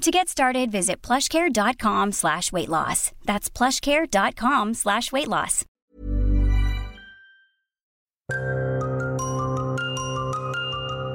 To 0.00 0.10
get 0.10 0.30
started, 0.30 0.70
visit 0.72 1.02
plushcare.com 1.02 2.12
slash 2.12 2.52
weight 2.52 2.70
loss. 2.70 3.12
That's 3.26 3.50
plushcare.com 3.50 4.72
slash 4.72 5.12
weight 5.12 5.28
loss. 5.28 5.66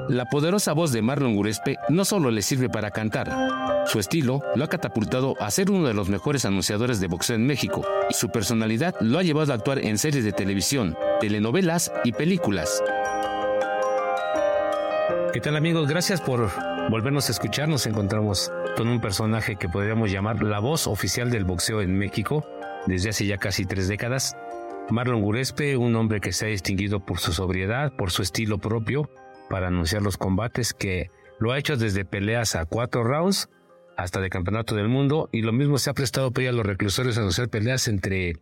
La 0.08 0.26
poderosa 0.30 0.72
voz 0.72 0.92
de 0.92 1.02
Marlon 1.02 1.34
Gurespe 1.34 1.78
no 1.88 2.04
solo 2.04 2.30
le 2.30 2.42
sirve 2.42 2.68
para 2.68 2.92
cantar. 2.92 3.86
Su 3.86 3.98
estilo 3.98 4.40
lo 4.54 4.64
ha 4.64 4.68
catapultado 4.68 5.34
a 5.40 5.50
ser 5.50 5.68
uno 5.72 5.88
de 5.88 5.94
los 5.94 6.08
mejores 6.08 6.44
anunciadores 6.44 7.00
de 7.00 7.08
boxeo 7.08 7.34
en 7.34 7.44
México 7.44 7.84
y 8.08 8.14
su 8.14 8.30
personalidad 8.30 8.94
lo 9.00 9.18
ha 9.18 9.24
llevado 9.24 9.50
a 9.50 9.56
actuar 9.56 9.80
en 9.80 9.98
series 9.98 10.24
de 10.24 10.30
televisión, 10.30 10.96
telenovelas 11.20 11.90
y 12.04 12.12
películas. 12.12 12.84
¿Qué 15.36 15.42
tal 15.42 15.56
amigos? 15.56 15.86
Gracias 15.86 16.22
por 16.22 16.48
volvernos 16.88 17.28
a 17.28 17.32
escuchar. 17.32 17.68
Nos 17.68 17.86
encontramos 17.86 18.50
con 18.74 18.88
un 18.88 19.02
personaje 19.02 19.56
que 19.56 19.68
podríamos 19.68 20.10
llamar 20.10 20.42
la 20.42 20.60
voz 20.60 20.86
oficial 20.86 21.30
del 21.30 21.44
boxeo 21.44 21.82
en 21.82 21.98
México 21.98 22.48
desde 22.86 23.10
hace 23.10 23.26
ya 23.26 23.36
casi 23.36 23.66
tres 23.66 23.86
décadas. 23.86 24.34
Marlon 24.88 25.20
Gurespe, 25.20 25.76
un 25.76 25.94
hombre 25.94 26.22
que 26.22 26.32
se 26.32 26.46
ha 26.46 26.48
distinguido 26.48 27.04
por 27.04 27.18
su 27.18 27.34
sobriedad, 27.34 27.94
por 27.98 28.12
su 28.12 28.22
estilo 28.22 28.56
propio 28.56 29.10
para 29.50 29.66
anunciar 29.66 30.00
los 30.00 30.16
combates, 30.16 30.72
que 30.72 31.10
lo 31.38 31.52
ha 31.52 31.58
hecho 31.58 31.76
desde 31.76 32.06
peleas 32.06 32.56
a 32.56 32.64
cuatro 32.64 33.04
rounds 33.04 33.50
hasta 33.98 34.22
de 34.22 34.30
campeonato 34.30 34.74
del 34.74 34.88
mundo 34.88 35.28
y 35.32 35.42
lo 35.42 35.52
mismo 35.52 35.76
se 35.76 35.90
ha 35.90 35.92
prestado 35.92 36.30
para 36.30 36.48
a 36.48 36.52
los 36.52 36.64
reclusores 36.64 37.18
a 37.18 37.20
anunciar 37.20 37.50
peleas 37.50 37.88
entre 37.88 38.36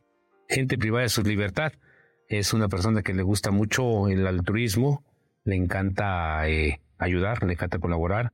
gente 0.48 0.78
privada 0.78 1.02
de 1.02 1.08
su 1.08 1.24
libertad. 1.24 1.72
Es 2.28 2.54
una 2.54 2.68
persona 2.68 3.02
que 3.02 3.14
le 3.14 3.24
gusta 3.24 3.50
mucho 3.50 4.06
el 4.06 4.24
altruismo, 4.28 5.02
le 5.42 5.56
encanta 5.56 6.48
eh, 6.48 6.80
ayudar, 6.98 7.42
le 7.44 7.52
encanta 7.52 7.78
colaborar 7.78 8.32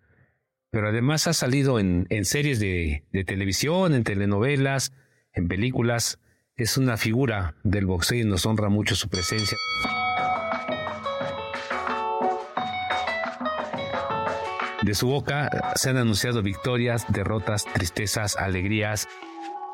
pero 0.70 0.88
además 0.88 1.26
ha 1.26 1.32
salido 1.32 1.80
en, 1.80 2.06
series 2.24 2.60
de, 2.60 3.02
televisión, 3.26 3.94
en 3.94 4.04
telenovelas, 4.04 4.92
en 5.32 5.48
películas. 5.48 6.18
Es 6.56 6.76
una 6.76 6.96
figura 6.96 7.56
del 7.64 7.86
boxeo 7.86 8.18
y 8.18 8.24
nos 8.24 8.46
honra 8.46 8.68
mucho 8.68 8.94
su 8.94 9.08
presencia. 9.08 9.58
De 14.82 14.94
su 14.94 15.08
boca 15.08 15.72
se 15.74 15.90
han 15.90 15.96
anunciado 15.96 16.42
victorias, 16.42 17.04
derrotas, 17.08 17.64
tristezas, 17.64 18.36
alegrías, 18.36 19.08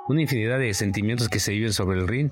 una 0.09 0.23
infinidad 0.23 0.59
de 0.59 0.73
sentimientos 0.75 1.29
que 1.29 1.41
se 1.41 1.53
viven 1.53 1.73
sobre 1.73 1.99
el 1.99 2.07
ring, 2.07 2.31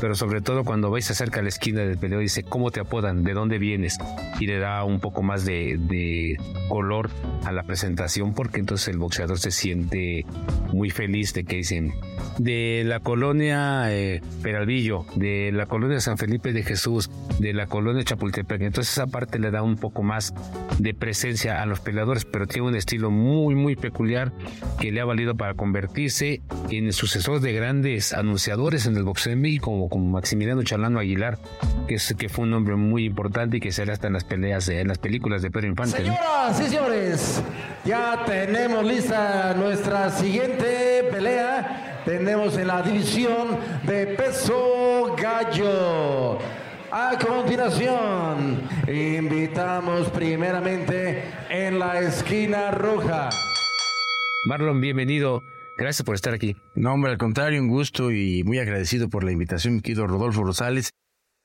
pero 0.00 0.14
sobre 0.14 0.40
todo 0.40 0.64
cuando 0.64 0.90
vais 0.90 1.10
acerca 1.10 1.40
a 1.40 1.42
la 1.42 1.48
esquina 1.48 1.80
del 1.80 1.98
peleo 1.98 2.20
dice 2.20 2.44
cómo 2.44 2.70
te 2.70 2.80
apodan, 2.80 3.24
de 3.24 3.34
dónde 3.34 3.58
vienes 3.58 3.98
y 4.38 4.46
le 4.46 4.58
da 4.58 4.84
un 4.84 5.00
poco 5.00 5.22
más 5.22 5.44
de, 5.44 5.76
de 5.78 6.36
color 6.68 7.10
a 7.44 7.52
la 7.52 7.64
presentación 7.64 8.34
porque 8.34 8.60
entonces 8.60 8.88
el 8.88 8.98
boxeador 8.98 9.38
se 9.38 9.50
siente 9.50 10.24
muy 10.72 10.90
feliz 10.90 11.32
de 11.34 11.44
que 11.44 11.56
dicen 11.56 11.92
de 12.38 12.82
la 12.84 13.00
colonia 13.00 13.92
eh, 13.92 14.20
Peralvillo, 14.42 15.06
de 15.14 15.50
la 15.52 15.66
colonia 15.66 16.00
San 16.00 16.18
Felipe 16.18 16.52
de 16.52 16.62
Jesús, 16.62 17.10
de 17.38 17.52
la 17.52 17.66
colonia 17.66 18.04
Chapultepec. 18.04 18.62
Entonces 18.62 18.92
esa 18.92 19.06
parte 19.06 19.38
le 19.38 19.50
da 19.50 19.62
un 19.62 19.76
poco 19.76 20.02
más 20.02 20.34
de 20.78 20.94
presencia 20.94 21.62
a 21.62 21.66
los 21.66 21.80
peleadores, 21.80 22.24
pero 22.24 22.46
tiene 22.46 22.68
un 22.68 22.76
estilo 22.76 23.10
muy, 23.10 23.54
muy 23.54 23.76
peculiar 23.76 24.32
que 24.80 24.92
le 24.92 25.00
ha 25.00 25.04
valido 25.04 25.34
para 25.34 25.54
convertirse 25.54 26.42
en 26.70 26.86
el 26.86 26.92
sucesor 27.16 27.40
de 27.40 27.54
grandes 27.54 28.12
anunciadores 28.12 28.84
en 28.84 28.94
el 28.94 29.02
boxeo 29.02 29.32
en 29.32 29.40
México, 29.40 29.88
como, 29.88 30.10
Maximiliano 30.10 30.62
Chalano 30.62 30.98
Aguilar, 30.98 31.38
que, 31.88 31.94
es, 31.94 32.14
que 32.18 32.28
fue 32.28 32.44
un 32.44 32.52
hombre 32.52 32.76
muy 32.76 33.06
importante 33.06 33.56
y 33.56 33.60
que 33.60 33.72
será 33.72 33.94
hasta 33.94 34.08
en 34.08 34.12
las 34.12 34.24
peleas, 34.24 34.68
en 34.68 34.88
las 34.88 34.98
películas 34.98 35.40
de 35.40 35.50
Pedro 35.50 35.66
Infante. 35.66 35.96
Señoras 35.96 36.60
y 36.60 36.64
señores, 36.64 37.42
ya 37.86 38.22
tenemos 38.26 38.84
lista 38.84 39.54
nuestra 39.56 40.10
siguiente 40.10 41.08
pelea 41.10 42.02
tenemos 42.04 42.56
en 42.58 42.68
la 42.68 42.82
división 42.82 43.58
de 43.84 44.06
peso 44.08 45.16
gallo. 45.20 46.38
A 46.92 47.18
continuación, 47.18 48.60
invitamos 48.86 50.08
primeramente 50.10 51.24
en 51.48 51.78
la 51.78 51.98
esquina 52.00 52.70
roja. 52.70 53.30
Marlon, 54.44 54.80
bienvenido. 54.80 55.42
Gracias 55.78 56.04
por 56.04 56.14
estar 56.14 56.32
aquí. 56.34 56.56
No, 56.74 56.94
hombre, 56.94 57.12
al 57.12 57.18
contrario, 57.18 57.60
un 57.60 57.68
gusto 57.68 58.10
y 58.10 58.42
muy 58.44 58.58
agradecido 58.58 59.08
por 59.08 59.24
la 59.24 59.32
invitación, 59.32 59.74
mi 59.74 59.80
querido 59.82 60.06
Rodolfo 60.06 60.42
Rosales. 60.42 60.90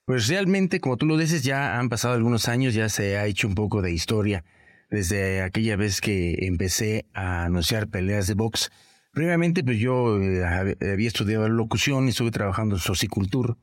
Pues 0.06 0.28
realmente, 0.28 0.80
como 0.80 0.98
tú 0.98 1.06
lo 1.06 1.18
dices, 1.18 1.44
ya 1.44 1.80
han 1.80 1.90
pasado 1.90 2.16
algunos 2.16 2.48
años, 2.48 2.74
ya 2.74 2.90
se 2.90 3.18
ha 3.18 3.26
hecho 3.26 3.48
un 3.48 3.56
poco 3.56 3.82
de 3.82 3.92
historia 3.92 4.44
desde 4.90 5.42
aquella 5.42 5.76
vez 5.76 6.02
que 6.02 6.46
empecé 6.48 7.06
a 7.14 7.46
anunciar 7.46 7.88
peleas 7.88 8.28
de 8.28 8.34
box 8.34 8.72
Previamente, 9.14 9.64
pues 9.64 9.78
yo 9.78 10.22
eh, 10.22 10.44
había 10.44 11.08
estudiado 11.08 11.50
locución 11.50 12.06
y 12.06 12.10
estuve 12.10 12.32
trabajando 12.32 12.76
en 12.76 12.82
Socicultur, 12.82 13.58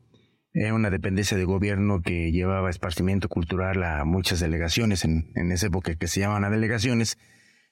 era 0.53 0.75
una 0.75 0.91
dependencia 0.91 1.39
de 1.39 1.45
gobierno 1.45 2.03
que 2.03 2.33
llevaba 2.33 2.69
esparcimiento 2.69 3.29
cultural 3.31 3.83
a 3.83 4.05
muchas 4.05 4.41
delegaciones, 4.41 5.05
en, 5.05 5.31
en 5.37 5.51
esa 5.51 5.69
época 5.69 5.95
que 5.95 6.07
se 6.07 6.21
llamaban 6.21 6.45
a 6.45 6.51
delegaciones, 6.51 7.17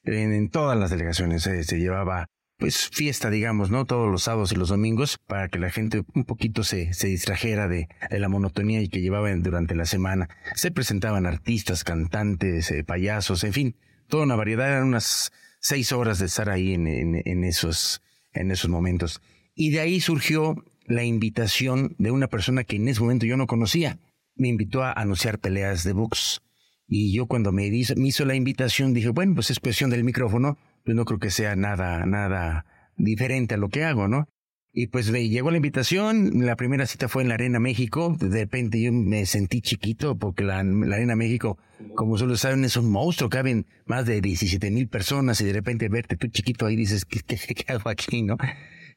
en, 0.05 0.49
todas 0.49 0.79
las 0.79 0.91
delegaciones 0.91 1.47
eh, 1.47 1.65
se 1.65 1.79
llevaba 1.79 2.29
pues 2.59 2.89
fiesta, 2.89 3.31
digamos, 3.31 3.71
¿no? 3.71 3.85
Todos 3.85 4.11
los 4.11 4.23
sábados 4.25 4.53
y 4.53 4.57
los 4.57 4.71
domingos 4.71 5.19
para 5.27 5.49
que 5.49 5.59
la 5.59 5.71
gente 5.71 6.05
un 6.15 6.25
poquito 6.25 6.65
se, 6.65 6.93
se 6.95 7.09
distrajera 7.09 7.69
de, 7.69 7.89
la 8.11 8.29
monotonía 8.29 8.81
y 8.81 8.89
que 8.89 9.01
llevaban 9.01 9.43
durante 9.43 9.75
la 9.75 9.85
semana. 9.85 10.29
Se 10.55 10.71
presentaban 10.71 11.27
artistas, 11.27 11.85
cantantes, 11.85 12.71
eh, 12.71 12.83
payasos, 12.85 13.45
en 13.45 13.53
fin, 13.53 13.77
toda 14.09 14.25
una 14.25 14.37
variedad, 14.37 14.69
eran 14.69 14.89
unas 14.89 15.33
seis 15.61 15.93
horas 15.93 16.19
de 16.19 16.27
estar 16.27 16.49
ahí 16.49 16.75
en, 16.75 16.87
en, 16.87 17.45
esos, 17.45 18.03
en 18.33 18.51
esos 18.51 18.71
momentos. 18.71 19.21
Y 19.55 19.71
de 19.71 19.81
ahí 19.81 20.01
surgió 20.01 20.65
la 20.87 21.05
invitación 21.05 21.95
de 21.99 22.11
una 22.11 22.29
persona 22.29 22.65
que 22.65 22.77
en 22.77 22.89
ese 22.89 23.01
momento 23.01 23.27
yo 23.27 23.37
no 23.37 23.47
conocía. 23.47 23.99
Me 24.35 24.49
invitó 24.49 24.83
a 24.83 24.93
anunciar 24.93 25.41
peleas 25.41 25.85
de 25.85 25.93
box. 25.93 26.41
Y 26.89 27.13
yo 27.13 27.27
cuando 27.27 27.53
me 27.53 27.67
hizo, 27.67 27.95
me 27.97 28.09
hizo 28.09 28.25
la 28.25 28.35
invitación 28.35 28.95
dije, 28.95 29.09
bueno, 29.09 29.35
pues 29.35 29.51
es 29.51 29.59
cuestión 29.59 29.91
del 29.91 30.05
micrófono, 30.05 30.57
pues 30.87 30.97
no 30.97 31.05
creo 31.05 31.19
que 31.19 31.31
sea 31.31 31.57
nada, 31.57 32.07
nada 32.07 32.65
diferente 32.97 33.55
a 33.55 33.59
lo 33.59 33.69
que 33.69 33.85
hago, 33.85 34.07
¿no? 34.07 34.29
Y 34.73 34.87
pues 34.87 35.11
me 35.11 35.29
llegó 35.29 35.51
la 35.51 35.57
invitación, 35.57 36.47
la 36.47 36.55
primera 36.55 36.87
cita 36.87 37.09
fue 37.09 37.23
en 37.23 37.29
la 37.29 37.35
Arena 37.35 37.59
México, 37.59 38.15
de 38.21 38.29
repente 38.29 38.81
yo 38.81 38.93
me 38.93 39.27
sentí 39.27 39.63
chiquito 39.63 40.17
porque 40.17 40.45
la, 40.45 40.61
Arena 40.61 41.17
México, 41.17 41.59
como 41.95 42.17
solo 42.19 42.37
saben, 42.37 42.65
es 42.65 42.77
un 42.77 42.91
monstruo, 42.91 43.29
caben 43.29 43.67
más 43.85 44.07
de 44.07 44.21
17 44.21 44.71
mil 44.71 44.87
personas 44.89 45.41
y 45.41 45.45
de 45.45 45.55
repente 45.55 45.89
verte 45.89 46.17
tú 46.17 46.29
chiquito 46.29 46.67
ahí 46.67 46.77
dices, 46.77 47.05
¿qué, 47.05 47.21
qué, 47.21 47.73
hago 47.73 47.91
aquí, 47.91 48.23
no? 48.23 48.37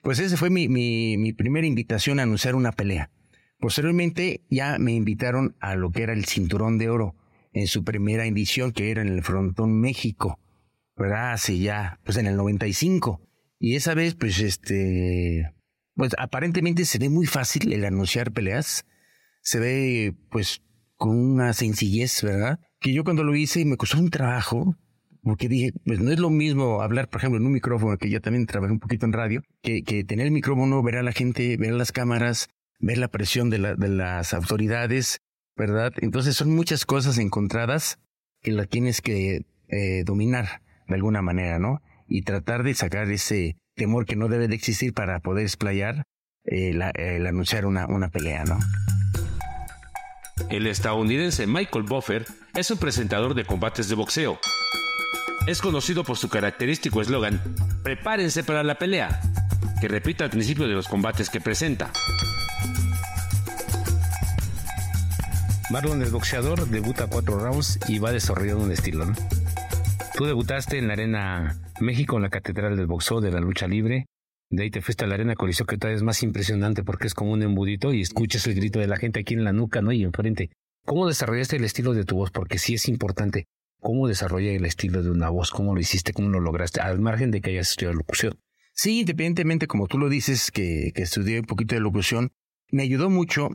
Pues 0.02 0.20
esa 0.20 0.38
fue 0.38 0.50
mi, 0.50 0.68
mi, 0.68 1.18
mi 1.18 1.34
primera 1.34 1.66
invitación 1.66 2.20
a 2.20 2.24
anunciar 2.24 2.56
una 2.56 2.72
pelea. 2.72 3.10
Posteriormente 3.60 4.42
ya 4.50 4.78
me 4.78 4.94
invitaron 4.94 5.56
a 5.60 5.76
lo 5.76 5.92
que 5.92 6.04
era 6.04 6.14
el 6.14 6.26
Cinturón 6.26 6.78
de 6.78 6.90
Oro 6.90 7.16
en 7.52 7.68
su 7.68 7.84
primera 7.84 8.26
edición 8.26 8.74
que 8.74 8.92
era 8.92 9.02
en 9.02 9.08
el 9.08 9.24
Frontón 9.24 9.80
México, 9.80 10.40
¿verdad? 11.00 11.32
Hace 11.32 11.58
ya, 11.58 12.00
pues 12.04 12.18
en 12.18 12.28
el 12.28 12.36
95. 12.36 13.22
Y 13.58 13.76
esa 13.76 13.94
vez, 13.94 14.16
pues 14.16 14.40
este, 14.40 15.52
pues 15.96 16.12
aparentemente 16.20 16.86
se 16.86 17.00
ve 17.00 17.10
muy 17.10 17.26
fácil 17.26 17.74
el 17.74 17.86
anunciar 17.86 18.32
peleas. 18.32 18.86
Se 19.42 19.60
ve, 19.60 20.14
pues, 20.30 20.62
con 20.98 21.18
una 21.18 21.54
sencillez, 21.54 22.22
¿verdad? 22.22 22.60
Que 22.80 22.94
yo 22.94 23.04
cuando 23.04 23.24
lo 23.24 23.36
hice 23.36 23.64
me 23.66 23.78
costó 23.78 23.98
un 23.98 24.10
trabajo, 24.10 24.76
porque 25.24 25.48
dije, 25.48 25.72
pues 25.86 26.00
no 26.02 26.12
es 26.12 26.20
lo 26.20 26.30
mismo 26.30 26.82
hablar, 26.82 27.10
por 27.10 27.22
ejemplo, 27.22 27.40
en 27.40 27.46
un 27.46 27.54
micrófono, 27.54 27.98
que 27.98 28.10
yo 28.10 28.22
también 28.22 28.46
trabajé 28.46 28.74
un 28.74 28.80
poquito 28.80 29.06
en 29.06 29.14
radio, 29.14 29.42
que, 29.62 29.84
que 29.84 30.04
tener 30.04 30.26
el 30.26 30.34
micrófono, 30.34 30.84
ver 30.84 30.98
a 30.98 31.04
la 31.04 31.14
gente, 31.14 31.56
ver 31.56 31.74
las 31.74 31.94
cámaras, 31.94 32.50
ver 32.80 32.98
la 32.98 33.08
presión 33.08 33.50
de, 33.50 33.60
la, 33.60 33.76
de 33.76 33.88
las 33.88 34.34
autoridades, 34.34 35.22
¿verdad? 35.56 35.94
Entonces 36.02 36.36
son 36.36 36.54
muchas 36.54 36.86
cosas 36.86 37.18
encontradas 37.18 38.00
que 38.42 38.52
la 38.52 38.66
tienes 38.66 39.02
que 39.02 39.46
eh, 39.70 40.04
dominar 40.06 40.62
de 40.90 40.96
alguna 40.96 41.22
manera, 41.22 41.60
¿no? 41.60 41.82
Y 42.08 42.24
tratar 42.24 42.64
de 42.64 42.74
sacar 42.74 43.10
ese 43.10 43.56
temor 43.76 44.06
que 44.06 44.16
no 44.16 44.28
debe 44.28 44.48
de 44.48 44.56
existir 44.56 44.94
para 44.94 45.20
poder 45.20 45.44
explayar 45.44 46.04
eh, 46.46 46.78
el 46.96 47.28
anunciar 47.28 47.66
una, 47.66 47.86
una 47.88 48.10
pelea, 48.10 48.44
¿no? 48.44 48.60
El 50.50 50.68
estadounidense 50.68 51.46
Michael 51.48 51.84
Buffer 51.84 52.26
es 52.56 52.72
un 52.72 52.80
presentador 52.80 53.36
de 53.36 53.46
combates 53.46 53.88
de 53.88 53.96
boxeo. 53.96 54.40
Es 55.48 55.62
conocido 55.62 56.04
por 56.04 56.18
su 56.18 56.28
característico 56.30 57.02
eslogan, 57.02 57.40
prepárense 57.84 58.44
para 58.44 58.64
la 58.64 58.76
pelea, 58.76 59.22
que 59.80 59.88
repite 59.88 60.24
al 60.24 60.30
principio 60.30 60.68
de 60.68 60.74
los 60.74 60.88
combates 60.88 61.30
que 61.30 61.40
presenta. 61.40 61.92
Marlon, 65.70 66.02
el 66.02 66.10
boxeador, 66.10 66.68
debuta 66.68 67.08
cuatro 67.08 67.38
rounds 67.38 67.80
y 67.88 68.00
va 68.00 68.12
desarrollando 68.12 68.64
un 68.64 68.72
estilo. 68.72 69.06
¿no? 69.06 69.14
Tú 70.20 70.26
debutaste 70.26 70.78
en 70.78 70.90
la 70.90 70.96
Arena 70.96 71.62
México, 71.80 72.18
en 72.18 72.24
la 72.24 72.30
Catedral 72.30 72.76
del 72.76 72.88
Boxeo 72.88 73.22
de 73.22 73.32
la 73.32 73.40
Lucha 73.40 73.70
Libre. 73.70 74.08
De 74.50 74.64
ahí 74.64 74.70
te 74.70 74.82
fuiste 74.82 75.06
a 75.06 75.08
la 75.08 75.14
Arena 75.14 75.34
Coliseo, 75.34 75.66
que 75.66 75.78
todavía 75.78 75.96
es 75.96 76.04
más 76.04 76.24
impresionante 76.24 76.84
porque 76.84 77.08
es 77.08 77.14
como 77.14 77.32
un 77.32 77.42
embudito 77.42 77.94
y 77.94 78.02
escuchas 78.02 78.46
el 78.46 78.56
grito 78.56 78.80
de 78.80 78.88
la 78.88 78.98
gente 78.98 79.22
aquí 79.22 79.34
en 79.34 79.46
la 79.46 79.54
nuca, 79.54 79.82
¿no? 79.82 79.94
Y 79.94 80.04
enfrente. 80.04 80.50
¿Cómo 80.86 81.08
desarrollaste 81.08 81.56
el 81.56 81.64
estilo 81.64 81.94
de 81.94 82.04
tu 82.04 82.18
voz? 82.18 82.32
Porque 82.32 82.58
sí 82.58 82.74
es 82.74 82.90
importante. 82.90 83.46
¿Cómo 83.80 84.10
desarrolla 84.10 84.52
el 84.52 84.66
estilo 84.66 85.04
de 85.04 85.10
una 85.10 85.30
voz? 85.30 85.52
¿Cómo 85.52 85.74
lo 85.74 85.80
hiciste? 85.80 86.12
¿Cómo 86.12 86.28
lo 86.28 86.42
lograste? 86.42 86.82
Al 86.82 87.00
margen 87.00 87.32
de 87.32 87.40
que 87.40 87.52
hayas 87.52 87.70
estudiado 87.70 87.96
locución. 87.96 88.38
Sí, 88.74 89.00
independientemente, 89.00 89.68
como 89.68 89.88
tú 89.88 89.98
lo 89.98 90.10
dices, 90.10 90.52
que, 90.52 90.92
que 90.94 91.04
estudié 91.04 91.40
un 91.40 91.46
poquito 91.46 91.76
de 91.76 91.80
locución, 91.82 92.34
me 92.74 92.84
ayudó 92.84 93.10
mucho 93.10 93.52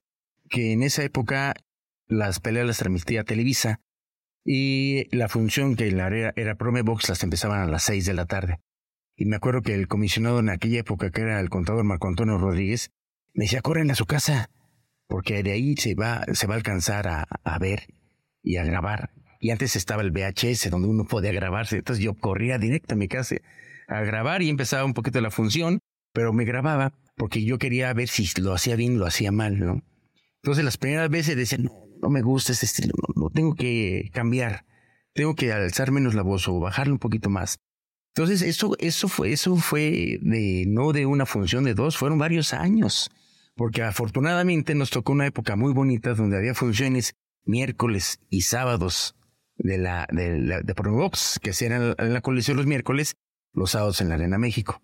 que 0.49 0.73
en 0.73 0.83
esa 0.83 1.05
época 1.05 1.57
las 2.07 2.41
peleas 2.41 2.67
las 2.67 2.79
transmitía 2.79 3.23
Televisa 3.23 3.83
y 4.45 5.09
la 5.17 5.29
función 5.29 5.75
que 5.75 5.91
la 5.91 6.09
era, 6.09 6.33
era 6.37 6.55
Box 6.55 7.09
las 7.09 7.23
empezaban 7.23 7.61
a 7.61 7.67
las 7.67 7.85
seis 7.85 8.05
de 8.07 8.15
la 8.15 8.27
tarde. 8.27 8.61
Y 9.17 9.27
me 9.27 9.37
acuerdo 9.37 9.63
que 9.63 9.75
el 9.75 9.89
comisionado 9.89 10.41
en 10.41 10.51
aquella 10.51 10.81
época, 10.81 11.11
que 11.11 11.23
era 11.23 11.41
el 11.41 11.49
contador 11.49 11.85
Marco 11.85 12.09
Antonio 12.09 12.37
Rodríguez, 12.37 12.91
me 13.33 13.45
decía, 13.45 13.63
corren 13.63 13.91
a 13.91 13.95
su 13.95 14.07
casa, 14.07 14.51
porque 15.07 15.43
de 15.43 15.53
ahí 15.53 15.77
se 15.77 15.95
va, 15.95 16.25
se 16.33 16.47
va 16.47 16.55
a 16.55 16.57
alcanzar 16.57 17.09
a, 17.09 17.23
a 17.23 17.59
ver 17.59 17.87
y 18.43 18.57
a 18.57 18.65
grabar. 18.65 19.11
Y 19.41 19.51
antes 19.51 19.77
estaba 19.77 20.03
el 20.03 20.11
VHS, 20.11 20.71
donde 20.71 20.89
uno 20.89 21.05
podía 21.05 21.33
grabarse. 21.33 21.79
Entonces 21.79 22.05
yo 22.05 22.15
corría 22.15 22.59
directo 22.59 22.95
a 22.95 22.99
mi 22.99 23.09
casa 23.09 23.37
a 23.89 24.01
grabar 24.03 24.43
y 24.43 24.49
empezaba 24.49 24.85
un 24.85 24.95
poquito 24.95 25.21
la 25.21 25.31
función, 25.31 25.81
pero 26.13 26.33
me 26.33 26.45
grababa 26.45 26.93
porque 27.17 27.45
yo 27.45 27.59
quería 27.59 27.93
ver 27.93 28.09
si 28.09 28.29
lo 28.41 28.53
hacía 28.53 28.77
bien, 28.77 28.99
lo 28.99 29.07
hacía 29.07 29.31
mal, 29.33 29.59
¿no? 29.59 29.83
Entonces 30.43 30.65
las 30.65 30.77
primeras 30.77 31.11
veces 31.11 31.37
decía, 31.37 31.59
no, 31.59 31.84
no 32.05 32.11
me 32.11 32.21
gusta 32.21 32.53
este 32.53 32.67
estilo, 32.67 32.93
no, 33.17 33.31
tengo 33.31 33.55
que 33.55 34.11
cambiar, 34.13 34.67
tengo 35.15 35.35
que 35.35 35.55
alzar 35.55 35.91
menos 35.91 36.15
la 36.15 36.21
voz 36.21 36.47
o 36.49 36.61
bajarle 36.61 36.93
un 36.93 36.99
poquito 36.99 37.31
más. 37.31 37.57
Entonces 38.15 38.43
eso, 38.43 38.77
eso 38.79 39.09
fue, 39.09 39.33
eso 39.33 39.57
fue 39.57 40.19
de, 40.21 40.65
no 40.69 40.93
de 40.93 41.07
una 41.07 41.25
función 41.25 41.65
de 41.65 41.73
dos, 41.73 41.97
fueron 41.97 42.19
varios 42.19 42.53
años, 42.53 43.11
porque 43.57 43.83
afortunadamente 43.83 44.75
nos 44.75 44.91
tocó 44.91 45.13
una 45.13 45.27
época 45.27 45.57
muy 45.57 45.73
bonita 45.73 46.13
donde 46.13 46.37
había 46.37 46.55
funciones 46.55 47.15
miércoles 47.47 48.21
y 48.29 48.43
sábados 48.43 49.17
de 49.57 49.79
la, 49.79 50.07
de, 50.13 50.39
la, 50.41 50.61
de 50.61 50.75
que 51.41 51.65
eran 51.65 51.95
en 51.97 52.13
la 52.13 52.21
colección 52.21 52.59
los 52.59 52.67
miércoles, 52.67 53.17
los 53.55 53.71
sábados 53.71 54.03
en 54.03 54.11
la 54.11 54.17
Arena 54.17 54.37
México. 54.37 54.83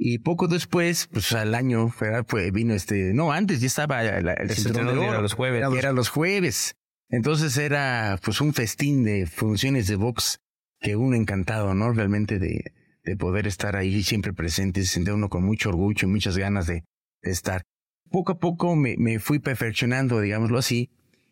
Y 0.00 0.18
poco 0.18 0.48
después, 0.48 1.08
pues 1.12 1.32
al 1.32 1.54
año, 1.54 1.88
fue, 1.88 2.50
vino 2.50 2.74
este, 2.74 3.12
no, 3.14 3.32
antes 3.32 3.60
ya 3.60 3.66
estaba 3.66 4.04
el, 4.04 4.28
el 4.28 4.50
cinturón 4.50 4.86
de 4.86 4.92
oro. 4.92 5.02
Era 5.02 5.20
los 5.20 5.34
jueves. 5.34 5.64
Era 5.76 5.92
los 5.92 6.08
jueves. 6.08 6.76
Entonces 7.08 7.56
era 7.56 8.18
pues 8.22 8.40
un 8.40 8.52
festín 8.52 9.02
de 9.02 9.26
funciones 9.26 9.86
de 9.86 9.96
box 9.96 10.40
que 10.80 10.94
uno 10.94 11.16
encantado, 11.16 11.74
¿no? 11.74 11.92
Realmente 11.92 12.38
de, 12.38 12.72
de 13.02 13.16
poder 13.16 13.46
estar 13.46 13.76
ahí 13.76 14.02
siempre 14.02 14.32
presente, 14.32 14.82
se 14.82 14.88
sentía 14.94 15.14
uno 15.14 15.28
con 15.28 15.42
mucho 15.42 15.70
orgullo 15.70 16.06
y 16.06 16.10
muchas 16.10 16.36
ganas 16.36 16.66
de, 16.66 16.84
de 17.22 17.30
estar. 17.30 17.62
Poco 18.10 18.32
a 18.32 18.38
poco 18.38 18.76
me, 18.76 18.96
me 18.98 19.18
fui 19.18 19.38
perfeccionando, 19.38 20.20
digámoslo 20.20 20.58
así, 20.58 20.90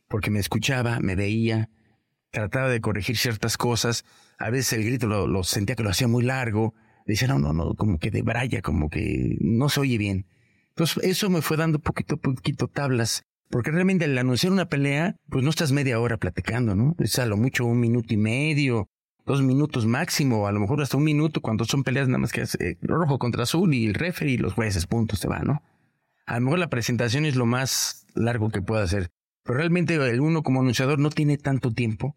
porque 0.09 0.31
me 0.31 0.41
escuchaba, 0.41 1.01
me 1.01 1.15
veía, 1.15 1.69
trataba 2.31 2.69
de 2.69 2.81
corregir 2.81 3.17
ciertas 3.17 3.57
cosas. 3.57 4.05
A 4.39 4.51
veces 4.51 4.75
el 4.75 4.85
grito 4.85 5.07
lo, 5.07 5.27
lo 5.27 5.45
sentía 5.45 5.77
que 5.77 5.83
lo 5.83 5.91
hacía 5.91 6.09
muy 6.09 6.25
largo, 6.25 6.75
Dice, 7.07 7.29
no, 7.29 7.39
no, 7.39 7.53
no, 7.53 7.75
como 7.75 7.99
que 7.99 8.11
de 8.11 8.23
braya, 8.23 8.63
como 8.63 8.91
que 8.91 9.37
no 9.41 9.69
se 9.69 9.81
oye 9.81 9.97
bien. 9.97 10.27
Entonces, 10.71 11.05
eso 11.05 11.31
me 11.31 11.41
fue 11.41 11.57
dando 11.57 11.79
poquito, 11.79 12.17
poquito 12.17 12.69
tablas. 12.69 13.23
Porque 13.49 13.71
realmente 13.71 14.07
al 14.07 14.19
anunciar 14.19 14.53
una 14.53 14.69
pelea, 14.69 15.15
pues 15.29 15.45
no 15.45 15.51
estás 15.51 15.71
media 15.71 16.01
hora 16.01 16.17
platicando, 16.17 16.75
¿no? 16.75 16.97
Es 16.99 17.19
a 17.21 17.27
lo 17.27 17.37
mucho 17.37 17.65
un 17.65 17.79
minuto 17.79 18.13
y 18.13 18.17
medio, 18.17 18.89
dos 19.25 19.41
minutos 19.41 19.87
máximo, 19.87 20.49
a 20.49 20.53
lo 20.53 20.59
mejor 20.59 20.83
hasta 20.83 20.97
un 20.97 21.05
minuto 21.05 21.41
cuando 21.41 21.65
son 21.65 21.85
peleas 21.85 22.09
nada 22.09 22.19
más 22.19 22.33
que 22.33 22.45
rojo 22.83 23.19
contra 23.19 23.45
azul 23.45 23.73
y 23.73 23.87
el 23.87 23.95
referee 23.95 24.33
y 24.33 24.39
los 24.39 24.55
jueces, 24.55 24.87
puntos, 24.87 25.21
te 25.21 25.29
va, 25.29 25.39
¿no? 25.41 25.63
A 26.27 26.41
lo 26.41 26.45
mejor 26.45 26.59
la 26.59 26.71
presentación 26.71 27.25
es 27.25 27.37
lo 27.37 27.47
más 27.47 28.05
largo 28.15 28.51
que 28.51 28.63
pueda 28.63 28.83
hacer. 28.83 29.11
Pero 29.45 29.59
realmente 29.59 29.95
el 29.95 30.21
uno 30.21 30.43
como 30.43 30.61
anunciador 30.61 30.99
no 30.99 31.11
tiene 31.11 31.39
tanto 31.39 31.71
tiempo 31.71 32.17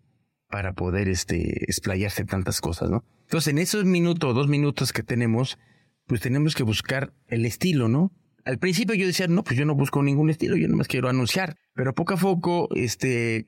para 0.49 0.73
poder 0.73 1.07
este, 1.07 1.63
explayarse 1.63 2.25
tantas 2.25 2.59
cosas, 2.59 2.89
¿no? 2.89 3.05
Entonces, 3.21 3.51
en 3.51 3.59
esos 3.59 3.85
minutos, 3.85 4.33
dos 4.33 4.47
minutos 4.47 4.91
que 4.91 5.03
tenemos, 5.03 5.59
pues 6.07 6.21
tenemos 6.21 6.55
que 6.55 6.63
buscar 6.63 7.13
el 7.27 7.45
estilo, 7.45 7.87
¿no? 7.87 8.11
Al 8.45 8.57
principio 8.57 8.95
yo 8.95 9.05
decía, 9.05 9.27
no, 9.27 9.43
pues 9.43 9.57
yo 9.57 9.65
no 9.65 9.75
busco 9.75 10.01
ningún 10.01 10.31
estilo, 10.31 10.55
yo 10.55 10.67
nomás 10.67 10.87
quiero 10.87 11.07
anunciar. 11.07 11.55
Pero 11.75 11.93
poco 11.93 12.15
a 12.15 12.17
poco, 12.17 12.67
este, 12.75 13.47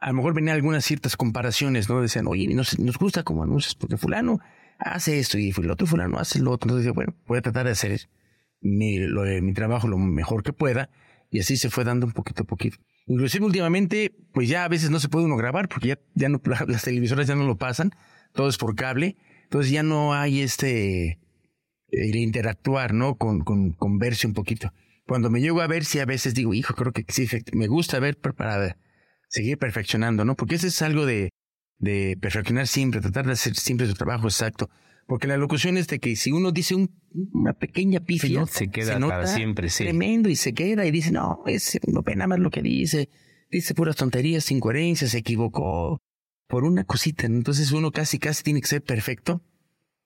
a 0.00 0.08
lo 0.08 0.14
mejor 0.14 0.34
venían 0.34 0.56
algunas 0.56 0.84
ciertas 0.84 1.16
comparaciones, 1.16 1.88
¿no? 1.88 2.02
Decían, 2.02 2.26
oye, 2.26 2.52
nos, 2.52 2.78
nos 2.80 2.98
gusta 2.98 3.22
como 3.22 3.44
anuncias, 3.44 3.76
porque 3.76 3.96
fulano 3.96 4.40
hace 4.78 5.20
esto 5.20 5.38
y 5.38 5.50
el 5.56 5.70
otro 5.70 5.86
fulano 5.86 6.18
hace 6.18 6.40
lo 6.40 6.50
otro. 6.50 6.70
Entonces, 6.70 6.92
bueno, 6.92 7.14
voy 7.26 7.38
a 7.38 7.42
tratar 7.42 7.66
de 7.66 7.72
hacer 7.72 8.08
mi, 8.60 8.98
mi 8.98 9.54
trabajo 9.54 9.86
lo 9.86 9.98
mejor 9.98 10.42
que 10.42 10.52
pueda. 10.52 10.90
Y 11.30 11.38
así 11.38 11.56
se 11.56 11.70
fue 11.70 11.84
dando 11.84 12.06
un 12.06 12.12
poquito 12.12 12.42
a 12.42 12.46
poquito. 12.46 12.78
Inclusive 13.06 13.44
últimamente, 13.44 14.14
pues 14.32 14.48
ya 14.48 14.64
a 14.64 14.68
veces 14.68 14.90
no 14.90 14.98
se 14.98 15.08
puede 15.08 15.26
uno 15.26 15.36
grabar 15.36 15.68
porque 15.68 15.88
ya, 15.88 15.98
ya 16.14 16.28
no, 16.28 16.40
las 16.66 16.82
televisoras 16.82 17.26
ya 17.26 17.34
no 17.34 17.44
lo 17.44 17.56
pasan 17.56 17.92
todo 18.34 18.48
es 18.48 18.58
por 18.58 18.74
cable, 18.74 19.16
entonces 19.44 19.72
ya 19.72 19.82
no 19.82 20.12
hay 20.12 20.42
este 20.42 21.20
el 21.90 22.16
interactuar, 22.16 22.92
¿no? 22.92 23.16
Con, 23.16 23.40
con, 23.40 23.72
con 23.72 23.98
verse 23.98 24.26
un 24.26 24.34
poquito. 24.34 24.72
Cuando 25.06 25.30
me 25.30 25.40
llego 25.40 25.60
a 25.60 25.68
ver, 25.68 25.84
sí 25.84 26.00
a 26.00 26.04
veces 26.06 26.34
digo, 26.34 26.52
hijo, 26.52 26.74
creo 26.74 26.92
que 26.92 27.04
sí, 27.08 27.28
me 27.52 27.68
gusta 27.68 28.00
ver 28.00 28.18
para 28.18 28.76
seguir 29.28 29.58
perfeccionando, 29.58 30.24
¿no? 30.24 30.34
Porque 30.34 30.56
eso 30.56 30.66
es 30.66 30.82
algo 30.82 31.06
de, 31.06 31.30
de 31.78 32.18
perfeccionar 32.20 32.66
siempre, 32.66 33.00
tratar 33.00 33.26
de 33.26 33.32
hacer 33.32 33.54
siempre 33.54 33.86
su 33.86 33.94
trabajo 33.94 34.26
exacto. 34.26 34.68
Porque 35.06 35.26
la 35.26 35.36
locución 35.36 35.76
es 35.76 35.86
de 35.88 35.98
que 35.98 36.16
si 36.16 36.32
uno 36.32 36.50
dice 36.50 36.74
una 36.74 37.52
pequeña 37.52 38.00
pifia, 38.00 38.46
se 38.46 38.68
queda 38.68 38.98
para 38.98 39.26
siempre, 39.26 39.68
sí. 39.68 39.84
Tremendo 39.84 40.28
y 40.28 40.36
se 40.36 40.54
queda 40.54 40.86
y 40.86 40.90
dice, 40.90 41.10
no, 41.10 41.42
es 41.46 41.78
no 41.86 42.02
pena 42.02 42.26
más 42.26 42.38
lo 42.38 42.50
que 42.50 42.62
dice, 42.62 43.10
dice 43.50 43.74
puras 43.74 43.96
tonterías, 43.96 44.50
incoherencias, 44.50 45.10
se 45.10 45.18
equivocó, 45.18 46.00
por 46.48 46.64
una 46.64 46.84
cosita. 46.84 47.26
Entonces 47.26 47.72
uno 47.72 47.90
casi, 47.90 48.18
casi 48.18 48.42
tiene 48.42 48.60
que 48.60 48.68
ser 48.68 48.82
perfecto 48.82 49.42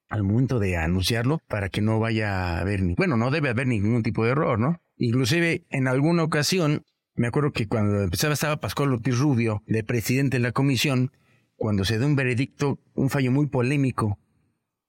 al 0.09 0.23
momento 0.23 0.59
de 0.59 0.75
anunciarlo 0.75 1.39
para 1.47 1.69
que 1.69 1.81
no 1.81 1.99
vaya 1.99 2.31
a 2.33 2.59
haber 2.59 2.81
ni, 2.81 2.95
bueno, 2.95 3.15
no 3.15 3.31
debe 3.31 3.49
haber 3.49 3.67
ningún 3.67 4.03
tipo 4.03 4.25
de 4.25 4.31
error, 4.31 4.59
¿no? 4.59 4.81
Inclusive 4.97 5.65
en 5.69 5.87
alguna 5.87 6.23
ocasión, 6.23 6.83
me 7.15 7.27
acuerdo 7.27 7.51
que 7.51 7.67
cuando 7.67 8.01
empezaba 8.01 8.33
estaba 8.33 8.59
Pascual 8.59 8.91
Ortiz 8.91 9.17
Rubio, 9.17 9.63
de 9.67 9.83
presidente 9.83 10.37
de 10.37 10.43
la 10.43 10.51
comisión, 10.51 11.11
cuando 11.55 11.85
se 11.85 11.97
dio 11.97 12.07
un 12.07 12.15
veredicto, 12.15 12.79
un 12.95 13.09
fallo 13.09 13.31
muy 13.31 13.47
polémico, 13.47 14.17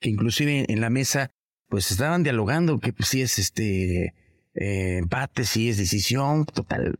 que 0.00 0.10
inclusive 0.10 0.66
en 0.68 0.80
la 0.80 0.90
mesa, 0.90 1.30
pues 1.68 1.90
estaban 1.90 2.22
dialogando 2.22 2.80
que 2.80 2.92
pues, 2.92 3.08
si 3.08 3.22
es 3.22 3.38
este 3.38 4.14
eh, 4.54 4.96
empate, 4.98 5.44
si 5.44 5.68
es 5.68 5.76
decisión, 5.76 6.46
total. 6.46 6.98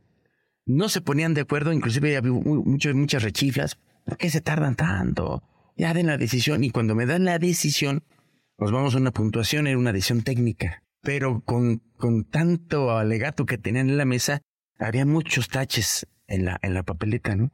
No 0.65 0.89
se 0.89 1.01
ponían 1.01 1.33
de 1.33 1.41
acuerdo, 1.41 1.73
inclusive 1.73 2.15
había 2.15 2.31
muchas, 2.31 2.93
muchas 2.93 3.23
rechiflas, 3.23 3.77
¿Por 4.05 4.17
qué 4.17 4.29
se 4.29 4.41
tardan 4.41 4.75
tanto? 4.75 5.43
Ya 5.77 5.93
den 5.93 6.07
la 6.07 6.17
decisión. 6.17 6.63
Y 6.63 6.71
cuando 6.71 6.95
me 6.95 7.05
dan 7.05 7.25
la 7.25 7.39
decisión, 7.39 8.03
nos 8.57 8.71
vamos 8.71 8.95
a 8.95 8.97
una 8.97 9.11
puntuación, 9.11 9.67
era 9.67 9.77
una 9.77 9.93
decisión 9.93 10.23
técnica. 10.23 10.83
Pero 11.01 11.41
con, 11.41 11.79
con 11.97 12.25
tanto 12.25 12.91
alegato 12.91 13.45
que 13.45 13.57
tenían 13.57 13.89
en 13.89 13.97
la 13.97 14.05
mesa, 14.05 14.41
había 14.79 15.05
muchos 15.05 15.49
taches 15.49 16.07
en 16.27 16.45
la, 16.45 16.59
en 16.61 16.73
la 16.73 16.83
papeleta, 16.83 17.35
¿no? 17.35 17.51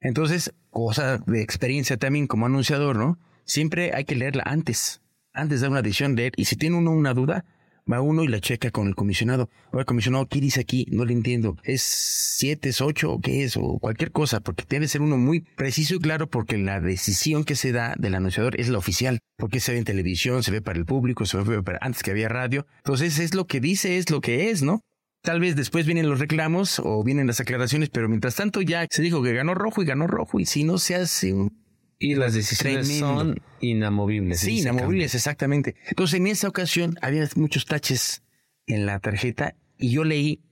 Entonces, 0.00 0.54
cosa 0.70 1.18
de 1.18 1.42
experiencia 1.42 1.98
también 1.98 2.26
como 2.26 2.46
anunciador, 2.46 2.96
¿no? 2.96 3.18
Siempre 3.50 3.90
hay 3.96 4.04
que 4.04 4.14
leerla 4.14 4.44
antes, 4.46 5.00
antes 5.32 5.60
de 5.60 5.66
una 5.66 5.82
decisión, 5.82 6.14
leer. 6.14 6.32
Y 6.36 6.44
si 6.44 6.54
tiene 6.54 6.76
uno 6.76 6.92
una 6.92 7.14
duda, 7.14 7.44
va 7.92 8.00
uno 8.00 8.22
y 8.22 8.28
la 8.28 8.38
checa 8.38 8.70
con 8.70 8.86
el 8.86 8.94
comisionado. 8.94 9.50
Oye, 9.72 9.84
comisionado, 9.84 10.28
¿qué 10.28 10.40
dice 10.40 10.60
aquí? 10.60 10.86
No 10.88 11.04
le 11.04 11.14
entiendo. 11.14 11.56
¿Es 11.64 11.82
siete, 11.82 12.68
es 12.68 12.80
ocho 12.80 13.10
o 13.10 13.20
qué 13.20 13.42
es? 13.42 13.56
O 13.56 13.80
cualquier 13.80 14.12
cosa, 14.12 14.38
porque 14.38 14.62
debe 14.68 14.86
ser 14.86 15.02
uno 15.02 15.16
muy 15.16 15.40
preciso 15.40 15.96
y 15.96 15.98
claro 15.98 16.30
porque 16.30 16.58
la 16.58 16.80
decisión 16.80 17.42
que 17.42 17.56
se 17.56 17.72
da 17.72 17.96
del 17.98 18.14
anunciador 18.14 18.54
es 18.60 18.68
la 18.68 18.78
oficial. 18.78 19.18
Porque 19.36 19.58
se 19.58 19.72
ve 19.72 19.78
en 19.78 19.84
televisión, 19.84 20.44
se 20.44 20.52
ve 20.52 20.62
para 20.62 20.78
el 20.78 20.84
público, 20.84 21.26
se 21.26 21.36
ve 21.38 21.60
para 21.64 21.78
antes 21.80 22.04
que 22.04 22.12
había 22.12 22.28
radio. 22.28 22.68
Entonces 22.76 23.18
es 23.18 23.34
lo 23.34 23.48
que 23.48 23.58
dice, 23.58 23.98
es 23.98 24.10
lo 24.10 24.20
que 24.20 24.50
es, 24.50 24.62
¿no? 24.62 24.80
Tal 25.24 25.40
vez 25.40 25.56
después 25.56 25.86
vienen 25.86 26.08
los 26.08 26.20
reclamos 26.20 26.78
o 26.78 27.02
vienen 27.02 27.26
las 27.26 27.40
aclaraciones, 27.40 27.90
pero 27.90 28.08
mientras 28.08 28.36
tanto 28.36 28.62
ya 28.62 28.86
se 28.88 29.02
dijo 29.02 29.24
que 29.24 29.32
ganó 29.32 29.54
rojo 29.54 29.82
y 29.82 29.86
ganó 29.86 30.06
rojo 30.06 30.38
y 30.38 30.46
si 30.46 30.62
no 30.62 30.78
se 30.78 30.94
hace 30.94 31.32
un... 31.32 31.58
Y 32.02 32.14
las 32.14 32.32
decisiones 32.32 32.98
son 32.98 33.42
inamovibles. 33.60 34.40
Sí, 34.40 34.60
inamovibles, 34.60 35.14
exactamente. 35.14 35.76
Entonces 35.86 36.18
en 36.18 36.28
esa 36.28 36.48
ocasión 36.48 36.96
había 37.02 37.28
muchos 37.36 37.66
taches 37.66 38.22
en 38.66 38.86
la 38.86 39.00
tarjeta 39.00 39.54
y 39.76 39.90
yo 39.90 40.04
leí 40.04 40.42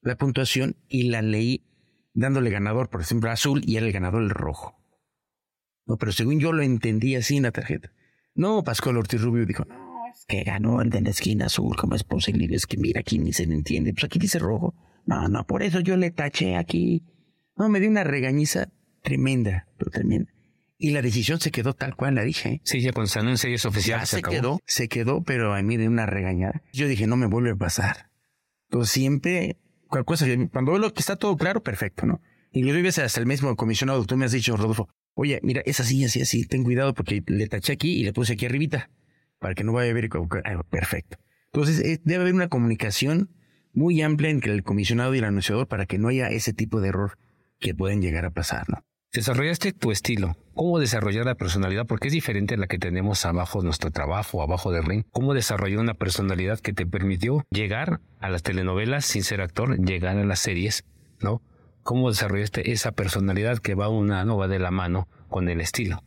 la 0.00 0.16
puntuación 0.16 0.76
y 0.88 1.10
la 1.10 1.20
leí 1.20 1.66
dándole 2.14 2.48
ganador, 2.48 2.88
por 2.88 3.02
ejemplo, 3.02 3.30
azul 3.30 3.60
y 3.66 3.76
era 3.76 3.84
el 3.84 3.92
ganador 3.92 4.22
el 4.22 4.30
rojo. 4.30 4.80
No, 5.84 5.98
pero 5.98 6.12
según 6.12 6.40
yo 6.40 6.54
lo 6.54 6.62
entendí 6.62 7.14
así 7.14 7.36
en 7.36 7.42
la 7.42 7.52
tarjeta. 7.52 7.92
No, 8.34 8.64
Pascual 8.64 8.96
Ortiz 8.96 9.20
Rubio 9.20 9.44
dijo, 9.44 9.66
no, 9.66 9.98
es 10.10 10.24
que 10.24 10.44
ganó 10.44 10.80
el 10.80 10.88
de 10.88 11.02
la 11.02 11.10
esquina 11.10 11.46
azul, 11.46 11.76
¿cómo 11.76 11.94
es 11.94 12.04
posible? 12.04 12.48
Es 12.54 12.66
que 12.66 12.78
mira, 12.78 13.00
aquí 13.00 13.18
ni 13.18 13.34
se 13.34 13.44
le 13.44 13.54
entiende. 13.54 13.92
Pues 13.92 14.04
aquí 14.04 14.18
dice 14.18 14.38
rojo. 14.38 14.74
No, 15.04 15.28
no, 15.28 15.46
por 15.46 15.62
eso 15.62 15.80
yo 15.80 15.98
le 15.98 16.10
taché 16.10 16.56
aquí. 16.56 17.04
No, 17.54 17.68
me 17.68 17.80
dio 17.80 17.90
una 17.90 18.02
regañiza 18.02 18.70
tremenda, 19.02 19.68
pero 19.76 19.90
tremenda. 19.90 20.32
Y 20.78 20.90
la 20.90 21.00
decisión 21.00 21.40
se 21.40 21.50
quedó 21.50 21.72
tal 21.72 21.96
cual 21.96 22.16
la 22.16 22.22
dije. 22.22 22.60
Sí, 22.64 22.80
ya 22.80 22.92
con 22.92 23.06
San 23.06 23.28
es 23.28 23.64
oficial. 23.64 24.06
se, 24.06 24.22
quedó, 24.22 24.60
se 24.66 24.88
quedó, 24.88 25.22
pero 25.22 25.54
a 25.54 25.62
mí 25.62 25.76
de 25.76 25.88
una 25.88 26.06
regañada. 26.06 26.62
Yo 26.72 26.86
dije, 26.86 27.06
no 27.06 27.16
me 27.16 27.26
vuelve 27.26 27.52
a 27.52 27.56
pasar. 27.56 28.10
Entonces 28.68 28.92
siempre, 28.92 29.56
cosa, 30.04 30.26
cuando 30.52 30.72
veo 30.72 30.80
lo 30.80 30.92
que 30.92 31.00
está 31.00 31.16
todo 31.16 31.36
claro, 31.36 31.62
perfecto, 31.62 32.04
¿no? 32.04 32.20
Y 32.52 32.62
le 32.62 32.72
doy 32.72 32.86
hasta 32.86 33.20
el 33.20 33.26
mismo 33.26 33.54
comisionado, 33.56 34.04
tú 34.04 34.16
me 34.16 34.24
has 34.24 34.32
dicho, 34.32 34.56
Rodolfo, 34.56 34.88
oye, 35.14 35.40
mira, 35.42 35.62
es 35.64 35.80
así, 35.80 36.04
así, 36.04 36.20
así, 36.20 36.46
ten 36.46 36.64
cuidado 36.64 36.94
porque 36.94 37.22
le 37.26 37.46
taché 37.48 37.72
aquí 37.72 38.00
y 38.00 38.04
le 38.04 38.12
puse 38.12 38.34
aquí 38.34 38.46
arribita, 38.46 38.90
para 39.38 39.54
que 39.54 39.64
no 39.64 39.72
vaya 39.72 39.90
a 39.90 39.94
ver. 39.94 40.10
Ah, 40.44 40.62
perfecto. 40.68 41.18
Entonces, 41.52 41.80
eh, 41.80 42.00
debe 42.04 42.22
haber 42.22 42.34
una 42.34 42.48
comunicación 42.48 43.30
muy 43.72 44.00
amplia 44.02 44.30
entre 44.30 44.52
el 44.52 44.62
comisionado 44.62 45.14
y 45.14 45.18
el 45.18 45.24
anunciador 45.24 45.68
para 45.68 45.86
que 45.86 45.98
no 45.98 46.08
haya 46.08 46.28
ese 46.28 46.52
tipo 46.52 46.80
de 46.80 46.88
error 46.88 47.18
que 47.58 47.74
pueden 47.74 48.00
llegar 48.00 48.24
a 48.24 48.30
pasar, 48.30 48.68
¿no? 48.68 48.84
Desarrollaste 49.16 49.72
tu 49.72 49.92
estilo. 49.92 50.36
¿Cómo 50.52 50.78
desarrollar 50.78 51.24
la 51.24 51.36
personalidad? 51.36 51.86
Porque 51.86 52.08
es 52.08 52.12
diferente 52.12 52.52
a 52.52 52.58
la 52.58 52.66
que 52.66 52.78
tenemos 52.78 53.24
abajo 53.24 53.60
de 53.60 53.64
nuestro 53.64 53.90
trabajo, 53.90 54.42
abajo 54.42 54.72
del 54.72 54.84
ring. 54.84 55.04
¿Cómo 55.10 55.32
desarrollar 55.32 55.78
una 55.78 55.94
personalidad 55.94 56.60
que 56.60 56.74
te 56.74 56.84
permitió 56.84 57.42
llegar 57.50 58.02
a 58.20 58.28
las 58.28 58.42
telenovelas 58.42 59.06
sin 59.06 59.24
ser 59.24 59.40
actor, 59.40 59.78
llegar 59.78 60.18
a 60.18 60.24
las 60.26 60.40
series, 60.40 60.84
¿no? 61.18 61.40
¿Cómo 61.82 62.10
desarrollaste 62.10 62.72
esa 62.72 62.92
personalidad 62.92 63.56
que 63.56 63.74
va 63.74 63.88
una, 63.88 64.22
no 64.26 64.36
va 64.36 64.48
de 64.48 64.58
la 64.58 64.70
mano 64.70 65.08
con 65.30 65.48
el 65.48 65.62
estilo? 65.62 66.04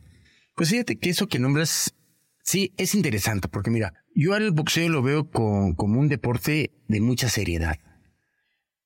Pues 0.54 0.70
fíjate 0.70 0.96
que 0.96 1.10
eso 1.10 1.26
que 1.26 1.40
nombras, 1.40 1.96
sí, 2.44 2.74
es 2.76 2.94
interesante, 2.94 3.48
porque 3.48 3.72
mira, 3.72 3.92
yo 4.14 4.34
al 4.34 4.52
boxeo 4.52 4.88
lo 4.88 5.02
veo 5.02 5.28
como 5.32 5.98
un 5.98 6.06
deporte 6.06 6.70
de 6.86 7.00
mucha 7.00 7.28
seriedad 7.28 7.74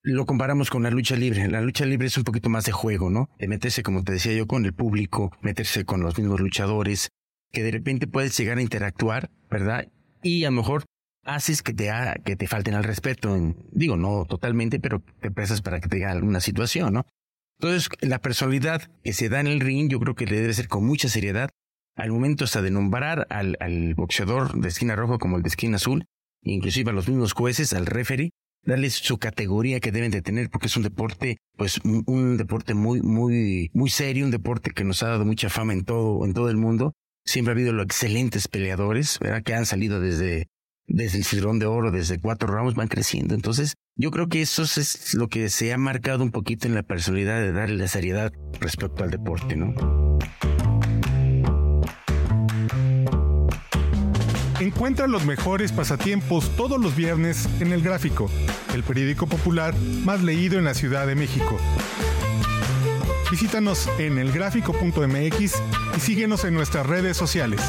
lo 0.04 0.26
comparamos 0.26 0.68
con 0.68 0.82
la 0.82 0.90
lucha 0.90 1.16
libre. 1.16 1.48
La 1.48 1.62
lucha 1.62 1.86
libre 1.86 2.06
es 2.06 2.18
un 2.18 2.24
poquito 2.24 2.50
más 2.50 2.64
de 2.64 2.72
juego, 2.72 3.08
¿no? 3.08 3.30
De 3.38 3.48
meterse, 3.48 3.82
como 3.82 4.04
te 4.04 4.12
decía 4.12 4.34
yo, 4.34 4.46
con 4.46 4.66
el 4.66 4.74
público, 4.74 5.32
meterse 5.40 5.86
con 5.86 6.02
los 6.02 6.18
mismos 6.18 6.40
luchadores, 6.40 7.08
que 7.50 7.62
de 7.62 7.70
repente 7.70 8.06
puedes 8.06 8.36
llegar 8.36 8.58
a 8.58 8.62
interactuar, 8.62 9.30
¿verdad? 9.50 9.88
Y 10.22 10.44
a 10.44 10.50
lo 10.50 10.56
mejor 10.58 10.84
haces 11.24 11.62
que 11.62 11.72
te, 11.72 11.90
que 12.22 12.36
te 12.36 12.46
falten 12.46 12.74
al 12.74 12.84
respeto. 12.84 13.34
digo, 13.72 13.96
no 13.96 14.26
totalmente, 14.26 14.78
pero 14.78 15.02
te 15.20 15.30
prestas 15.30 15.62
para 15.62 15.80
que 15.80 15.88
te 15.88 15.96
diga 15.96 16.10
alguna 16.10 16.40
situación, 16.40 16.92
¿no? 16.92 17.06
Entonces, 17.58 17.88
la 18.00 18.20
personalidad 18.20 18.90
que 19.02 19.14
se 19.14 19.30
da 19.30 19.40
en 19.40 19.46
el 19.46 19.60
ring, 19.60 19.90
yo 19.90 19.98
creo 20.00 20.14
que 20.14 20.26
le 20.26 20.38
debe 20.38 20.52
ser 20.52 20.68
con 20.68 20.84
mucha 20.84 21.08
seriedad. 21.08 21.48
Al 21.96 22.10
momento 22.10 22.44
hasta 22.44 22.60
de 22.60 22.70
nombrar 22.70 23.26
al, 23.30 23.56
al 23.58 23.94
boxeador 23.94 24.60
de 24.60 24.68
esquina 24.68 24.96
roja 24.96 25.16
como 25.16 25.38
el 25.38 25.42
de 25.42 25.48
esquina 25.48 25.76
azul, 25.76 26.04
inclusive 26.42 26.90
a 26.90 26.92
los 26.94 27.08
mismos 27.08 27.32
jueces, 27.32 27.72
al 27.72 27.86
referee, 27.86 28.32
darles 28.64 28.94
su 28.94 29.18
categoría 29.18 29.80
que 29.80 29.92
deben 29.92 30.10
de 30.10 30.22
tener 30.22 30.50
porque 30.50 30.66
es 30.66 30.76
un 30.76 30.82
deporte 30.82 31.38
pues 31.56 31.80
un, 31.84 32.36
deporte 32.36 32.74
muy 32.74 33.02
muy 33.02 33.70
muy 33.72 33.90
serio 33.90 34.24
un 34.24 34.30
deporte 34.30 34.70
que 34.70 34.84
nos 34.84 35.02
ha 35.02 35.08
dado 35.08 35.24
mucha 35.24 35.48
fama 35.50 35.72
en 35.72 35.84
todo 35.84 36.24
en 36.24 36.34
todo 36.34 36.50
el 36.50 36.56
mundo. 36.56 36.92
Siempre 37.26 37.52
ha 37.52 37.54
habido 37.54 37.72
los 37.72 37.86
excelentes 37.86 38.48
peleadores 38.48 39.18
verdad 39.20 39.42
que 39.42 39.54
han 39.54 39.66
salido 39.66 40.00
desde 40.00 40.48
desde 40.86 41.18
el 41.18 41.24
cinturón 41.24 41.58
de 41.58 41.66
oro 41.66 41.90
desde 41.90 42.20
cuatro 42.20 42.48
ramos 42.48 42.74
van 42.74 42.88
creciendo. 42.88 43.34
Entonces 43.34 43.74
yo 43.96 44.10
creo 44.10 44.28
que 44.28 44.42
eso 44.42 44.62
es 44.62 45.14
lo 45.14 45.28
que 45.28 45.48
se 45.48 45.72
ha 45.72 45.78
marcado 45.78 46.22
un 46.22 46.30
poquito 46.30 46.66
en 46.66 46.74
la 46.74 46.82
personalidad 46.82 47.40
de 47.40 47.52
darle 47.52 47.76
la 47.76 47.88
seriedad 47.88 48.32
respecto 48.60 49.04
al 49.04 49.10
deporte 49.10 49.56
no 49.56 49.74
Encuentra 54.60 55.08
los 55.08 55.24
mejores 55.24 55.72
pasatiempos 55.72 56.54
todos 56.56 56.80
los 56.80 56.94
viernes 56.94 57.48
en 57.60 57.72
El 57.72 57.82
Gráfico, 57.82 58.30
el 58.72 58.84
periódico 58.84 59.26
popular 59.26 59.74
más 60.04 60.22
leído 60.22 60.58
en 60.58 60.64
la 60.64 60.74
Ciudad 60.74 61.06
de 61.08 61.16
México. 61.16 61.58
Visítanos 63.32 63.88
en 63.98 64.16
elgráfico.mx 64.18 65.40
y 65.96 66.00
síguenos 66.00 66.44
en 66.44 66.54
nuestras 66.54 66.86
redes 66.86 67.16
sociales. 67.16 67.60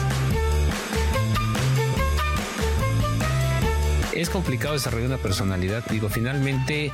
Es 4.13 4.29
complicado 4.29 4.75
desarrollar 4.75 5.07
una 5.07 5.17
personalidad. 5.17 5.83
Digo, 5.89 6.09
finalmente, 6.09 6.91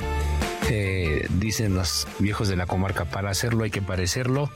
eh, 0.70 1.26
dicen 1.38 1.74
los 1.74 2.08
viejos 2.18 2.48
de 2.48 2.56
la 2.56 2.66
comarca, 2.66 3.04
para 3.04 3.30
hacerlo 3.30 3.64
hay 3.64 3.70
que 3.70 3.82
parecerlo. 3.82 4.50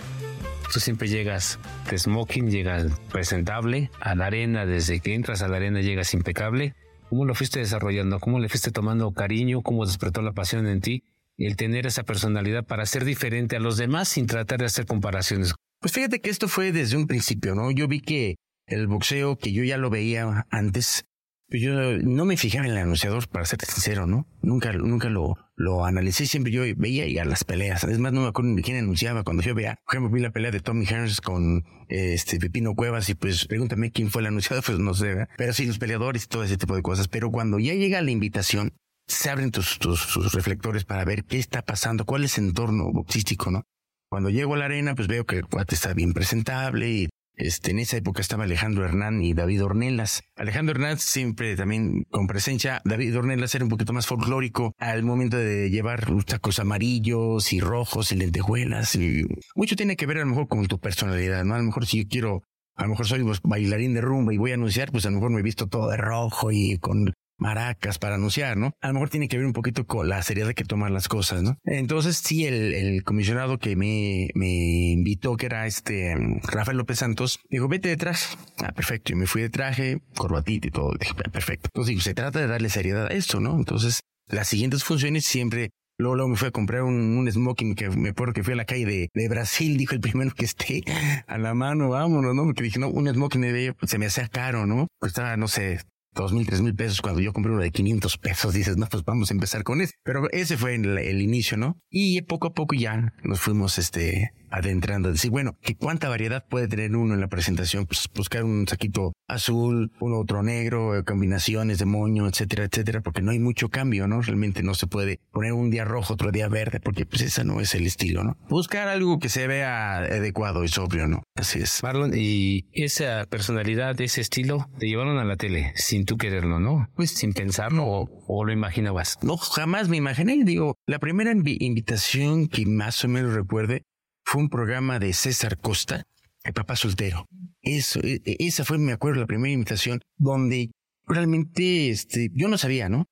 Tú 0.73 0.80
siempre 0.80 1.08
llegas 1.08 1.58
de 1.90 1.99
smoking, 1.99 2.50
llegas 2.50 2.87
presentable 3.11 3.90
a 4.00 4.14
la 4.14 4.26
arena, 4.26 4.66
desde 4.66 5.00
que 5.00 5.14
entras 5.14 5.42
a 5.42 5.49
la 5.49 5.56
arena 5.56 5.80
llegas 5.80 6.12
impecable. 6.12 6.75
¿Cómo 7.08 7.25
lo 7.25 7.35
fuiste 7.35 7.61
desarrollando? 7.61 8.18
¿Cómo 8.18 8.40
le 8.40 8.49
fuiste 8.49 8.73
tomando 8.73 9.12
cariño? 9.12 9.62
¿Cómo 9.62 9.87
despertó 9.87 10.23
la 10.23 10.32
pasión 10.32 10.66
en 10.66 10.80
ti? 10.80 11.04
El 11.38 11.56
tener 11.56 11.87
esa 11.87 12.02
personalidad 12.02 12.64
para 12.64 12.85
ser 12.87 13.04
diferente 13.04 13.56
a 13.56 13.61
los 13.61 13.76
demás 13.76 14.08
sin 14.08 14.26
tratar 14.26 14.58
de 14.58 14.66
hacer 14.66 14.87
comparaciones. 14.87 15.54
Pues 15.80 15.92
fíjate 15.92 16.20
que 16.20 16.30
esto 16.30 16.49
fue 16.49 16.73
desde 16.73 16.96
un 16.96 17.06
principio, 17.06 17.54
¿no? 17.54 17.70
Yo 17.70 17.87
vi 17.87 18.00
que 18.00 18.37
el 18.66 18.88
boxeo, 18.88 19.37
que 19.37 19.52
yo 19.52 19.62
ya 19.62 19.76
lo 19.76 19.90
veía 19.90 20.46
antes, 20.50 21.04
pues 21.49 21.62
yo 21.62 21.73
no 21.99 22.25
me 22.25 22.37
fijaba 22.37 22.66
en 22.66 22.73
el 22.73 22.78
anunciador, 22.78 23.28
para 23.28 23.44
ser 23.44 23.61
sincero, 23.64 24.06
¿no? 24.06 24.26
Nunca, 24.42 24.73
nunca 24.73 25.08
lo, 25.08 25.37
lo 25.56 25.86
analicé, 25.86 26.26
siempre 26.26 26.52
yo 26.52 26.62
veía 26.76 27.06
y 27.06 27.18
a 27.18 27.25
las 27.25 27.44
peleas. 27.44 27.82
Además, 27.84 28.12
no 28.12 28.20
me 28.20 28.28
acuerdo 28.28 28.50
ni 28.50 28.62
quién 28.62 28.76
anunciaba. 28.76 29.25
Cuando 29.25 29.42
yo 29.42 29.54
veía, 29.54 29.80
por 29.86 29.94
ejemplo, 29.94 30.14
vi 30.14 30.20
la 30.20 30.30
pelea 30.30 30.50
de 30.50 30.60
Tommy 30.60 30.84
Hearns 30.84 31.22
con 31.22 31.64
este 31.88 32.38
Pepino 32.38 32.75
Cuevas 32.75 33.08
y 33.08 33.14
pues 33.14 33.46
pregúntame 33.46 33.90
quién 33.90 34.10
fue 34.10 34.20
el 34.20 34.26
anunciador, 34.26 34.62
pues 34.62 34.78
no 34.78 34.92
sé, 34.92 35.06
¿verdad? 35.06 35.28
Pero 35.38 35.52
sí, 35.54 35.64
los 35.64 35.78
peleadores 35.78 36.25
y 36.25 36.28
todo 36.28 36.44
ese 36.44 36.58
tipo 36.58 36.76
de 36.76 36.82
cosas. 36.82 37.08
Pero 37.08 37.30
cuando 37.30 37.58
ya 37.58 37.72
llega 37.72 38.02
la 38.02 38.10
invitación, 38.10 38.75
se 39.08 39.30
abren 39.30 39.50
tus, 39.50 39.78
tus, 39.78 40.06
tus 40.08 40.32
reflectores 40.34 40.84
para 40.84 41.04
ver 41.04 41.25
qué 41.25 41.38
está 41.38 41.62
pasando, 41.62 42.04
cuál 42.04 42.25
es 42.25 42.36
el 42.36 42.48
entorno 42.48 42.92
boxístico, 42.92 43.50
¿no? 43.50 43.62
Cuando 44.10 44.30
llego 44.30 44.54
a 44.54 44.58
la 44.58 44.66
arena, 44.66 44.94
pues 44.94 45.08
veo 45.08 45.25
que 45.25 45.38
el 45.38 45.46
cuate 45.46 45.75
está 45.75 45.94
bien 45.94 46.12
presentable 46.12 46.90
y 46.90 47.08
este, 47.36 47.70
en 47.70 47.78
esa 47.78 47.98
época 47.98 48.22
estaba 48.22 48.44
Alejandro 48.44 48.84
Hernán 48.84 49.22
y 49.22 49.34
David 49.34 49.64
Ornelas. 49.64 50.22
Alejandro 50.36 50.74
Hernán 50.74 50.98
siempre 50.98 51.54
también 51.54 52.04
con 52.10 52.26
presencia. 52.26 52.80
David 52.84 53.16
Ornelas 53.16 53.54
era 53.54 53.64
un 53.64 53.70
poquito 53.70 53.92
más 53.92 54.06
folclórico 54.06 54.74
al 54.78 55.02
momento 55.02 55.36
de 55.36 55.70
llevar 55.70 56.06
tacos 56.24 56.58
amarillos 56.58 57.52
y 57.52 57.60
rojos 57.60 58.10
y 58.12 58.16
lentejuelas. 58.16 58.94
Y 58.94 59.26
mucho 59.54 59.76
tiene 59.76 59.96
que 59.96 60.06
ver 60.06 60.18
a 60.18 60.20
lo 60.20 60.26
mejor 60.26 60.48
con 60.48 60.66
tu 60.66 60.78
personalidad, 60.78 61.44
¿no? 61.44 61.54
A 61.54 61.58
lo 61.58 61.64
mejor 61.64 61.86
si 61.86 62.02
yo 62.02 62.08
quiero, 62.08 62.42
a 62.74 62.84
lo 62.84 62.90
mejor 62.90 63.06
soy 63.06 63.22
bailarín 63.44 63.92
de 63.92 64.00
rumba 64.00 64.32
y 64.32 64.38
voy 64.38 64.52
a 64.52 64.54
anunciar, 64.54 64.90
pues 64.90 65.04
a 65.04 65.10
lo 65.10 65.16
mejor 65.16 65.30
me 65.30 65.40
he 65.40 65.44
visto 65.44 65.66
todo 65.66 65.90
de 65.90 65.98
rojo 65.98 66.50
y 66.52 66.78
con 66.78 67.12
maracas 67.38 67.98
para 67.98 68.16
anunciar, 68.16 68.56
¿no? 68.56 68.72
A 68.80 68.88
lo 68.88 68.94
mejor 68.94 69.10
tiene 69.10 69.28
que 69.28 69.36
ver 69.36 69.46
un 69.46 69.52
poquito 69.52 69.86
con 69.86 70.08
la 70.08 70.22
seriedad 70.22 70.54
que 70.54 70.64
toman 70.64 70.94
las 70.94 71.08
cosas, 71.08 71.42
¿no? 71.42 71.56
Entonces, 71.64 72.16
sí, 72.16 72.46
el, 72.46 72.74
el 72.74 73.04
comisionado 73.04 73.58
que 73.58 73.76
me, 73.76 74.28
me 74.34 74.92
invitó, 74.92 75.36
que 75.36 75.46
era 75.46 75.66
este 75.66 76.16
Rafael 76.42 76.78
López 76.78 76.98
Santos, 76.98 77.40
dijo, 77.50 77.68
vete 77.68 77.88
de 77.88 77.96
traje. 77.96 78.36
Ah, 78.58 78.72
perfecto. 78.72 79.12
Y 79.12 79.16
me 79.16 79.26
fui 79.26 79.42
de 79.42 79.50
traje, 79.50 80.00
corbatita 80.16 80.68
y 80.68 80.70
todo. 80.70 80.92
Dije, 80.98 81.14
perfecto. 81.14 81.68
Entonces, 81.72 82.02
se 82.02 82.14
trata 82.14 82.40
de 82.40 82.46
darle 82.46 82.68
seriedad 82.68 83.06
a 83.06 83.14
esto, 83.14 83.40
¿no? 83.40 83.56
Entonces, 83.56 84.00
las 84.28 84.48
siguientes 84.48 84.84
funciones 84.84 85.24
siempre 85.24 85.70
Luego, 85.98 86.14
luego, 86.14 86.28
me 86.28 86.36
fui 86.36 86.48
a 86.48 86.50
comprar 86.50 86.82
un, 86.82 87.26
smoking 87.30 87.74
que 87.74 87.88
me 87.88 88.10
acuerdo 88.10 88.34
que 88.34 88.44
fui 88.44 88.52
a 88.52 88.56
la 88.56 88.66
calle 88.66 89.08
de, 89.14 89.28
Brasil, 89.28 89.78
dijo 89.78 89.94
el 89.94 90.00
primero 90.00 90.30
que 90.34 90.44
esté 90.44 90.82
a 91.26 91.38
la 91.38 91.54
mano, 91.54 91.88
vámonos, 91.88 92.34
¿no? 92.34 92.44
Porque 92.44 92.64
dije, 92.64 92.78
no, 92.78 92.88
un 92.88 93.08
smoking 93.08 93.40
de 93.40 93.72
pues, 93.72 93.90
se 93.90 93.98
me 93.98 94.06
hacía 94.06 94.28
caro, 94.28 94.66
¿no? 94.66 94.88
Costaba, 94.98 95.38
no 95.38 95.48
sé, 95.48 95.80
dos 96.16 96.32
mil, 96.32 96.46
tres 96.46 96.62
mil 96.62 96.75
pesos. 96.75 97.00
Cuando 97.00 97.20
yo 97.20 97.32
compré 97.32 97.52
uno 97.52 97.62
de 97.62 97.70
500 97.70 98.18
pesos, 98.18 98.54
dices, 98.54 98.76
no, 98.76 98.87
pues 98.87 99.04
vamos 99.04 99.30
a 99.30 99.35
empezar 99.35 99.62
con 99.62 99.80
ese. 99.80 99.94
Pero 100.02 100.28
ese 100.30 100.56
fue 100.56 100.75
el, 100.75 100.99
el 100.99 101.23
inicio, 101.23 101.56
¿no? 101.56 101.78
Y 101.90 102.23
poco 102.23 102.49
a 102.49 102.54
poco 102.54 102.75
ya 102.75 103.12
nos 103.23 103.40
fuimos, 103.40 103.78
este, 103.78 104.32
adentrando. 104.50 105.12
Decir, 105.12 105.30
bueno, 105.30 105.56
¿qué 105.61 105.76
cuánta 105.76 106.08
variedad 106.08 106.44
puede 106.49 106.68
tener 106.68 106.96
uno 106.96 107.14
en 107.14 107.20
la 107.20 107.28
presentación? 107.28 107.87
Pues 107.87 108.08
buscar 108.14 108.44
un 108.44 108.66
saquito 108.66 109.12
azul, 109.28 109.92
uno 110.00 110.18
otro 110.18 110.42
negro, 110.42 110.96
eh, 110.96 111.04
combinaciones 111.04 111.78
de 111.78 111.85
moño, 111.85 112.26
etcétera, 112.26 112.64
etcétera, 112.64 113.02
porque 113.02 113.23
no 113.23 113.32
hay 113.32 113.38
mucho 113.38 113.68
cambio, 113.68 114.06
¿no? 114.08 114.23
Realmente 114.23 114.62
no 114.62 114.75
se 114.75 114.87
puede 114.87 115.20
poner 115.30 115.52
un 115.52 115.70
día 115.70 115.85
rojo, 115.85 116.14
otro 116.14 116.30
día 116.30 116.49
verde, 116.49 116.80
porque 116.80 117.04
pues 117.04 117.23
ese 117.23 117.44
no 117.44 117.61
es 117.61 117.75
el 117.75 117.87
estilo, 117.87 118.25
¿no? 118.25 118.37
Buscar 118.49 118.88
algo 118.88 119.18
que 119.18 119.28
se 119.28 119.46
vea 119.46 119.99
adecuado 119.99 120.64
y 120.64 120.68
sobrio, 120.68 121.06
¿no? 121.06 121.23
Así 121.35 121.58
es. 121.58 121.82
Marlon, 121.82 122.12
y 122.14 122.66
esa 122.73 123.26
personalidad, 123.28 124.00
ese 124.00 124.23
estilo, 124.23 124.70
te 124.78 124.87
llevaron 124.87 125.18
a 125.18 125.25
la 125.25 125.37
tele 125.37 125.73
sin 125.75 126.05
tú 126.06 126.16
quererlo, 126.16 126.58
¿no? 126.58 126.88
Pues 126.94 127.10
sin 127.10 127.32
pensarlo 127.34 127.84
o, 127.86 128.44
lo 128.44 128.52
imaginabas. 128.52 129.18
No, 129.22 129.36
jamás 129.36 129.88
me 129.88 129.98
imaginé. 129.98 130.42
Digo, 130.44 130.76
la 130.86 130.98
primera 130.98 131.32
invitación 131.32 132.48
que 132.48 132.64
más 132.64 133.04
o 133.04 133.08
menos 133.08 133.34
recuerde 133.34 133.82
fue 134.25 134.40
un 134.40 134.48
programa 134.48 134.98
de 134.98 135.12
César 135.12 135.58
Costa, 135.58 136.04
el 136.44 136.52
papá 136.54 136.76
soltero. 136.76 137.26
Eso, 137.60 138.00
e, 138.02 138.22
e, 138.25 138.36
esa 138.40 138.64
fue, 138.64 138.78
me 138.78 138.92
acuerdo, 138.92 139.20
la 139.20 139.26
primera 139.26 139.52
invitación 139.52 140.00
donde 140.16 140.70
realmente 141.06 141.90
este, 141.90 142.30
yo 142.32 142.48
no 142.48 142.56
sabía, 142.58 142.88
¿no? 142.88 143.06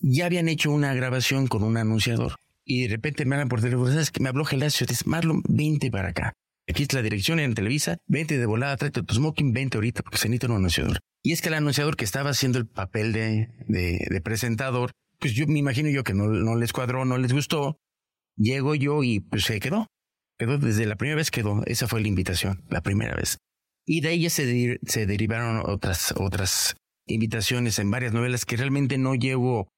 Ya 0.00 0.26
habían 0.26 0.48
hecho 0.48 0.70
una 0.70 0.92
grabación 0.94 1.46
con 1.46 1.62
un 1.62 1.76
anunciador 1.76 2.36
y 2.64 2.82
de 2.82 2.88
repente 2.88 3.24
me 3.24 3.36
hablan 3.36 3.48
por 3.48 3.60
teléfono, 3.60 3.90
¿sabes 3.90 4.10
que 4.10 4.22
Me 4.22 4.28
habló 4.28 4.44
Gelacio, 4.44 4.86
dice, 4.86 5.04
Marlon, 5.06 5.42
vente 5.48 5.90
para 5.90 6.08
acá. 6.08 6.32
Aquí 6.72 6.84
es 6.84 6.94
la 6.94 7.02
dirección 7.02 7.38
en 7.38 7.52
Televisa, 7.52 7.98
vente 8.06 8.38
de 8.38 8.46
volada, 8.46 8.78
tráete 8.78 9.02
tu 9.02 9.14
smoking, 9.14 9.52
vente 9.52 9.76
ahorita 9.76 10.02
porque 10.02 10.16
se 10.16 10.30
necesita 10.30 10.46
un 10.46 10.56
anunciador. 10.56 11.00
Y 11.22 11.32
es 11.32 11.42
que 11.42 11.48
el 11.48 11.54
anunciador 11.54 11.96
que 11.96 12.06
estaba 12.06 12.30
haciendo 12.30 12.58
el 12.58 12.66
papel 12.66 13.12
de, 13.12 13.50
de, 13.68 14.20
presentador, 14.22 14.90
pues 15.18 15.34
yo 15.34 15.46
me 15.46 15.58
imagino 15.58 15.90
yo 15.90 16.02
que 16.02 16.14
no, 16.14 16.28
no 16.28 16.56
les 16.56 16.72
cuadró, 16.72 17.04
no 17.04 17.18
les 17.18 17.34
gustó. 17.34 17.76
Llego 18.38 18.74
yo 18.74 19.02
y 19.02 19.20
pues 19.20 19.44
se 19.44 19.60
quedó. 19.60 19.86
Quedó 20.38 20.56
desde 20.56 20.86
la 20.86 20.96
primera 20.96 21.16
vez 21.16 21.30
quedó. 21.30 21.62
Esa 21.66 21.88
fue 21.88 22.00
la 22.00 22.08
invitación, 22.08 22.64
la 22.70 22.80
primera 22.80 23.14
vez. 23.16 23.36
Y 23.84 24.00
de 24.00 24.18
ya 24.18 24.30
se, 24.30 24.78
se 24.86 25.04
derivaron 25.04 25.62
otras, 25.66 26.14
otras 26.16 26.74
invitaciones 27.06 27.78
en 27.80 27.90
varias 27.90 28.14
novelas 28.14 28.46
que 28.46 28.56
realmente 28.56 28.96
no 28.96 29.14
llevo 29.14 29.68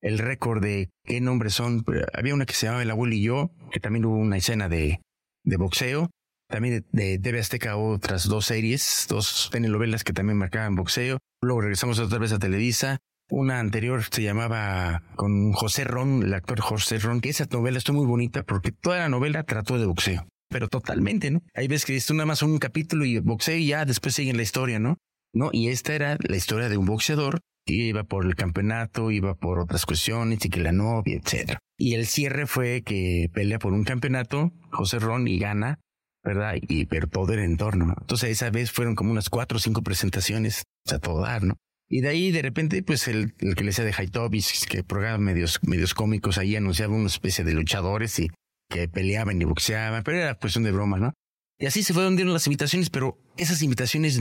el 0.00 0.18
récord 0.18 0.60
de 0.60 0.90
qué 1.04 1.20
nombres 1.20 1.54
son. 1.54 1.84
Había 2.12 2.34
una 2.34 2.44
que 2.44 2.54
se 2.54 2.66
llamaba 2.66 2.82
El 2.82 2.90
abuelo 2.90 3.14
y 3.14 3.22
yo, 3.22 3.52
que 3.70 3.78
también 3.78 4.04
hubo 4.04 4.16
una 4.16 4.36
escena 4.36 4.68
de, 4.68 5.00
de 5.44 5.56
boxeo. 5.56 6.10
También 6.50 6.84
de, 6.90 7.18
TV 7.20 7.38
Azteca 7.38 7.76
otras 7.76 8.28
dos 8.28 8.46
series, 8.46 9.06
dos 9.08 9.50
telenovelas 9.52 10.02
que 10.02 10.12
también 10.12 10.36
marcaban 10.36 10.74
boxeo. 10.74 11.18
Luego 11.40 11.60
regresamos 11.60 12.00
otra 12.00 12.18
vez 12.18 12.32
a 12.32 12.40
Televisa. 12.40 12.98
Una 13.30 13.60
anterior 13.60 14.02
se 14.10 14.24
llamaba 14.24 15.04
con 15.14 15.52
José 15.52 15.84
Ron, 15.84 16.24
el 16.24 16.34
actor 16.34 16.60
José 16.60 16.98
Ron, 16.98 17.20
que 17.20 17.28
esa 17.28 17.46
novela 17.52 17.78
estuvo 17.78 17.98
muy 17.98 18.06
bonita 18.06 18.42
porque 18.42 18.72
toda 18.72 18.98
la 18.98 19.08
novela 19.08 19.44
trató 19.44 19.78
de 19.78 19.86
boxeo. 19.86 20.26
Pero 20.48 20.66
totalmente, 20.66 21.30
¿no? 21.30 21.40
Hay 21.54 21.68
veces 21.68 21.86
que 21.86 21.94
esto 21.94 22.12
nada 22.14 22.26
más 22.26 22.42
un 22.42 22.58
capítulo 22.58 23.04
y 23.04 23.20
boxeo 23.20 23.56
y 23.56 23.68
ya 23.68 23.84
después 23.84 24.16
sigue 24.16 24.32
la 24.32 24.42
historia, 24.42 24.80
¿no? 24.80 24.96
No, 25.32 25.50
y 25.52 25.68
esta 25.68 25.94
era 25.94 26.18
la 26.20 26.36
historia 26.36 26.68
de 26.68 26.76
un 26.76 26.86
boxeador 26.86 27.38
que 27.64 27.74
iba 27.74 28.02
por 28.02 28.26
el 28.26 28.34
campeonato, 28.34 29.12
iba 29.12 29.34
por 29.34 29.60
otras 29.60 29.86
cuestiones 29.86 30.44
y 30.44 30.50
que 30.50 30.58
la 30.58 30.72
novia, 30.72 31.16
etcétera. 31.16 31.60
Y 31.78 31.94
el 31.94 32.06
cierre 32.06 32.48
fue 32.48 32.82
que 32.82 33.30
pelea 33.32 33.60
por 33.60 33.72
un 33.72 33.84
campeonato, 33.84 34.50
José 34.72 34.98
Ron, 34.98 35.28
y 35.28 35.38
gana 35.38 35.78
¿verdad? 36.22 36.54
Y 36.60 36.86
pero 36.86 37.08
todo 37.08 37.32
el 37.32 37.40
entorno. 37.40 37.94
Entonces 38.00 38.30
esa 38.30 38.50
vez 38.50 38.70
fueron 38.70 38.94
como 38.94 39.10
unas 39.10 39.30
cuatro 39.30 39.56
o 39.56 39.60
cinco 39.60 39.82
presentaciones 39.82 40.64
a 40.90 40.98
todo 40.98 41.22
dar, 41.22 41.42
¿no? 41.42 41.56
Y 41.88 42.02
de 42.02 42.08
ahí 42.08 42.30
de 42.30 42.42
repente, 42.42 42.82
pues 42.84 43.08
el, 43.08 43.34
el 43.40 43.56
que 43.56 43.64
le 43.64 43.70
decía 43.70 43.84
de 43.84 43.92
Haitobis, 43.96 44.64
que 44.66 44.84
programa 44.84 45.18
medios, 45.18 45.58
medios 45.62 45.92
cómicos, 45.92 46.38
ahí 46.38 46.54
anunciaba 46.54 46.94
una 46.94 47.08
especie 47.08 47.44
de 47.44 47.52
luchadores 47.52 48.16
y 48.20 48.30
que 48.68 48.86
peleaban 48.86 49.42
y 49.42 49.44
boxeaban, 49.44 50.04
pero 50.04 50.18
era 50.18 50.34
cuestión 50.36 50.62
de 50.62 50.70
broma, 50.70 50.98
¿no? 50.98 51.12
Y 51.58 51.66
así 51.66 51.82
se 51.82 51.92
fueron 51.92 52.16
dando 52.16 52.32
las 52.32 52.46
invitaciones, 52.46 52.88
pero 52.90 53.18
esas 53.36 53.60
invitaciones, 53.62 54.20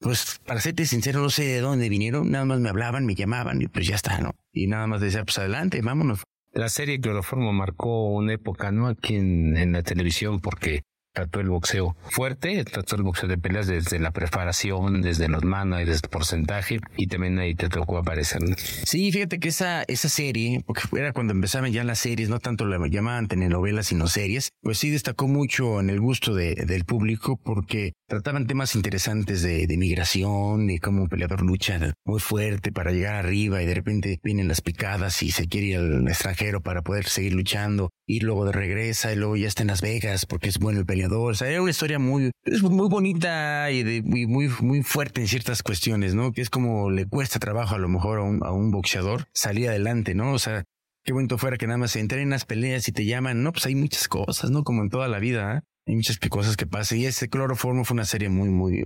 pues 0.00 0.40
para 0.46 0.60
serte 0.60 0.86
sincero, 0.86 1.20
no 1.20 1.28
sé 1.28 1.44
de 1.44 1.60
dónde 1.60 1.88
vinieron, 1.90 2.30
nada 2.30 2.46
más 2.46 2.60
me 2.60 2.70
hablaban, 2.70 3.04
me 3.04 3.14
llamaban 3.14 3.60
y 3.60 3.68
pues 3.68 3.86
ya 3.86 3.94
está, 3.94 4.18
¿no? 4.18 4.32
Y 4.52 4.66
nada 4.66 4.86
más 4.86 5.02
decía, 5.02 5.22
pues 5.22 5.38
adelante, 5.38 5.82
vámonos. 5.82 6.22
La 6.52 6.70
serie 6.70 7.00
Cloroformo 7.00 7.52
marcó 7.52 8.08
una 8.08 8.32
época, 8.32 8.72
¿no? 8.72 8.88
Aquí 8.88 9.16
en, 9.16 9.56
en 9.56 9.72
la 9.72 9.82
televisión, 9.82 10.40
porque 10.40 10.82
trató 11.12 11.40
el 11.40 11.48
boxeo 11.48 11.96
fuerte, 12.10 12.64
trató 12.64 12.96
el 12.96 13.02
boxeo 13.02 13.28
de 13.28 13.38
peleas 13.38 13.66
desde 13.66 13.98
la 13.98 14.10
preparación, 14.12 15.02
desde 15.02 15.28
los 15.28 15.44
manos, 15.44 15.80
desde 15.80 15.94
el 15.94 16.10
porcentaje, 16.10 16.80
y 16.96 17.06
también 17.06 17.38
ahí 17.38 17.54
te 17.54 17.68
tocó 17.68 17.98
aparecer. 17.98 18.40
Sí, 18.56 19.10
fíjate 19.12 19.40
que 19.40 19.48
esa, 19.48 19.82
esa 19.84 20.08
serie, 20.08 20.62
porque 20.66 20.82
era 20.96 21.12
cuando 21.12 21.32
empezaban 21.32 21.72
ya 21.72 21.84
las 21.84 21.98
series, 21.98 22.28
no 22.28 22.38
tanto 22.38 22.64
la 22.66 22.78
llamaban 22.88 23.28
telenovelas, 23.28 23.88
sino 23.88 24.06
series, 24.06 24.50
pues 24.62 24.78
sí 24.78 24.90
destacó 24.90 25.28
mucho 25.28 25.80
en 25.80 25.90
el 25.90 26.00
gusto 26.00 26.34
de, 26.34 26.54
del 26.54 26.84
público 26.84 27.36
porque 27.36 27.92
trataban 28.06 28.46
temas 28.46 28.74
interesantes 28.74 29.42
de, 29.42 29.66
de 29.66 29.76
migración, 29.76 30.66
de 30.66 30.78
cómo 30.78 31.02
un 31.02 31.08
peleador 31.08 31.42
lucha 31.42 31.78
muy 32.04 32.20
fuerte 32.20 32.72
para 32.72 32.92
llegar 32.92 33.14
arriba 33.14 33.62
y 33.62 33.66
de 33.66 33.74
repente 33.74 34.20
vienen 34.22 34.48
las 34.48 34.60
picadas 34.60 35.22
y 35.22 35.30
se 35.30 35.46
quiere 35.46 35.66
ir 35.68 35.76
al 35.76 36.08
extranjero 36.08 36.60
para 36.60 36.82
poder 36.82 37.06
seguir 37.06 37.34
luchando 37.34 37.90
y 38.06 38.20
luego 38.20 38.50
regresa 38.50 39.12
y 39.12 39.16
luego 39.16 39.36
ya 39.36 39.46
está 39.46 39.62
en 39.62 39.68
Las 39.68 39.82
Vegas 39.82 40.26
porque 40.26 40.48
es 40.48 40.58
bueno 40.58 40.80
el 40.80 40.86
peleador 40.86 40.99
o 41.08 41.34
sea, 41.34 41.48
era 41.48 41.62
una 41.62 41.70
historia 41.70 41.98
muy, 41.98 42.30
muy 42.62 42.88
bonita 42.88 43.70
y, 43.70 43.82
de, 43.82 44.02
muy, 44.02 44.48
muy 44.60 44.82
fuerte 44.82 45.20
en 45.20 45.28
ciertas 45.28 45.62
cuestiones, 45.62 46.14
¿no? 46.14 46.32
Que 46.32 46.42
es 46.42 46.50
como 46.50 46.90
le 46.90 47.06
cuesta 47.06 47.38
trabajo 47.38 47.74
a 47.74 47.78
lo 47.78 47.88
mejor 47.88 48.18
a 48.18 48.22
un, 48.22 48.44
a 48.44 48.52
un 48.52 48.70
boxeador 48.70 49.26
salir 49.32 49.68
adelante, 49.68 50.14
¿no? 50.14 50.32
O 50.32 50.38
sea, 50.38 50.64
qué 51.04 51.12
bonito 51.12 51.38
fuera 51.38 51.56
que 51.56 51.66
nada 51.66 51.78
más 51.78 51.92
se 51.92 52.00
entren 52.00 52.22
en 52.22 52.30
las 52.30 52.44
peleas 52.44 52.88
y 52.88 52.92
te 52.92 53.04
llaman. 53.04 53.42
No, 53.42 53.52
pues 53.52 53.66
hay 53.66 53.74
muchas 53.74 54.08
cosas, 54.08 54.50
¿no? 54.50 54.64
Como 54.64 54.82
en 54.82 54.90
toda 54.90 55.08
la 55.08 55.18
vida, 55.18 55.58
¿eh? 55.58 55.60
Hay 55.86 55.96
muchas 55.96 56.18
cosas 56.18 56.56
que 56.56 56.66
pasan. 56.66 56.98
Y 56.98 57.06
ese 57.06 57.28
cloroformo 57.28 57.84
fue 57.84 57.94
una 57.94 58.04
serie 58.04 58.28
muy, 58.28 58.48
muy, 58.48 58.84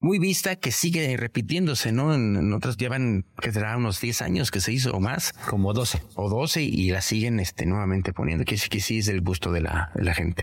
muy 0.00 0.18
vista 0.18 0.56
que 0.56 0.72
sigue 0.72 1.16
repitiéndose, 1.16 1.92
¿no? 1.92 2.14
En, 2.14 2.52
otras 2.52 2.76
llevan, 2.76 3.26
que 3.40 3.52
será 3.52 3.76
unos 3.76 4.00
10 4.00 4.22
años 4.22 4.50
que 4.50 4.60
se 4.60 4.72
hizo 4.72 4.92
o 4.92 5.00
más. 5.00 5.32
Como 5.48 5.72
12. 5.72 6.02
O 6.14 6.30
12 6.30 6.62
y 6.62 6.90
la 6.90 7.02
siguen 7.02 7.40
este, 7.40 7.66
nuevamente 7.66 8.12
poniendo. 8.12 8.44
Que, 8.44 8.56
que 8.56 8.80
sí 8.80 8.98
es 8.98 9.06
del 9.06 9.20
gusto 9.20 9.52
de 9.52 9.60
la, 9.60 9.92
de 9.94 10.04
la 10.04 10.14
gente. 10.14 10.42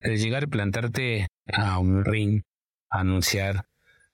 El 0.00 0.18
llegar 0.18 0.44
y 0.44 0.46
plantarte 0.46 1.26
a 1.52 1.78
un 1.78 2.04
ring, 2.04 2.42
anunciar 2.90 3.64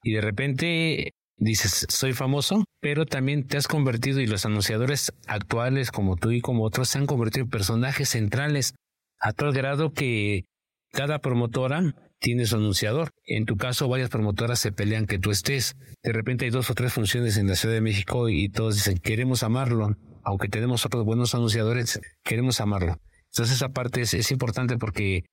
y 0.05 0.13
de 0.13 0.21
repente 0.21 1.15
dices, 1.39 1.87
soy 1.89 2.13
famoso, 2.13 2.65
pero 2.81 3.07
también 3.07 3.47
te 3.47 3.57
has 3.57 3.67
convertido 3.67 4.21
y 4.21 4.27
los 4.27 4.45
anunciadores 4.45 5.13
actuales 5.27 5.91
como 5.91 6.17
tú 6.17 6.31
y 6.31 6.43
como 6.43 6.63
otros 6.63 6.91
se 6.91 6.99
han 6.99 7.07
convertido 7.07 7.45
en 7.45 7.51
personajes 7.51 8.11
centrales 8.11 8.75
a 9.19 9.33
tal 9.33 9.53
grado 9.53 9.93
que 9.93 10.45
cada 10.93 11.19
promotora 11.21 11.95
tiene 12.21 12.45
su 12.45 12.57
anunciador. 12.57 13.11
En 13.25 13.47
tu 13.47 13.57
caso, 13.57 13.89
varias 13.89 14.11
promotoras 14.11 14.59
se 14.59 14.73
pelean 14.73 15.07
que 15.07 15.19
tú 15.19 15.31
estés. 15.31 15.75
De 16.03 16.13
repente 16.13 16.45
hay 16.45 16.51
dos 16.51 16.71
o 16.71 16.75
tres 16.75 16.93
funciones 16.93 17.39
en 17.39 17.49
la 17.49 17.57
Ciudad 17.57 17.75
de 17.75 17.81
México 17.81 18.29
y 18.29 18.51
todos 18.51 18.75
dicen, 18.75 18.99
queremos 18.99 19.43
amarlo. 19.43 19.97
Aunque 20.23 20.49
tenemos 20.49 20.85
otros 20.85 21.05
buenos 21.05 21.35
anunciadores, 21.35 22.01
queremos 22.23 22.61
amarlo. 22.61 22.99
Entonces 23.33 23.57
esa 23.57 23.71
parte 23.71 24.03
es 24.03 24.31
importante 24.31 24.77
porque 24.77 25.25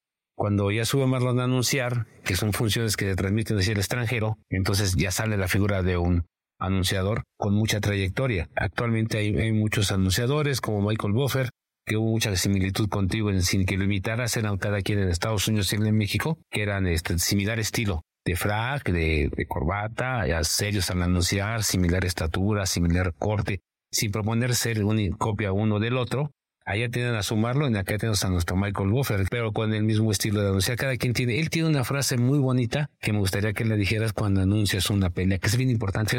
cuando 0.42 0.72
ya 0.72 0.86
sube 0.86 1.06
Marlon 1.06 1.40
a 1.40 1.44
anunciar, 1.44 2.08
que 2.24 2.36
son 2.36 2.52
funciones 2.52 2.98
que 2.98 3.06
se 3.06 3.16
transmiten 3.16 3.60
hacia 3.60 3.74
el 3.74 3.78
extranjero, 3.78 4.40
entonces 4.50 4.96
ya 4.96 5.12
sale 5.12 5.38
la 5.38 5.48
figura 5.48 5.84
de 5.84 5.98
un 5.98 6.26
anunciador 6.60 7.22
con 7.38 7.54
mucha 7.54 7.80
trayectoria. 7.80 8.50
Actualmente 8.56 9.20
hay, 9.20 9.52
muchos 9.52 9.92
anunciadores 9.92 10.60
como 10.60 10.82
Michael 10.82 11.14
Buffer, 11.14 11.52
que 11.86 11.96
hubo 11.96 12.10
mucha 12.10 12.36
similitud 12.36 12.90
contigo 12.90 13.30
en, 13.30 13.44
sin 13.44 13.68
que 13.68 13.78
lo 13.78 13.84
imitaras, 13.84 14.36
eran 14.36 14.58
cada 14.58 14.82
quien 14.82 14.98
en 14.98 15.10
Estados 15.10 15.48
Unidos 15.48 15.72
y 15.74 15.76
en 15.76 15.96
México, 15.96 16.40
que 16.50 16.64
eran 16.64 16.88
este, 16.88 17.20
similar 17.20 17.60
estilo 17.60 18.02
de 18.26 18.36
frac, 18.36 18.90
de, 18.90 19.30
corbata, 19.48 20.26
ya 20.26 20.44
serios 20.44 20.90
al 20.90 21.04
anunciar, 21.04 21.62
similar 21.62 22.04
estatura, 22.04 22.66
similar 22.66 23.14
corte, 23.14 23.60
sin 23.92 24.12
proponer 24.12 24.56
ser 24.56 24.84
una 24.84 25.04
copia 25.20 25.52
uno 25.52 25.80
del 25.80 25.98
otro, 25.98 26.32
Allá 26.72 26.88
tienen 26.88 27.16
a 27.16 27.22
sumarlo, 27.22 27.68
en 27.68 27.76
acá 27.76 27.98
tenemos 27.98 28.24
a 28.24 28.30
nuestro 28.30 28.56
Michael 28.56 28.92
Buffer, 28.92 29.26
pero 29.30 29.52
con 29.52 29.74
el 29.74 29.84
mismo 29.84 30.10
estilo 30.10 30.42
de 30.42 30.48
anunciar. 30.48 30.78
Cada 30.78 30.96
quien 30.96 31.12
tiene, 31.12 31.38
él 31.38 31.50
tiene 31.50 31.68
una 31.68 31.84
frase 31.84 32.16
muy 32.16 32.40
bonita 32.40 32.90
que 33.02 33.12
me 33.12 33.20
gustaría 33.20 33.52
que 33.52 33.66
le 33.66 33.76
dijeras 33.76 34.14
cuando 34.14 34.40
anuncias 34.40 34.90
una 34.90 35.10
pelea, 35.10 35.38
que 35.38 35.48
es 35.48 35.58
bien 35.58 35.70
importante. 35.70 36.18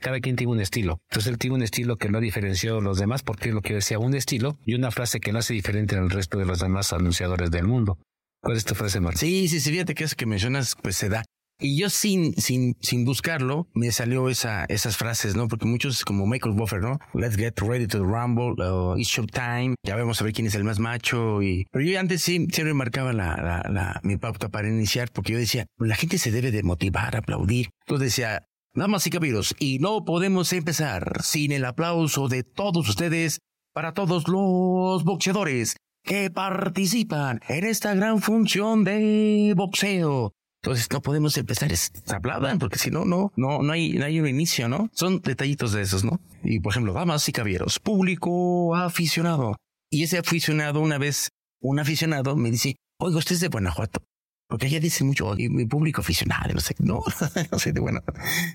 cada 0.00 0.20
quien 0.20 0.36
tiene 0.36 0.52
un 0.52 0.60
estilo. 0.60 1.00
Entonces 1.08 1.32
él 1.32 1.38
tiene 1.38 1.56
un 1.56 1.62
estilo 1.62 1.96
que 1.96 2.10
lo 2.10 2.18
ha 2.18 2.20
diferenciado 2.20 2.76
de 2.76 2.82
los 2.82 2.98
demás, 2.98 3.22
porque 3.22 3.48
es 3.48 3.54
lo 3.54 3.62
que 3.62 3.72
decía, 3.72 3.98
un 3.98 4.14
estilo 4.14 4.58
y 4.66 4.74
una 4.74 4.90
frase 4.90 5.20
que 5.20 5.32
lo 5.32 5.38
hace 5.38 5.54
diferente 5.54 5.96
al 5.96 6.10
resto 6.10 6.36
de 6.36 6.44
los 6.44 6.58
demás 6.58 6.92
anunciadores 6.92 7.50
del 7.50 7.66
mundo. 7.66 7.96
¿Cuál 8.42 8.58
es 8.58 8.66
tu 8.66 8.74
frase, 8.74 9.00
Martín? 9.00 9.20
Sí, 9.20 9.48
sí, 9.48 9.58
sí, 9.58 9.70
fíjate 9.70 9.94
que 9.94 10.04
eso 10.04 10.16
que 10.16 10.26
mencionas, 10.26 10.76
pues 10.82 10.98
se 10.98 11.08
da. 11.08 11.24
Y 11.60 11.78
yo 11.78 11.88
sin, 11.88 12.34
sin, 12.34 12.76
sin 12.80 13.04
buscarlo, 13.04 13.68
me 13.74 13.92
salió 13.92 14.28
esa, 14.28 14.64
esas 14.64 14.96
frases, 14.96 15.36
¿no? 15.36 15.46
Porque 15.46 15.66
muchos 15.66 16.04
como 16.04 16.26
Michael 16.26 16.56
Buffer, 16.56 16.80
¿no? 16.80 16.98
Let's 17.14 17.36
get 17.36 17.54
ready 17.60 17.86
to 17.86 18.02
rumble, 18.02 18.54
uh, 18.58 18.96
it's 18.98 19.08
show 19.08 19.24
time, 19.24 19.76
ya 19.84 19.94
vamos 19.94 20.20
a 20.20 20.24
ver 20.24 20.32
quién 20.32 20.48
es 20.48 20.54
el 20.56 20.64
más 20.64 20.80
macho. 20.80 21.42
Y... 21.42 21.66
Pero 21.70 21.84
yo 21.84 22.00
antes 22.00 22.22
sí, 22.22 22.48
siempre 22.50 22.74
marcaba 22.74 23.12
la, 23.12 23.36
la, 23.36 23.70
la, 23.70 24.00
mi 24.02 24.16
pauta 24.16 24.48
para 24.48 24.68
iniciar, 24.68 25.10
porque 25.12 25.32
yo 25.32 25.38
decía, 25.38 25.66
la 25.78 25.94
gente 25.94 26.18
se 26.18 26.32
debe 26.32 26.50
de 26.50 26.64
motivar, 26.64 27.14
aplaudir. 27.16 27.70
Entonces 27.86 28.10
decía, 28.10 28.46
damas 28.74 29.06
y 29.06 29.10
caballeros, 29.10 29.54
y 29.60 29.78
no 29.78 30.04
podemos 30.04 30.52
empezar 30.52 31.22
sin 31.22 31.52
el 31.52 31.64
aplauso 31.64 32.26
de 32.28 32.42
todos 32.42 32.88
ustedes 32.88 33.38
para 33.72 33.94
todos 33.94 34.26
los 34.26 35.04
boxeadores 35.04 35.76
que 36.02 36.30
participan 36.30 37.40
en 37.48 37.64
esta 37.64 37.94
gran 37.94 38.20
función 38.20 38.84
de 38.84 39.54
boxeo. 39.56 40.32
Entonces 40.64 40.88
no 40.90 41.02
podemos 41.02 41.36
empezar, 41.36 41.76
se 41.76 41.92
aplaudan, 42.14 42.58
porque 42.58 42.78
si 42.78 42.90
no, 42.90 43.04
no, 43.04 43.34
no, 43.36 43.62
no 43.62 43.70
hay, 43.70 43.92
no 43.92 44.06
hay 44.06 44.18
un 44.18 44.26
inicio, 44.26 44.66
¿no? 44.66 44.88
Son 44.94 45.20
detallitos 45.20 45.72
de 45.72 45.82
esos, 45.82 46.04
¿no? 46.04 46.22
Y 46.42 46.60
por 46.60 46.72
ejemplo, 46.72 46.94
damas 46.94 47.28
y 47.28 47.32
caballeros, 47.32 47.78
público 47.78 48.74
aficionado. 48.74 49.56
Y 49.90 50.04
ese 50.04 50.16
aficionado, 50.16 50.80
una 50.80 50.96
vez, 50.96 51.28
un 51.60 51.80
aficionado 51.80 52.34
me 52.34 52.50
dice, 52.50 52.76
oiga, 52.98 53.18
usted 53.18 53.34
es 53.34 53.42
de 53.42 53.48
Guanajuato. 53.48 54.00
Porque 54.48 54.68
ella 54.68 54.80
dice 54.80 55.04
mucho, 55.04 55.34
mi 55.36 55.66
público 55.66 56.00
aficionado, 56.00 56.54
no 56.54 56.60
sé, 56.60 56.74
no, 56.78 57.02
no 57.52 57.58
sé, 57.58 57.74
de 57.74 57.80
bueno, 57.80 58.00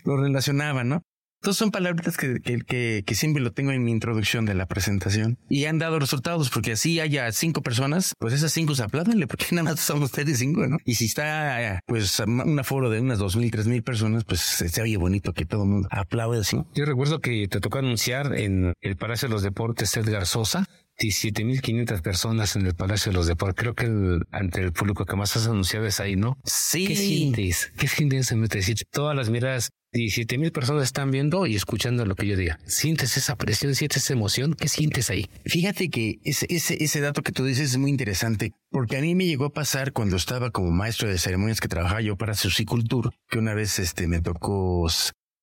lo 0.03 0.17
relacionaba, 0.17 0.83
¿no? 0.83 1.03
Entonces 1.39 1.57
son 1.57 1.71
palabras 1.71 2.17
que, 2.17 2.41
que, 2.41 3.03
que, 3.05 3.15
siempre 3.15 3.41
lo 3.41 3.51
tengo 3.51 3.71
en 3.71 3.81
mi 3.81 3.91
introducción 3.91 4.45
de 4.45 4.55
la 4.55 4.65
presentación. 4.65 5.37
Y 5.49 5.65
han 5.65 5.79
dado 5.79 5.97
resultados, 5.97 6.49
porque 6.49 6.73
así 6.73 6.99
haya 6.99 7.31
cinco 7.31 7.61
personas, 7.61 8.13
pues 8.19 8.33
esas 8.33 8.51
cinco 8.51 8.75
se 8.75 8.83
apládenle, 8.83 9.25
porque 9.25 9.45
nada 9.51 9.71
más 9.71 9.79
son 9.79 10.03
ustedes 10.03 10.39
cinco, 10.39 10.67
¿no? 10.67 10.77
Y 10.83 10.95
si 10.95 11.05
está, 11.05 11.81
pues, 11.85 12.19
un 12.19 12.59
aforo 12.59 12.89
de 12.89 12.99
unas 12.99 13.19
dos 13.19 13.37
mil, 13.37 13.49
tres 13.51 13.67
mil 13.67 13.83
personas, 13.83 14.25
pues 14.25 14.41
se 14.41 14.81
oye 14.81 14.97
bonito 14.97 15.31
que 15.31 15.45
todo 15.45 15.63
el 15.63 15.69
mundo 15.69 15.87
aplaude 15.91 16.39
así. 16.39 16.57
Yo 16.75 16.83
recuerdo 16.83 17.19
que 17.19 17.47
te 17.47 17.61
tocó 17.61 17.77
anunciar 17.77 18.37
en 18.37 18.73
el 18.81 18.97
Palacio 18.97 19.29
de 19.29 19.33
los 19.33 19.41
Deportes 19.41 19.95
Edgar 19.95 20.25
Sosa 20.25 20.67
17.500 20.99 22.01
personas 22.01 22.55
en 22.55 22.65
el 22.65 22.75
Palacio 22.75 23.11
de 23.11 23.17
los 23.17 23.27
Deportes. 23.27 23.55
Creo 23.55 23.73
que 23.73 23.85
el, 23.85 24.23
ante 24.31 24.61
el 24.61 24.73
público 24.73 25.05
que 25.05 25.15
más 25.15 25.35
has 25.37 25.47
anunciado 25.47 25.85
es 25.85 25.99
ahí, 25.99 26.15
¿no? 26.15 26.37
Sí. 26.43 26.87
¿Qué 26.87 26.95
sientes? 26.95 27.71
¿Qué 27.77 27.87
sientes 27.87 28.31
en 28.31 28.43
decir 28.43 28.77
todas 28.91 29.15
las 29.15 29.29
miradas? 29.29 29.69
17.000 29.93 30.51
personas 30.51 30.83
están 30.83 31.09
viendo 31.09 31.47
y 31.47 31.55
escuchando 31.55 32.05
lo 32.05 32.15
que 32.15 32.27
yo 32.27 32.37
diga. 32.37 32.59
¿Sientes 32.65 33.17
esa 33.17 33.37
presión? 33.37 33.73
¿Sientes 33.73 34.03
esa 34.03 34.13
emoción? 34.13 34.53
¿Qué 34.53 34.67
sientes 34.67 35.09
ahí? 35.09 35.29
Fíjate 35.45 35.89
que 35.89 36.19
ese, 36.23 36.45
ese, 36.49 36.83
ese 36.83 37.01
dato 37.01 37.23
que 37.23 37.31
tú 37.31 37.43
dices 37.43 37.71
es 37.71 37.77
muy 37.77 37.89
interesante 37.89 38.53
porque 38.69 38.97
a 38.97 39.01
mí 39.01 39.15
me 39.15 39.25
llegó 39.25 39.45
a 39.45 39.53
pasar 39.53 39.91
cuando 39.93 40.17
estaba 40.17 40.51
como 40.51 40.69
maestro 40.69 41.09
de 41.09 41.17
ceremonias 41.17 41.59
que 41.59 41.67
trabajaba 41.67 42.01
yo 42.01 42.17
para 42.17 42.35
Susicultur, 42.35 43.11
que 43.29 43.39
una 43.39 43.55
vez 43.55 43.79
este, 43.79 44.07
me 44.07 44.21
tocó 44.21 44.87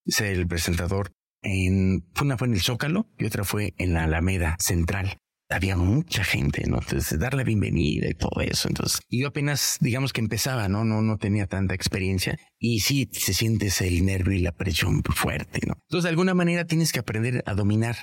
ser 0.06 0.36
el 0.36 0.46
presentador 0.46 1.10
en, 1.42 2.04
una 2.20 2.38
fue 2.38 2.46
en 2.46 2.54
el 2.54 2.60
Zócalo 2.60 3.08
y 3.18 3.24
otra 3.24 3.42
fue 3.42 3.74
en 3.78 3.94
la 3.94 4.04
Alameda 4.04 4.56
Central 4.60 5.18
había 5.48 5.76
mucha 5.76 6.24
gente, 6.24 6.64
¿no? 6.66 6.78
Entonces, 6.78 7.18
dar 7.18 7.34
la 7.34 7.44
bienvenida 7.44 8.08
y 8.08 8.14
todo 8.14 8.40
eso. 8.40 8.68
Entonces, 8.68 9.00
yo 9.08 9.28
apenas, 9.28 9.78
digamos 9.80 10.12
que 10.12 10.20
empezaba, 10.20 10.68
¿no? 10.68 10.84
No, 10.84 11.02
no 11.02 11.18
tenía 11.18 11.46
tanta 11.46 11.74
experiencia. 11.74 12.38
Y 12.58 12.80
sí, 12.80 13.08
se 13.12 13.34
sientes 13.34 13.80
el 13.80 14.04
nervio 14.04 14.34
y 14.34 14.40
la 14.40 14.52
presión 14.52 15.02
fuerte, 15.02 15.60
¿no? 15.66 15.74
Entonces, 15.88 16.04
de 16.04 16.10
alguna 16.10 16.34
manera 16.34 16.64
tienes 16.64 16.92
que 16.92 17.00
aprender 17.00 17.42
a 17.46 17.54
dominar. 17.54 17.96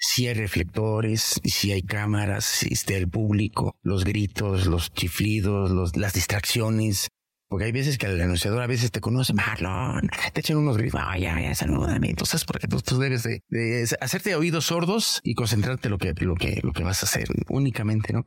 Si 0.00 0.28
hay 0.28 0.34
reflectores, 0.34 1.40
si 1.44 1.72
hay 1.72 1.82
cámaras, 1.82 2.44
si 2.44 2.72
está 2.72 2.94
el 2.94 3.08
público, 3.08 3.74
los 3.82 4.04
gritos, 4.04 4.66
los 4.66 4.92
chiflidos, 4.92 5.72
los, 5.72 5.96
las 5.96 6.12
distracciones, 6.12 7.08
porque 7.48 7.64
hay 7.64 7.72
veces 7.72 7.98
que 7.98 8.06
el 8.06 8.20
anunciador 8.20 8.62
a 8.62 8.66
veces 8.66 8.90
te 8.90 9.00
conoce, 9.00 9.32
Marlon, 9.32 10.08
te 10.32 10.40
echan 10.40 10.58
unos 10.58 10.76
gritos, 10.76 11.00
ay, 11.02 11.22
ya, 11.22 11.40
ya, 11.40 11.54
salúdame. 11.54 12.10
Entonces, 12.10 12.44
porque 12.44 12.68
tú, 12.68 12.80
tú 12.80 12.98
debes 12.98 13.22
de, 13.22 13.42
hacerte 14.00 14.34
oídos 14.36 14.66
sordos 14.66 15.20
y 15.24 15.34
concentrarte 15.34 15.88
lo 15.88 15.98
que, 15.98 16.12
lo 16.18 16.34
que, 16.34 16.60
lo 16.62 16.72
que 16.72 16.84
vas 16.84 17.02
a 17.02 17.06
hacer 17.06 17.26
únicamente, 17.48 18.12
¿no? 18.12 18.26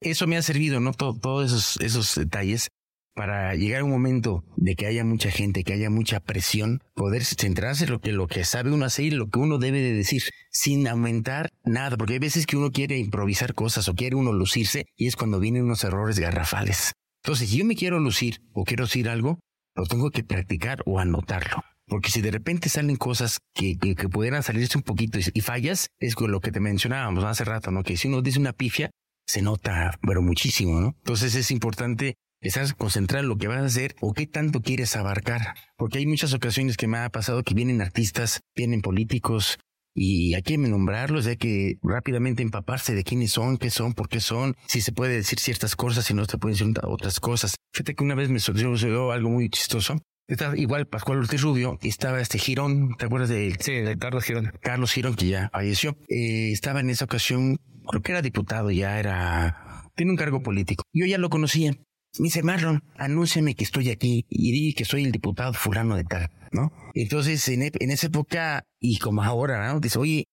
Eso 0.00 0.26
me 0.26 0.36
ha 0.36 0.42
servido, 0.42 0.80
¿no? 0.80 0.92
Todos 0.92 1.46
esos, 1.46 1.80
esos 1.80 2.14
detalles 2.16 2.68
para 3.16 3.54
llegar 3.54 3.80
a 3.80 3.84
un 3.84 3.90
momento 3.90 4.44
de 4.56 4.76
que 4.76 4.86
haya 4.86 5.02
mucha 5.02 5.30
gente, 5.30 5.64
que 5.64 5.72
haya 5.72 5.88
mucha 5.88 6.20
presión, 6.20 6.82
poder 6.94 7.24
centrarse 7.24 7.84
en 7.84 7.92
lo 7.92 8.00
que, 8.00 8.12
lo 8.12 8.26
que 8.26 8.44
sabe 8.44 8.72
uno 8.72 8.84
hacer 8.84 9.06
y 9.06 9.10
lo 9.10 9.30
que 9.30 9.38
uno 9.38 9.56
debe 9.56 9.80
de 9.80 9.94
decir, 9.94 10.22
sin 10.50 10.86
aumentar 10.86 11.48
nada, 11.64 11.96
porque 11.96 12.12
hay 12.14 12.18
veces 12.18 12.46
que 12.46 12.58
uno 12.58 12.72
quiere 12.72 12.98
improvisar 12.98 13.54
cosas 13.54 13.88
o 13.88 13.94
quiere 13.94 14.16
uno 14.16 14.34
lucirse 14.34 14.84
y 14.96 15.06
es 15.06 15.16
cuando 15.16 15.40
vienen 15.40 15.64
unos 15.64 15.82
errores 15.82 16.18
garrafales. 16.18 16.92
Entonces, 17.26 17.50
si 17.50 17.56
yo 17.56 17.64
me 17.64 17.74
quiero 17.74 17.98
lucir 17.98 18.40
o 18.52 18.62
quiero 18.62 18.84
decir 18.84 19.08
algo, 19.08 19.40
lo 19.74 19.84
tengo 19.86 20.12
que 20.12 20.22
practicar 20.22 20.84
o 20.86 21.00
anotarlo. 21.00 21.60
Porque 21.88 22.12
si 22.12 22.20
de 22.20 22.30
repente 22.30 22.68
salen 22.68 22.94
cosas 22.94 23.40
que, 23.52 23.76
que, 23.76 24.08
pudieran 24.08 24.44
salirse 24.44 24.78
un 24.78 24.84
poquito 24.84 25.18
y, 25.18 25.40
fallas, 25.40 25.88
es 25.98 26.14
lo 26.20 26.38
que 26.38 26.52
te 26.52 26.60
mencionábamos 26.60 27.24
hace 27.24 27.42
rato, 27.42 27.72
¿no? 27.72 27.82
Que 27.82 27.96
si 27.96 28.06
uno 28.06 28.22
dice 28.22 28.38
una 28.38 28.52
pifia, 28.52 28.92
se 29.26 29.42
nota, 29.42 29.98
pero 30.02 30.22
muchísimo, 30.22 30.80
¿no? 30.80 30.94
Entonces 30.98 31.34
es 31.34 31.50
importante 31.50 32.14
estar 32.40 32.76
concentrado 32.76 33.24
en 33.24 33.28
lo 33.28 33.38
que 33.38 33.48
vas 33.48 33.60
a 33.60 33.66
hacer 33.66 33.96
o 34.00 34.12
qué 34.12 34.28
tanto 34.28 34.62
quieres 34.62 34.94
abarcar. 34.94 35.56
Porque 35.76 35.98
hay 35.98 36.06
muchas 36.06 36.32
ocasiones 36.32 36.76
que 36.76 36.86
me 36.86 36.98
ha 36.98 37.10
pasado 37.10 37.42
que 37.42 37.54
vienen 37.54 37.82
artistas, 37.82 38.40
vienen 38.54 38.82
políticos, 38.82 39.58
y 39.96 40.34
hay 40.34 40.42
que 40.42 40.58
nombrarlos, 40.58 41.26
hay 41.26 41.38
que 41.38 41.78
rápidamente 41.82 42.42
empaparse 42.42 42.94
de 42.94 43.02
quiénes 43.02 43.32
son, 43.32 43.56
qué 43.56 43.70
son, 43.70 43.94
por 43.94 44.08
qué 44.08 44.20
son, 44.20 44.54
si 44.66 44.82
se 44.82 44.92
puede 44.92 45.14
decir 45.14 45.40
ciertas 45.40 45.74
cosas, 45.74 46.08
y 46.10 46.14
no 46.14 46.26
se 46.26 46.36
pueden 46.36 46.56
decir 46.56 46.74
otras 46.84 47.18
cosas. 47.18 47.56
Fíjate 47.72 47.94
que 47.94 48.04
una 48.04 48.14
vez 48.14 48.28
me 48.28 48.38
sucedió 48.38 49.10
algo 49.10 49.30
muy 49.30 49.48
chistoso. 49.48 49.98
Estaba 50.28 50.58
igual 50.58 50.86
Pascual 50.86 51.18
Ortiz 51.18 51.40
Rubio, 51.40 51.78
y 51.80 51.88
estaba 51.88 52.20
este 52.20 52.38
Girón, 52.38 52.96
¿te 52.98 53.06
acuerdas 53.06 53.30
de 53.30 53.46
él? 53.46 53.56
Sí, 53.58 53.72
de 53.72 53.96
Carlos 53.96 54.24
Girón. 54.24 54.52
Carlos 54.60 54.92
Girón, 54.92 55.14
que 55.14 55.28
ya 55.28 55.48
falleció. 55.50 55.96
Eh, 56.08 56.50
estaba 56.52 56.80
en 56.80 56.90
esa 56.90 57.06
ocasión, 57.06 57.56
creo 57.88 58.02
que 58.02 58.12
era 58.12 58.20
diputado, 58.20 58.70
ya 58.70 58.98
era, 58.98 59.88
tiene 59.94 60.12
un 60.12 60.18
cargo 60.18 60.42
político. 60.42 60.84
Yo 60.92 61.06
ya 61.06 61.16
lo 61.16 61.30
conocía. 61.30 61.72
Me 62.18 62.24
dice, 62.24 62.42
Marlon, 62.42 62.82
anúnciame 62.96 63.54
que 63.54 63.64
estoy 63.64 63.90
aquí 63.90 64.24
y 64.28 64.52
di 64.52 64.74
que 64.74 64.84
soy 64.84 65.04
el 65.04 65.12
diputado 65.12 65.52
fulano 65.52 65.96
de 65.96 66.04
tal, 66.04 66.30
¿no? 66.52 66.72
Entonces, 66.94 67.46
en, 67.48 67.62
en 67.62 67.90
esa 67.90 68.06
época, 68.06 68.64
y 68.80 68.98
como 68.98 69.22
ahora, 69.22 69.72
¿no? 69.72 69.80
Dice, 69.80 69.98
oye, 69.98 70.24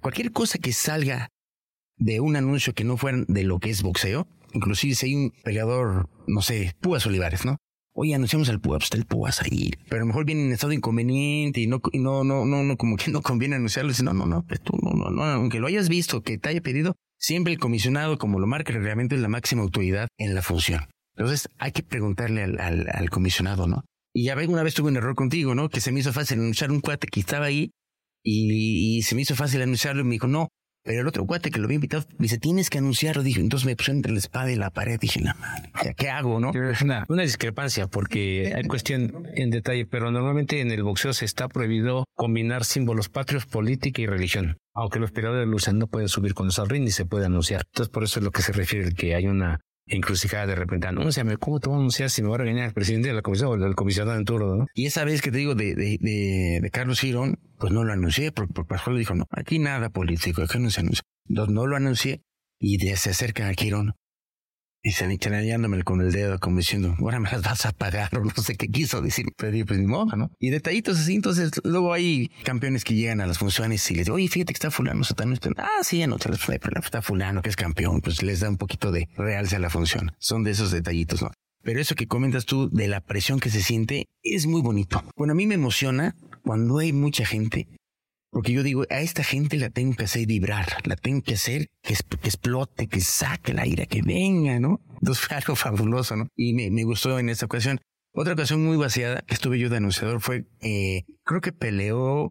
cualquier 0.00 0.32
cosa 0.32 0.58
que 0.58 0.72
salga 0.72 1.28
de 1.96 2.20
un 2.20 2.36
anuncio 2.36 2.74
que 2.74 2.84
no 2.84 2.96
fuera 2.96 3.24
de 3.26 3.42
lo 3.42 3.58
que 3.58 3.70
es 3.70 3.82
boxeo, 3.82 4.28
inclusive 4.52 4.94
si 4.94 5.06
hay 5.06 5.14
un 5.14 5.32
peleador, 5.42 6.08
no 6.26 6.42
sé, 6.42 6.74
Púas 6.80 7.04
Olivares, 7.06 7.44
¿no? 7.44 7.56
Oye, 7.92 8.14
anunciamos 8.14 8.48
al 8.48 8.60
Púas, 8.60 8.88
pues 8.88 9.00
el 9.00 9.06
Púas 9.06 9.42
ahí, 9.42 9.72
pero 9.88 9.96
a 9.96 10.00
lo 10.00 10.06
mejor 10.06 10.24
viene 10.24 10.44
en 10.44 10.52
estado 10.52 10.72
inconveniente 10.72 11.60
y 11.60 11.66
no, 11.66 11.80
no, 11.94 12.22
no, 12.22 12.44
no, 12.44 12.76
como 12.76 12.96
que 12.96 13.10
no 13.10 13.22
conviene 13.22 13.56
anunciarlo. 13.56 13.90
Dice, 13.90 14.04
no, 14.04 14.12
no, 14.12 14.24
no, 14.24 14.44
pues 14.46 14.60
tú, 14.60 14.78
no, 14.80 14.92
no, 14.92 15.10
no, 15.10 15.24
aunque 15.24 15.58
lo 15.58 15.66
hayas 15.66 15.88
visto, 15.88 16.22
que 16.22 16.38
te 16.38 16.48
haya 16.48 16.60
pedido, 16.60 16.94
siempre 17.16 17.52
el 17.52 17.58
comisionado, 17.58 18.16
como 18.16 18.38
lo 18.38 18.46
marca 18.46 18.72
el 18.72 18.78
reglamento, 18.78 19.16
es 19.16 19.20
la 19.20 19.28
máxima 19.28 19.62
autoridad 19.62 20.06
en 20.16 20.36
la 20.36 20.42
función. 20.42 20.86
Entonces 21.18 21.48
hay 21.58 21.72
que 21.72 21.82
preguntarle 21.82 22.42
al, 22.42 23.10
comisionado, 23.10 23.66
¿no? 23.66 23.84
Y 24.14 24.24
ya 24.24 24.36
una 24.48 24.62
vez 24.62 24.74
tuve 24.74 24.88
un 24.88 24.96
error 24.96 25.14
contigo, 25.14 25.54
¿no? 25.54 25.68
Que 25.68 25.80
se 25.80 25.92
me 25.92 26.00
hizo 26.00 26.12
fácil 26.12 26.38
anunciar 26.38 26.70
un 26.70 26.80
cuate 26.80 27.08
que 27.08 27.20
estaba 27.20 27.46
ahí 27.46 27.70
y, 28.24 28.98
y 28.98 29.02
se 29.02 29.14
me 29.14 29.22
hizo 29.22 29.34
fácil 29.34 29.62
anunciarlo 29.62 30.02
y 30.02 30.04
me 30.04 30.12
dijo, 30.12 30.26
no, 30.26 30.48
pero 30.88 31.02
el 31.02 31.06
otro 31.06 31.26
cuate 31.26 31.50
que 31.50 31.58
lo 31.58 31.66
había 31.66 31.74
invitado 31.74 32.04
me 32.12 32.24
dice, 32.24 32.38
tienes 32.38 32.70
que 32.70 32.78
anunciarlo. 32.78 33.22
Dije, 33.22 33.42
entonces 33.42 33.66
me 33.66 33.76
puse 33.76 33.92
entre 33.92 34.10
la 34.10 34.18
espada 34.18 34.50
y 34.50 34.56
la 34.56 34.70
pared. 34.70 34.98
Dije, 34.98 35.20
la 35.20 35.34
madre, 35.34 35.94
¿qué 35.94 36.08
hago, 36.08 36.40
no? 36.40 36.50
Una, 36.80 37.22
discrepancia 37.22 37.88
porque 37.88 38.54
hay 38.56 38.64
cuestión 38.64 39.26
en 39.34 39.50
detalle, 39.50 39.84
pero 39.84 40.10
normalmente 40.10 40.62
en 40.62 40.70
el 40.70 40.82
boxeo 40.82 41.12
se 41.12 41.26
está 41.26 41.48
prohibido 41.48 42.04
combinar 42.14 42.64
símbolos 42.64 43.10
patrios, 43.10 43.44
política 43.44 44.00
y 44.00 44.06
religión. 44.06 44.56
Aunque 44.72 44.98
los 44.98 45.10
peleadores 45.10 45.46
de 45.46 45.50
lucha 45.50 45.74
no 45.74 45.88
pueden 45.88 46.08
subir 46.08 46.32
con 46.32 46.48
eso 46.48 46.62
al 46.62 46.70
ring 46.70 46.84
ni 46.84 46.90
se 46.90 47.04
puede 47.04 47.26
anunciar. 47.26 47.64
Entonces, 47.66 47.92
por 47.92 48.04
eso 48.04 48.20
es 48.20 48.24
lo 48.24 48.30
que 48.30 48.40
se 48.40 48.52
refiere 48.52 48.92
que 48.92 49.14
hay 49.14 49.26
una 49.26 49.60
encrucijada 49.88 50.46
de 50.46 50.54
repente, 50.54 50.86
anúnciame, 50.86 51.36
¿cómo 51.36 51.60
te 51.60 51.68
voy 51.68 51.76
a 51.76 51.78
anunciar 51.78 52.10
si 52.10 52.22
me 52.22 52.28
va 52.28 52.36
a 52.36 52.38
regañar 52.38 52.66
el 52.66 52.74
presidente 52.74 53.08
de 53.08 53.14
la 53.14 53.22
comisión 53.22 53.62
o 53.62 53.66
el 53.66 53.74
comisionado 53.74 54.18
en 54.18 54.24
turno, 54.24 54.56
¿no? 54.56 54.66
Y 54.74 54.86
esa 54.86 55.04
vez 55.04 55.22
que 55.22 55.30
te 55.30 55.38
digo 55.38 55.54
de, 55.54 55.74
de, 55.74 55.98
de, 56.00 56.60
de 56.62 56.70
Carlos 56.70 57.00
Girón, 57.00 57.38
pues 57.58 57.72
no 57.72 57.84
lo 57.84 57.92
anuncié, 57.92 58.32
porque, 58.32 58.52
porque 58.52 58.68
Pascual 58.68 58.98
dijo, 58.98 59.14
no, 59.14 59.26
aquí 59.30 59.58
nada 59.58 59.90
político, 59.90 60.42
aquí 60.42 60.58
no 60.58 60.70
se 60.70 60.80
anuncia. 60.80 61.02
Entonces 61.28 61.54
no 61.54 61.66
lo 61.66 61.76
anuncié 61.76 62.22
y 62.58 62.78
de, 62.78 62.96
se 62.96 63.10
acerca 63.10 63.48
a 63.48 63.54
Girón 63.54 63.94
y 64.88 64.92
se 64.92 65.06
señalándome 65.06 65.82
con 65.84 66.00
el 66.00 66.12
dedo, 66.12 66.38
como 66.38 66.56
diciendo, 66.56 66.96
ahora 66.98 67.20
me 67.20 67.30
las 67.30 67.42
vas 67.42 67.66
a 67.66 67.72
pagar, 67.72 68.08
o 68.16 68.24
no 68.24 68.42
sé 68.42 68.56
qué 68.56 68.68
quiso 68.68 69.02
decir, 69.02 69.26
pero 69.36 69.66
pues 69.66 69.78
ni 69.78 69.86
modo, 69.86 70.16
¿no? 70.16 70.30
Y 70.38 70.48
detallitos 70.48 70.98
así, 70.98 71.14
entonces 71.14 71.50
luego 71.62 71.92
hay 71.92 72.30
campeones 72.42 72.84
que 72.84 72.94
llegan 72.94 73.20
a 73.20 73.26
las 73.26 73.38
funciones 73.38 73.88
y 73.90 73.94
les 73.94 74.06
digo, 74.06 74.16
oye, 74.16 74.28
fíjate 74.28 74.54
que 74.54 74.56
está 74.56 74.70
fulano, 74.70 75.04
satano, 75.04 75.34
ah, 75.58 75.82
sí, 75.82 76.06
no 76.06 76.16
te 76.16 76.30
está 76.32 77.02
fulano 77.02 77.42
que 77.42 77.50
es 77.50 77.56
campeón, 77.56 78.00
pues 78.00 78.22
les 78.22 78.40
da 78.40 78.48
un 78.48 78.56
poquito 78.56 78.90
de 78.90 79.08
realce 79.16 79.56
a 79.56 79.58
la 79.58 79.68
función. 79.68 80.12
Son 80.18 80.42
de 80.42 80.52
esos 80.52 80.70
detallitos, 80.70 81.20
¿no? 81.20 81.30
Pero 81.62 81.80
eso 81.80 81.94
que 81.94 82.06
comentas 82.06 82.46
tú 82.46 82.70
de 82.70 82.88
la 82.88 83.02
presión 83.02 83.40
que 83.40 83.50
se 83.50 83.62
siente 83.62 84.06
es 84.22 84.46
muy 84.46 84.62
bonito. 84.62 85.02
Bueno, 85.16 85.32
a 85.32 85.36
mí 85.36 85.46
me 85.46 85.56
emociona 85.56 86.16
cuando 86.42 86.78
hay 86.78 86.94
mucha 86.94 87.26
gente 87.26 87.68
porque 88.30 88.52
yo 88.52 88.62
digo, 88.62 88.84
a 88.90 89.00
esta 89.00 89.24
gente 89.24 89.56
la 89.56 89.70
tengo 89.70 89.96
que 89.96 90.04
hacer 90.04 90.26
vibrar, 90.26 90.66
la 90.84 90.96
tengo 90.96 91.22
que 91.22 91.34
hacer 91.34 91.68
que, 91.82 91.94
explote, 91.94 92.86
que 92.86 93.00
saque 93.00 93.54
la 93.54 93.66
ira, 93.66 93.86
que 93.86 94.02
venga, 94.02 94.60
¿no? 94.60 94.80
Entonces 95.00 95.24
fue 95.26 95.36
algo 95.36 95.56
fabuloso, 95.56 96.16
¿no? 96.16 96.28
Y 96.36 96.52
me, 96.54 96.84
gustó 96.84 97.18
en 97.18 97.28
esta 97.28 97.46
ocasión. 97.46 97.80
Otra 98.12 98.34
ocasión 98.34 98.64
muy 98.64 98.76
vaciada 98.76 99.22
que 99.22 99.34
estuve 99.34 99.58
yo 99.58 99.68
de 99.68 99.76
anunciador 99.76 100.20
fue, 100.20 100.46
eh, 100.60 101.04
creo 101.24 101.40
que 101.40 101.52
peleó, 101.52 102.30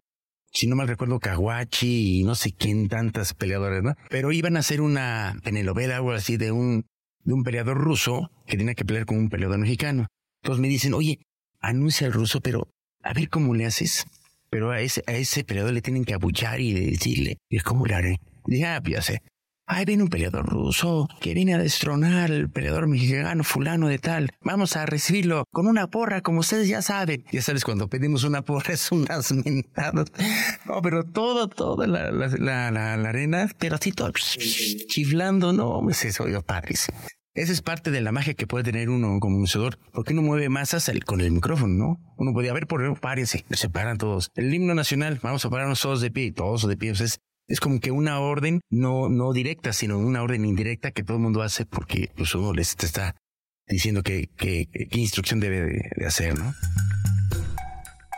si 0.52 0.66
no 0.66 0.76
mal 0.76 0.88
recuerdo, 0.88 1.18
Kawachi 1.18 2.20
y 2.20 2.24
no 2.24 2.34
sé 2.34 2.52
quién 2.52 2.88
tantas 2.88 3.34
peleadoras, 3.34 3.82
¿no? 3.82 3.94
Pero 4.10 4.32
iban 4.32 4.56
a 4.56 4.60
hacer 4.60 4.80
una 4.80 5.36
telenovela 5.42 6.00
o 6.02 6.12
así 6.12 6.36
de 6.36 6.52
un, 6.52 6.84
de 7.24 7.32
un 7.32 7.42
peleador 7.42 7.78
ruso 7.78 8.30
que 8.46 8.56
tenía 8.56 8.74
que 8.74 8.84
pelear 8.84 9.06
con 9.06 9.18
un 9.18 9.30
peleador 9.30 9.58
mexicano. 9.58 10.06
Entonces 10.42 10.60
me 10.60 10.68
dicen, 10.68 10.94
oye, 10.94 11.20
anuncia 11.60 12.06
al 12.06 12.12
ruso, 12.12 12.40
pero 12.40 12.68
a 13.02 13.12
ver 13.12 13.28
cómo 13.28 13.54
le 13.54 13.66
haces. 13.66 14.06
Pero 14.50 14.70
a 14.70 14.80
ese, 14.80 15.02
a 15.06 15.12
ese 15.12 15.44
peleador 15.44 15.72
le 15.72 15.82
tienen 15.82 16.04
que 16.04 16.14
abuchar 16.14 16.60
y 16.60 16.72
decirle, 16.72 17.38
¿y 17.48 17.58
le 17.58 17.94
haré? 17.94 18.20
dije, 18.46 18.66
ah, 18.66 18.80
pues 18.82 18.94
ya 18.94 19.02
sé. 19.02 19.22
Ahí 19.70 19.84
viene 19.84 20.02
un 20.02 20.08
peleador 20.08 20.46
ruso 20.46 21.06
que 21.20 21.34
viene 21.34 21.52
a 21.52 21.58
destronar 21.58 22.32
al 22.32 22.48
peleador 22.48 22.86
mexicano 22.86 23.44
fulano 23.44 23.88
de 23.88 23.98
tal. 23.98 24.30
Vamos 24.40 24.76
a 24.76 24.86
recibirlo 24.86 25.44
con 25.52 25.66
una 25.66 25.88
porra, 25.88 26.22
como 26.22 26.40
ustedes 26.40 26.68
ya 26.68 26.80
saben. 26.80 27.22
Ya 27.32 27.42
sabes, 27.42 27.64
cuando 27.64 27.86
pedimos 27.86 28.24
una 28.24 28.40
porra 28.40 28.72
es 28.72 28.90
unas 28.90 29.30
mentadas. 29.30 30.10
No, 30.64 30.80
pero 30.80 31.04
todo, 31.04 31.48
toda 31.48 31.86
la, 31.86 32.10
la, 32.10 32.28
la, 32.38 32.96
la, 32.96 33.08
arena, 33.10 33.50
pero 33.58 33.74
así 33.74 33.92
todo 33.92 34.10
chiflando, 34.88 35.52
no, 35.52 35.82
me 35.82 35.92
sé, 35.92 36.10
oiga, 36.22 36.40
padres. 36.40 36.88
Esa 37.38 37.52
es 37.52 37.62
parte 37.62 37.92
de 37.92 38.00
la 38.00 38.10
magia 38.10 38.34
que 38.34 38.48
puede 38.48 38.64
tener 38.64 38.90
uno 38.90 39.20
como 39.20 39.36
anunciador, 39.36 39.78
porque 39.92 40.12
uno 40.12 40.22
mueve 40.22 40.48
masas 40.48 40.90
con 41.06 41.20
el 41.20 41.30
micrófono, 41.30 41.72
¿no? 41.72 42.14
Uno 42.16 42.32
podía 42.32 42.52
ver 42.52 42.66
por 42.66 42.98
párense, 42.98 43.44
se 43.50 43.70
paran 43.70 43.96
todos. 43.96 44.32
El 44.34 44.52
himno 44.52 44.74
nacional, 44.74 45.20
vamos 45.22 45.44
a 45.44 45.50
pararnos 45.50 45.80
todos 45.80 46.00
de 46.00 46.10
pie, 46.10 46.32
todos 46.32 46.66
de 46.66 46.76
pie. 46.76 46.90
es 46.90 47.20
es 47.46 47.60
como 47.60 47.78
que 47.78 47.92
una 47.92 48.18
orden 48.18 48.60
no, 48.70 49.08
no 49.08 49.32
directa, 49.32 49.72
sino 49.72 49.98
una 49.98 50.20
orden 50.22 50.44
indirecta 50.44 50.90
que 50.90 51.04
todo 51.04 51.16
el 51.16 51.22
mundo 51.22 51.42
hace 51.42 51.64
porque 51.64 52.10
pues 52.16 52.34
uno 52.34 52.52
les 52.52 52.76
está 52.78 53.14
diciendo 53.68 54.02
qué 54.02 54.28
que, 54.36 54.68
instrucción 54.90 55.38
debe 55.38 55.80
de, 55.96 56.06
hacer, 56.06 56.36
¿no? 56.36 56.52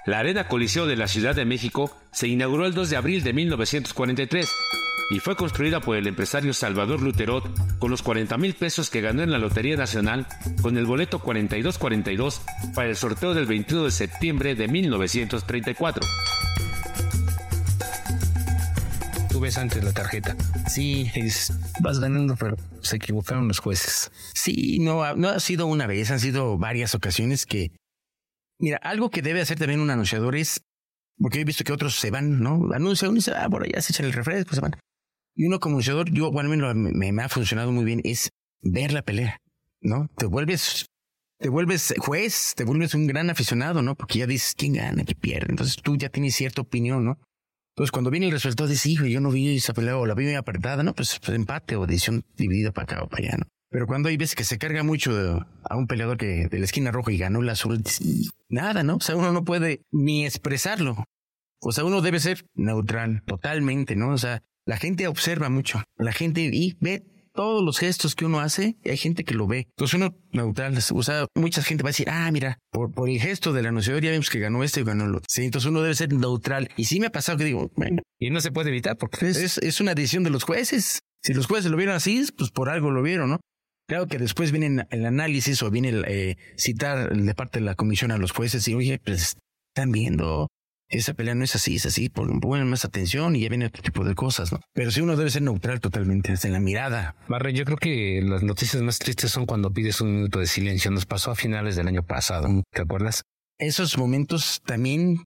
La 0.07 0.21
Arena 0.21 0.49
Coliseo 0.49 0.87
de 0.87 0.97
la 0.97 1.09
Ciudad 1.09 1.37
de 1.37 1.45
México 1.45 1.95
se 2.11 2.27
inauguró 2.27 2.65
el 2.65 2.73
2 2.73 2.89
de 2.89 2.97
abril 2.97 3.23
de 3.23 3.35
1943 3.35 4.49
y 5.11 5.19
fue 5.19 5.37
construida 5.37 5.81
por 5.81 5.97
el 5.97 6.07
empresario 6.07 6.55
Salvador 6.55 7.03
Luterot 7.03 7.79
con 7.79 7.91
los 7.91 8.03
40 8.03 8.37
mil 8.39 8.55
pesos 8.55 8.91
que 8.91 9.01
ganó 9.01 9.23
en 9.23 9.31
la 9.31 9.39
Lotería 9.39 9.77
Nacional 9.77 10.27
con 10.63 10.77
el 10.77 10.87
boleto 10.87 11.19
4242 11.19 12.41
para 12.75 12.89
el 12.89 12.97
sorteo 12.97 13.35
del 13.35 13.47
21 13.47 13.85
de 13.85 13.91
septiembre 13.91 14.55
de 14.55 14.69
1934 14.69 16.07
ves 19.41 19.59
antes 19.59 19.83
la 19.83 19.93
tarjeta. 19.93 20.37
Sí, 20.69 21.11
vas 21.81 21.99
ganando, 21.99 22.37
pero 22.37 22.57
se 22.83 22.97
equivocaron 22.97 23.49
los 23.49 23.59
jueces. 23.59 24.11
Sí, 24.35 24.79
no, 24.81 25.17
no 25.17 25.31
ha 25.31 25.41
sido 25.41 25.67
una 25.67 25.87
vez, 25.87 26.11
han 26.11 26.21
sido 26.21 26.59
varias 26.59 26.95
ocasiones 26.95 27.47
que. 27.47 27.73
Mira, 28.59 28.79
algo 28.83 29.11
que 29.11 29.23
debe 29.23 29.41
hacer 29.41 29.59
también 29.59 29.81
un 29.81 29.91
anunciador 29.91 30.37
es. 30.37 30.63
Porque 31.19 31.41
he 31.41 31.45
visto 31.45 31.65
que 31.65 31.73
otros 31.73 31.97
se 31.97 32.11
van, 32.11 32.41
¿no? 32.41 32.73
Anuncia 32.73 33.09
uno 33.09 33.17
y 33.17 33.19
dice, 33.19 33.33
ah, 33.37 33.49
por 33.49 33.65
allá 33.65 33.81
se 33.83 33.93
echan 33.93 34.07
el 34.07 34.13
refresco, 34.13 34.55
se 34.55 34.61
van. 34.61 34.77
Y 35.35 35.47
uno 35.47 35.61
como 35.61 35.75
anunciador, 35.75 36.11
yo, 36.11 36.31
bueno, 36.31 36.75
me, 36.75 37.13
me 37.13 37.23
ha 37.23 37.29
funcionado 37.29 37.73
muy 37.73 37.85
bien, 37.85 38.01
es 38.05 38.31
ver 38.63 38.93
la 38.93 39.03
pelea, 39.03 39.39
¿no? 39.81 40.09
Te 40.17 40.27
vuelves 40.27 40.87
te 41.41 41.49
vuelves 41.49 41.95
juez, 41.99 42.53
te 42.55 42.65
vuelves 42.65 42.95
un 42.95 43.07
gran 43.07 43.31
aficionado, 43.31 43.81
¿no? 43.81 43.95
Porque 43.95 44.19
ya 44.19 44.27
dices 44.27 44.55
quién 44.55 44.75
gana, 44.75 45.05
quién 45.05 45.19
pierde. 45.19 45.47
Entonces 45.49 45.77
tú 45.77 45.97
ya 45.97 46.11
tienes 46.11 46.35
cierta 46.35 46.61
opinión, 46.61 47.05
¿no? 47.05 47.19
Entonces, 47.71 47.93
cuando 47.93 48.11
viene 48.11 48.27
el 48.27 48.33
resultado, 48.33 48.69
dice, 48.69 48.91
hijo, 48.91 49.07
yo 49.07 49.21
no 49.21 49.31
vi 49.31 49.57
esa 49.57 49.73
pelea 49.73 49.97
o 49.97 50.05
la 50.05 50.15
vi 50.15 50.25
muy 50.25 50.35
apretada, 50.35 50.83
¿no? 50.83 50.95
Pues, 50.95 51.19
pues, 51.19 51.35
empate 51.35 51.77
o 51.77 51.87
decisión 51.87 52.25
dividida 52.37 52.73
para 52.73 52.85
acá 52.85 53.03
o 53.03 53.09
para 53.09 53.25
allá, 53.25 53.37
¿no? 53.39 53.47
Pero 53.71 53.87
cuando 53.87 54.11
hay 54.11 54.19
veces 54.19 54.35
que 54.35 54.45
se 54.45 54.59
carga 54.59 54.83
mucho 54.83 55.47
a 55.65 55.77
un 55.77 55.87
peleador 55.87 56.19
que 56.19 56.49
de 56.49 56.59
la 56.59 56.65
esquina 56.65 56.91
roja 56.91 57.13
y 57.13 57.19
ganó 57.19 57.41
la 57.41 57.53
azul, 57.53 57.83
nada, 58.51 58.83
¿no? 58.83 58.97
O 58.97 59.01
sea, 59.01 59.17
uno 59.17 59.33
no 59.33 59.45
puede 59.45 59.83
ni 59.93 60.27
expresarlo. 60.27 61.05
O 61.63 61.73
sea, 61.73 61.85
uno 61.85 62.03
debe 62.03 62.21
ser 62.21 62.45
neutral, 62.55 63.23
totalmente, 63.27 63.97
¿no? 63.97 64.11
O 64.11 64.19
sea, 64.19 64.43
la 64.67 64.77
gente 64.77 65.07
observa 65.09 65.49
mucho. 65.49 65.83
La 65.97 66.13
gente 66.13 66.43
y 66.43 66.77
ve 66.81 67.05
todos 67.33 67.63
los 67.63 67.79
gestos 67.79 68.15
que 68.15 68.25
uno 68.25 68.41
hace, 68.41 68.77
hay 68.85 68.97
gente 68.97 69.25
que 69.25 69.35
lo 69.35 69.47
ve. 69.47 69.69
Entonces 69.71 69.95
uno 69.95 70.17
neutral, 70.33 70.77
o 70.93 71.03
sea, 71.03 71.27
mucha 71.35 71.63
gente 71.63 71.83
va 71.83 71.89
a 71.89 71.93
decir, 71.93 72.09
ah, 72.11 72.31
mira, 72.33 72.59
por, 72.71 72.93
por 72.93 73.09
el 73.09 73.21
gesto 73.21 73.53
del 73.53 73.67
anunciador 73.67 74.03
ya 74.03 74.11
vemos 74.11 74.31
que 74.31 74.41
ganó 74.41 74.63
este 74.65 74.81
y 74.81 74.85
ganó 74.85 75.05
el 75.05 75.15
otro. 75.15 75.27
Sí, 75.29 75.45
entonces 75.45 75.71
uno 75.71 75.83
debe 75.83 75.95
ser 75.95 76.13
neutral. 76.13 76.69
Y 76.77 76.85
sí 76.85 77.01
me 77.01 77.07
ha 77.07 77.13
pasado 77.13 77.39
que 77.39 77.45
digo, 77.45 77.71
bueno. 77.77 78.03
Y 78.19 78.31
no 78.31 78.41
se 78.41 78.51
puede 78.51 78.71
evitar 78.71 78.97
porque 78.97 79.29
es, 79.29 79.59
es 79.59 79.81
una 79.81 79.95
decisión 79.95 80.25
de 80.25 80.31
los 80.31 80.45
jueces. 80.45 81.01
Si 81.23 81.35
los 81.35 81.47
jueces 81.47 81.71
lo 81.71 81.77
vieron 81.77 81.95
así, 81.95 82.27
pues 82.37 82.51
por 82.51 82.69
algo 82.69 82.91
lo 82.91 83.03
vieron, 83.03 83.31
¿no? 83.31 83.41
Claro 83.87 84.07
que 84.07 84.19
después 84.19 84.53
viene 84.53 84.87
el 84.91 85.05
análisis 85.05 85.63
o 85.63 85.71
viene 85.71 85.89
el 85.89 86.05
eh, 86.07 86.37
citar 86.57 87.15
de 87.15 87.35
parte 87.35 87.59
de 87.59 87.65
la 87.65 87.75
comisión 87.75 88.13
a 88.13 88.19
los 88.19 88.31
jueces 88.31 88.67
y, 88.69 88.75
oye, 88.75 89.01
pues 89.05 89.37
están 89.75 89.93
viendo 89.93 90.49
esa 90.91 91.15
pelea 91.15 91.35
no 91.35 91.45
es 91.45 91.55
así, 91.55 91.77
es 91.77 91.87
así, 91.87 92.09
ponen 92.09 92.69
más 92.69 92.85
atención 92.85 93.37
y 93.37 93.41
ya 93.41 93.49
viene 93.49 93.67
otro 93.67 93.83
tipo 93.83 94.05
de 94.05 94.15
cosas, 94.15 94.53
¿no? 94.53 94.61
Pero 94.73 94.91
si 94.91 95.01
uno 95.01 95.17
debe 95.17 95.31
ser 95.31 95.43
neutral 95.43 95.81
totalmente, 95.81 96.33
desde 96.33 96.51
la 96.51 96.59
mirada. 96.59 97.15
Barre, 97.29 97.53
yo 97.53 97.65
creo 97.65 97.77
que 97.77 98.21
las 98.23 98.43
noticias 98.43 98.83
más 98.83 98.99
tristes 98.99 99.31
son 99.31 99.47
cuando 99.47 99.73
pides 99.73 100.01
un 100.01 100.15
minuto 100.17 100.41
de 100.41 100.47
silencio. 100.47 100.91
Nos 100.91 101.07
pasó 101.07 101.31
a 101.31 101.37
finales 101.37 101.77
del 101.77 101.87
año 101.87 102.03
pasado, 102.03 102.49
¿te 102.73 102.83
acuerdas? 102.83 103.23
Esos 103.59 103.97
momentos 103.99 104.63
también 104.67 105.25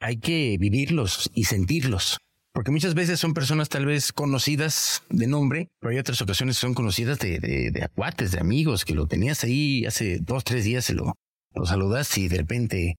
hay 0.00 0.18
que 0.18 0.56
vivirlos 0.58 1.30
y 1.34 1.44
sentirlos. 1.44 2.18
Porque 2.52 2.70
muchas 2.70 2.94
veces 2.94 3.20
son 3.20 3.34
personas 3.34 3.68
tal 3.68 3.84
vez 3.84 4.12
conocidas 4.12 5.02
de 5.10 5.26
nombre, 5.26 5.68
pero 5.78 5.92
hay 5.92 5.98
otras 5.98 6.20
ocasiones 6.22 6.56
que 6.56 6.62
son 6.62 6.74
conocidas 6.74 7.18
de, 7.18 7.38
de, 7.38 7.70
de 7.70 7.84
acuates, 7.84 8.32
de 8.32 8.40
amigos, 8.40 8.84
que 8.86 8.94
lo 8.94 9.06
tenías 9.06 9.44
ahí 9.44 9.84
hace 9.84 10.18
dos, 10.20 10.42
tres 10.42 10.64
días, 10.64 10.86
se 10.86 10.94
lo, 10.94 11.12
lo 11.54 11.66
saludaste 11.66 12.22
y 12.22 12.28
de 12.28 12.38
repente 12.38 12.96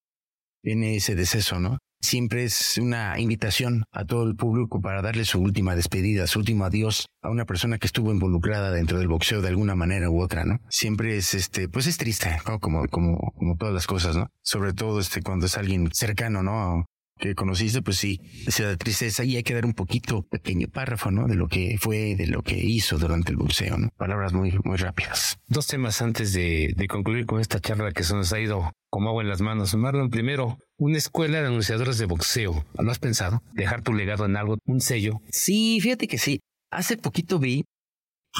viene 0.62 0.96
ese 0.96 1.16
deceso, 1.16 1.58
¿no? 1.58 1.78
Siempre 2.00 2.44
es 2.44 2.78
una 2.78 3.18
invitación 3.18 3.84
a 3.90 4.04
todo 4.04 4.28
el 4.28 4.36
público 4.36 4.80
para 4.80 5.02
darle 5.02 5.24
su 5.24 5.40
última 5.40 5.74
despedida, 5.74 6.26
su 6.26 6.38
último 6.38 6.64
adiós 6.64 7.06
a 7.22 7.30
una 7.30 7.44
persona 7.44 7.78
que 7.78 7.86
estuvo 7.86 8.12
involucrada 8.12 8.70
dentro 8.70 8.98
del 8.98 9.08
boxeo 9.08 9.42
de 9.42 9.48
alguna 9.48 9.74
manera 9.74 10.08
u 10.08 10.20
otra, 10.20 10.44
¿no? 10.44 10.60
Siempre 10.68 11.16
es 11.16 11.34
este, 11.34 11.68
pues 11.68 11.86
es 11.86 11.98
triste, 11.98 12.38
¿no? 12.46 12.60
Como, 12.60 12.86
como, 12.86 13.32
como 13.36 13.56
todas 13.56 13.74
las 13.74 13.86
cosas, 13.86 14.16
¿no? 14.16 14.28
Sobre 14.42 14.72
todo 14.72 15.00
este, 15.00 15.22
cuando 15.22 15.46
es 15.46 15.56
alguien 15.58 15.88
cercano, 15.92 16.42
¿no? 16.42 16.84
que 17.18 17.34
conociste, 17.34 17.82
pues 17.82 17.98
sí, 17.98 18.20
esa 18.46 18.76
tristeza 18.76 19.24
y 19.24 19.36
hay 19.36 19.42
que 19.42 19.54
dar 19.54 19.66
un 19.66 19.74
poquito 19.74 20.22
pequeño 20.22 20.68
párrafo, 20.68 21.10
¿no? 21.10 21.26
De 21.26 21.34
lo 21.34 21.48
que 21.48 21.76
fue, 21.78 22.14
de 22.14 22.26
lo 22.28 22.42
que 22.42 22.56
hizo 22.56 22.98
durante 22.98 23.32
el 23.32 23.36
boxeo, 23.36 23.76
¿no? 23.76 23.88
Palabras 23.96 24.32
muy, 24.32 24.56
muy 24.64 24.76
rápidas. 24.76 25.38
Dos 25.48 25.66
temas 25.66 26.00
antes 26.00 26.32
de, 26.32 26.72
de 26.76 26.86
concluir 26.86 27.26
con 27.26 27.40
esta 27.40 27.60
charla 27.60 27.92
que 27.92 28.04
se 28.04 28.14
nos 28.14 28.32
ha 28.32 28.40
ido 28.40 28.72
como 28.88 29.10
agua 29.10 29.22
en 29.22 29.28
las 29.28 29.40
manos. 29.40 29.74
Marlon, 29.74 30.10
primero, 30.10 30.58
una 30.78 30.96
escuela 30.96 31.40
de 31.40 31.48
anunciadores 31.48 31.98
de 31.98 32.06
boxeo. 32.06 32.64
¿Lo 32.78 32.90
has 32.90 33.00
pensado? 33.00 33.42
¿Dejar 33.52 33.82
tu 33.82 33.92
legado 33.92 34.24
en 34.24 34.36
algo, 34.36 34.58
un 34.64 34.80
sello? 34.80 35.20
Sí, 35.30 35.80
fíjate 35.80 36.06
que 36.06 36.18
sí. 36.18 36.40
Hace 36.70 36.96
poquito 36.96 37.38
vi 37.38 37.64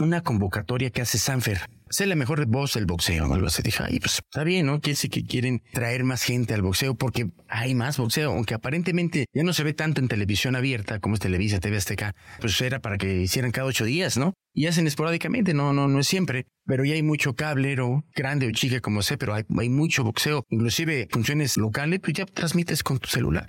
una 0.00 0.22
convocatoria 0.22 0.90
que 0.90 1.02
hace 1.02 1.18
Sanfer. 1.18 1.60
Sé 1.90 2.06
la 2.06 2.14
mejor 2.14 2.44
voz 2.46 2.74
del 2.74 2.84
boxeo, 2.84 3.32
algo 3.32 3.46
así. 3.46 3.62
Dije, 3.62 3.82
ay, 3.82 3.98
pues 3.98 4.18
está 4.18 4.44
bien, 4.44 4.66
¿no? 4.66 4.80
Quiere 4.80 4.92
decir 4.92 5.10
que 5.10 5.24
quieren 5.24 5.62
traer 5.72 6.04
más 6.04 6.22
gente 6.22 6.52
al 6.52 6.62
boxeo 6.62 6.94
porque 6.94 7.30
hay 7.48 7.74
más 7.74 7.96
boxeo, 7.96 8.32
aunque 8.32 8.54
aparentemente 8.54 9.26
ya 9.32 9.42
no 9.42 9.52
se 9.52 9.64
ve 9.64 9.72
tanto 9.72 10.00
en 10.00 10.08
televisión 10.08 10.54
abierta 10.54 11.00
como 11.00 11.14
es 11.14 11.20
Televisa, 11.20 11.60
TV 11.60 11.78
Azteca, 11.78 12.14
pues 12.40 12.60
era 12.60 12.80
para 12.80 12.98
que 12.98 13.22
hicieran 13.22 13.52
cada 13.52 13.66
ocho 13.66 13.84
días, 13.84 14.18
¿no? 14.18 14.34
Y 14.52 14.66
hacen 14.66 14.86
esporádicamente, 14.86 15.54
no, 15.54 15.72
no, 15.72 15.88
no 15.88 16.00
es 16.00 16.06
siempre, 16.06 16.46
pero 16.66 16.84
ya 16.84 16.94
hay 16.94 17.02
mucho 17.02 17.34
cablero, 17.34 18.04
grande 18.14 18.48
o 18.48 18.50
chica 18.50 18.80
como 18.80 19.02
sé, 19.02 19.16
pero 19.16 19.34
hay, 19.34 19.44
hay 19.58 19.68
mucho 19.70 20.04
boxeo, 20.04 20.44
inclusive 20.50 21.08
funciones 21.10 21.56
locales, 21.56 22.00
pues 22.00 22.14
ya 22.14 22.26
transmites 22.26 22.82
con 22.82 22.98
tu 22.98 23.08
celular 23.08 23.48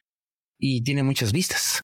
y 0.58 0.82
tiene 0.84 1.04
muchas 1.04 1.32
vistas. 1.32 1.82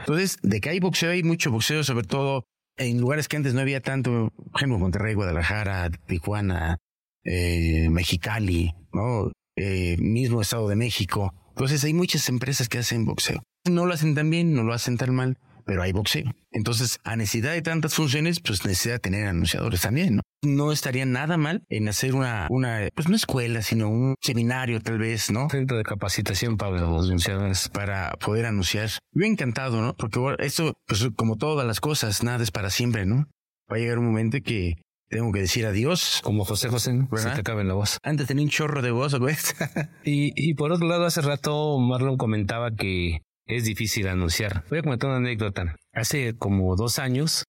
Entonces, 0.00 0.38
de 0.42 0.60
que 0.60 0.68
hay 0.68 0.78
boxeo, 0.78 1.10
hay 1.10 1.24
mucho 1.24 1.50
boxeo, 1.50 1.82
sobre 1.82 2.06
todo 2.06 2.44
en 2.78 3.00
lugares 3.00 3.28
que 3.28 3.36
antes 3.36 3.54
no 3.54 3.60
había 3.60 3.80
tanto, 3.80 4.32
por 4.36 4.60
ejemplo, 4.60 4.78
Monterrey, 4.78 5.14
Guadalajara, 5.14 5.90
Tijuana, 6.06 6.78
eh, 7.24 7.88
Mexicali, 7.90 8.74
¿no? 8.92 9.32
Eh, 9.56 9.96
mismo 9.98 10.40
Estado 10.40 10.68
de 10.68 10.76
México. 10.76 11.34
Entonces 11.50 11.82
hay 11.84 11.92
muchas 11.92 12.28
empresas 12.28 12.68
que 12.68 12.78
hacen 12.78 13.04
boxeo. 13.04 13.42
No 13.68 13.86
lo 13.86 13.94
hacen 13.94 14.14
tan 14.14 14.30
bien, 14.30 14.54
no 14.54 14.62
lo 14.62 14.72
hacen 14.72 14.96
tan 14.96 15.14
mal, 15.14 15.36
pero 15.68 15.82
hay 15.82 15.92
boxeo. 15.92 16.24
Entonces, 16.50 16.98
a 17.04 17.14
necesidad 17.14 17.52
de 17.52 17.60
tantas 17.60 17.92
funciones, 17.92 18.40
pues 18.40 18.64
necesita 18.64 18.98
tener 18.98 19.28
anunciadores 19.28 19.82
también, 19.82 20.16
¿no? 20.16 20.22
No 20.42 20.72
estaría 20.72 21.04
nada 21.04 21.36
mal 21.36 21.62
en 21.68 21.88
hacer 21.88 22.14
una, 22.14 22.46
una, 22.48 22.88
pues 22.94 23.10
no 23.10 23.14
escuela, 23.14 23.60
sino 23.60 23.90
un 23.90 24.14
seminario 24.22 24.80
tal 24.80 24.96
vez, 24.96 25.30
¿no? 25.30 25.50
Centro 25.50 25.76
de 25.76 25.82
capacitación 25.82 26.56
para 26.56 26.80
los 26.80 27.08
anunciadores. 27.08 27.68
Para 27.68 28.12
poder 28.12 28.46
anunciar. 28.46 28.88
Yo 29.12 29.26
encantado, 29.26 29.82
¿no? 29.82 29.94
Porque 29.94 30.18
esto, 30.38 30.72
pues 30.86 31.06
como 31.14 31.36
todas 31.36 31.66
las 31.66 31.80
cosas, 31.80 32.22
nada 32.22 32.42
es 32.42 32.50
para 32.50 32.70
siempre, 32.70 33.04
¿no? 33.04 33.26
Va 33.70 33.76
a 33.76 33.78
llegar 33.78 33.98
un 33.98 34.06
momento 34.06 34.38
que 34.42 34.76
tengo 35.10 35.32
que 35.32 35.40
decir 35.40 35.66
adiós. 35.66 36.22
Como 36.24 36.46
José 36.46 36.70
José, 36.70 36.92
¿verdad? 37.10 37.32
se 37.32 37.36
te 37.36 37.42
cabe 37.42 37.64
la 37.64 37.74
voz. 37.74 37.98
Antes 38.02 38.26
tenía 38.26 38.44
un 38.44 38.50
chorro 38.50 38.80
de 38.80 38.90
voz, 38.90 39.14
güey. 39.16 39.36
y, 40.02 40.32
y 40.34 40.54
por 40.54 40.72
otro 40.72 40.88
lado, 40.88 41.04
hace 41.04 41.20
rato 41.20 41.78
Marlon 41.78 42.16
comentaba 42.16 42.70
que 42.70 43.20
es 43.48 43.64
difícil 43.64 44.08
anunciar. 44.08 44.64
Voy 44.70 44.78
a 44.78 44.82
comentar 44.82 45.10
una 45.10 45.18
anécdota. 45.18 45.76
Hace 45.92 46.36
como 46.36 46.76
dos 46.76 46.98
años 46.98 47.44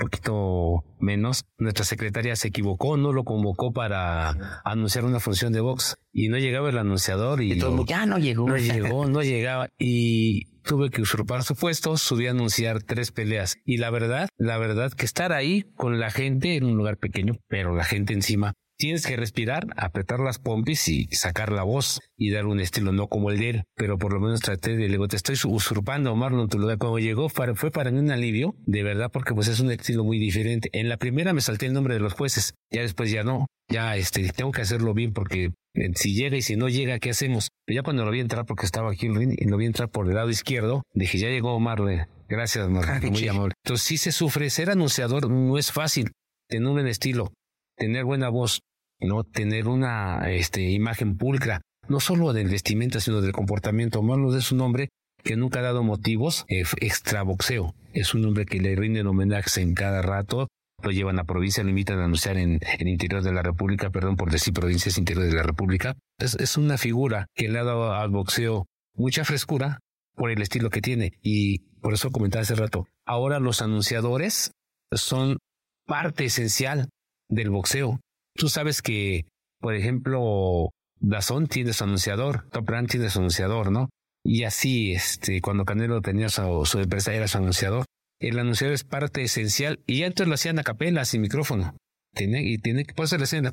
poquito 0.00 0.84
menos, 0.98 1.44
nuestra 1.58 1.84
secretaria 1.84 2.34
se 2.34 2.48
equivocó, 2.48 2.96
no 2.96 3.12
lo 3.12 3.24
convocó 3.24 3.72
para 3.72 4.60
anunciar 4.64 5.04
una 5.04 5.20
función 5.20 5.52
de 5.52 5.60
box 5.60 5.96
y 6.12 6.28
no 6.28 6.38
llegaba 6.38 6.70
el 6.70 6.78
anunciador 6.78 7.42
y, 7.42 7.58
ya 7.86 8.06
no 8.06 8.18
llegó. 8.18 8.48
No 8.48 8.56
llegó, 8.56 9.06
no 9.06 9.22
llegaba 9.22 9.68
y 9.78 10.46
tuve 10.62 10.90
que 10.90 11.02
usurpar 11.02 11.42
su 11.42 11.54
puesto, 11.54 11.96
subí 11.96 12.26
a 12.26 12.30
anunciar 12.30 12.82
tres 12.82 13.12
peleas 13.12 13.58
y 13.64 13.76
la 13.76 13.90
verdad, 13.90 14.28
la 14.36 14.58
verdad 14.58 14.92
que 14.92 15.04
estar 15.04 15.32
ahí 15.32 15.66
con 15.76 16.00
la 16.00 16.10
gente 16.10 16.56
en 16.56 16.64
un 16.64 16.76
lugar 16.76 16.96
pequeño, 16.96 17.36
pero 17.48 17.74
la 17.74 17.84
gente 17.84 18.14
encima 18.14 18.54
Tienes 18.80 19.06
que 19.06 19.14
respirar, 19.14 19.66
apretar 19.76 20.20
las 20.20 20.38
pompis 20.38 20.88
y 20.88 21.04
sacar 21.08 21.52
la 21.52 21.64
voz 21.64 22.00
y 22.16 22.30
dar 22.30 22.46
un 22.46 22.60
estilo 22.60 22.92
no 22.92 23.08
como 23.08 23.30
el 23.30 23.38
de 23.38 23.50
él, 23.50 23.64
pero 23.76 23.98
por 23.98 24.14
lo 24.14 24.20
menos 24.20 24.40
traté 24.40 24.74
de, 24.74 24.88
le 24.88 24.98
te 25.06 25.16
estoy 25.16 25.36
usurpando 25.44 26.16
Marlon 26.16 26.48
tu 26.48 26.58
lugar. 26.58 26.78
Cuando 26.78 26.98
llegó 26.98 27.28
fue 27.28 27.70
para 27.70 27.90
mí 27.90 27.98
un 27.98 28.10
alivio, 28.10 28.54
de 28.64 28.82
verdad, 28.82 29.10
porque 29.12 29.34
pues 29.34 29.48
es 29.48 29.60
un 29.60 29.70
estilo 29.70 30.02
muy 30.02 30.18
diferente. 30.18 30.70
En 30.72 30.88
la 30.88 30.96
primera 30.96 31.34
me 31.34 31.42
salté 31.42 31.66
el 31.66 31.74
nombre 31.74 31.92
de 31.92 32.00
los 32.00 32.14
jueces, 32.14 32.54
ya 32.70 32.80
después 32.80 33.10
ya 33.10 33.22
no, 33.22 33.48
ya 33.68 33.98
este, 33.98 34.26
tengo 34.30 34.50
que 34.50 34.62
hacerlo 34.62 34.94
bien 34.94 35.12
porque 35.12 35.50
eh, 35.74 35.90
si 35.94 36.14
llega 36.14 36.38
y 36.38 36.42
si 36.42 36.56
no 36.56 36.70
llega, 36.70 36.98
¿qué 37.00 37.10
hacemos? 37.10 37.50
Pero 37.66 37.76
ya 37.76 37.82
cuando 37.82 38.06
lo 38.06 38.10
vi 38.10 38.20
entrar, 38.20 38.46
porque 38.46 38.64
estaba 38.64 38.92
aquí 38.92 39.08
en 39.08 39.32
y 39.32 39.44
lo 39.44 39.58
vi 39.58 39.66
entrar 39.66 39.90
por 39.90 40.08
el 40.08 40.14
lado 40.14 40.30
izquierdo, 40.30 40.84
dije, 40.94 41.18
ya 41.18 41.28
llegó 41.28 41.60
Marlon. 41.60 42.06
Gracias, 42.30 42.66
Marlon, 42.70 43.10
muy 43.12 43.28
amable. 43.28 43.52
Entonces 43.62 43.86
sí 43.86 43.98
se 43.98 44.10
sufre, 44.10 44.48
ser 44.48 44.70
anunciador 44.70 45.28
no 45.30 45.58
es 45.58 45.70
fácil, 45.70 46.12
tener 46.48 46.66
un 46.66 46.86
estilo, 46.86 47.34
tener 47.76 48.04
buena 48.04 48.30
voz, 48.30 48.60
no 49.00 49.24
tener 49.24 49.68
una 49.68 50.30
este, 50.30 50.62
imagen 50.70 51.16
pulcra, 51.16 51.62
no 51.88 52.00
solo 52.00 52.32
del 52.32 52.48
vestimenta, 52.48 53.00
sino 53.00 53.20
del 53.20 53.32
comportamiento. 53.32 54.02
Marlon 54.02 54.36
es 54.36 54.52
un 54.52 54.60
hombre 54.60 54.88
que 55.22 55.36
nunca 55.36 55.60
ha 55.60 55.62
dado 55.62 55.82
motivos 55.82 56.44
eh, 56.48 56.64
extra 56.80 57.22
boxeo. 57.22 57.74
Es 57.92 58.14
un 58.14 58.24
hombre 58.24 58.46
que 58.46 58.60
le 58.60 58.76
rinden 58.76 59.06
homenajes 59.06 59.58
en 59.58 59.74
cada 59.74 60.02
rato, 60.02 60.48
lo 60.82 60.90
llevan 60.90 61.18
a 61.18 61.24
provincia, 61.24 61.62
lo 61.62 61.70
invitan 61.70 61.98
a 61.98 62.04
anunciar 62.04 62.38
en 62.38 62.60
el 62.78 62.88
interior 62.88 63.22
de 63.22 63.32
la 63.32 63.42
República, 63.42 63.90
perdón 63.90 64.16
por 64.16 64.30
decir 64.30 64.54
provincias 64.54 64.96
interior 64.98 65.26
de 65.26 65.34
la 65.34 65.42
República. 65.42 65.96
Es 66.18 66.56
una 66.56 66.78
figura 66.78 67.26
que 67.34 67.48
le 67.48 67.58
ha 67.58 67.64
dado 67.64 67.92
al 67.92 68.10
boxeo 68.10 68.66
mucha 68.94 69.24
frescura 69.24 69.80
por 70.14 70.30
el 70.30 70.40
estilo 70.42 70.70
que 70.70 70.80
tiene. 70.80 71.12
Y 71.22 71.60
por 71.80 71.94
eso 71.94 72.10
comentaba 72.10 72.42
hace 72.42 72.54
rato, 72.54 72.86
ahora 73.06 73.40
los 73.40 73.62
anunciadores 73.62 74.52
son 74.92 75.38
parte 75.86 76.24
esencial 76.24 76.88
del 77.28 77.50
boxeo. 77.50 78.00
Tú 78.40 78.48
sabes 78.48 78.80
que, 78.80 79.26
por 79.58 79.74
ejemplo, 79.74 80.70
Dazón 80.98 81.46
tiene 81.46 81.74
su 81.74 81.84
anunciador, 81.84 82.48
Top 82.48 82.70
tiene 82.88 83.10
su 83.10 83.18
anunciador, 83.18 83.70
¿no? 83.70 83.90
Y 84.24 84.44
así, 84.44 84.92
este, 84.92 85.42
cuando 85.42 85.66
Canelo 85.66 86.00
tenía 86.00 86.30
su, 86.30 86.64
su 86.64 86.78
empresa, 86.78 87.12
era 87.12 87.28
su 87.28 87.36
anunciador. 87.36 87.84
El 88.18 88.38
anunciador 88.38 88.72
es 88.72 88.84
parte 88.84 89.22
esencial 89.22 89.80
y 89.86 90.04
antes 90.04 90.26
lo 90.26 90.32
hacían 90.32 90.58
a 90.58 90.62
capela, 90.62 91.04
sin 91.04 91.20
micrófono. 91.20 91.76
Tiene, 92.14 92.42
y 92.42 92.56
tiene 92.56 92.86
que, 92.86 92.94
por 92.94 93.04
eso 93.04 93.16
le 93.16 93.24
decían, 93.24 93.46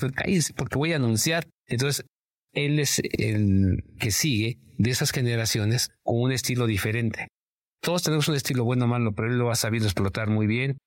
porque 0.56 0.78
voy 0.78 0.94
a 0.94 0.96
anunciar. 0.96 1.50
Entonces, 1.66 2.06
él 2.54 2.80
es 2.80 3.00
el 3.00 3.84
que 4.00 4.12
sigue 4.12 4.58
de 4.78 4.90
esas 4.90 5.12
generaciones 5.12 5.90
con 6.02 6.22
un 6.22 6.32
estilo 6.32 6.66
diferente. 6.66 7.28
Todos 7.82 8.04
tenemos 8.04 8.30
un 8.30 8.36
estilo 8.36 8.64
bueno 8.64 8.86
o 8.86 8.88
malo, 8.88 9.12
pero 9.12 9.28
él 9.28 9.38
lo 9.38 9.52
ha 9.52 9.56
sabido 9.56 9.84
explotar 9.84 10.30
muy 10.30 10.48
bien. 10.48 10.78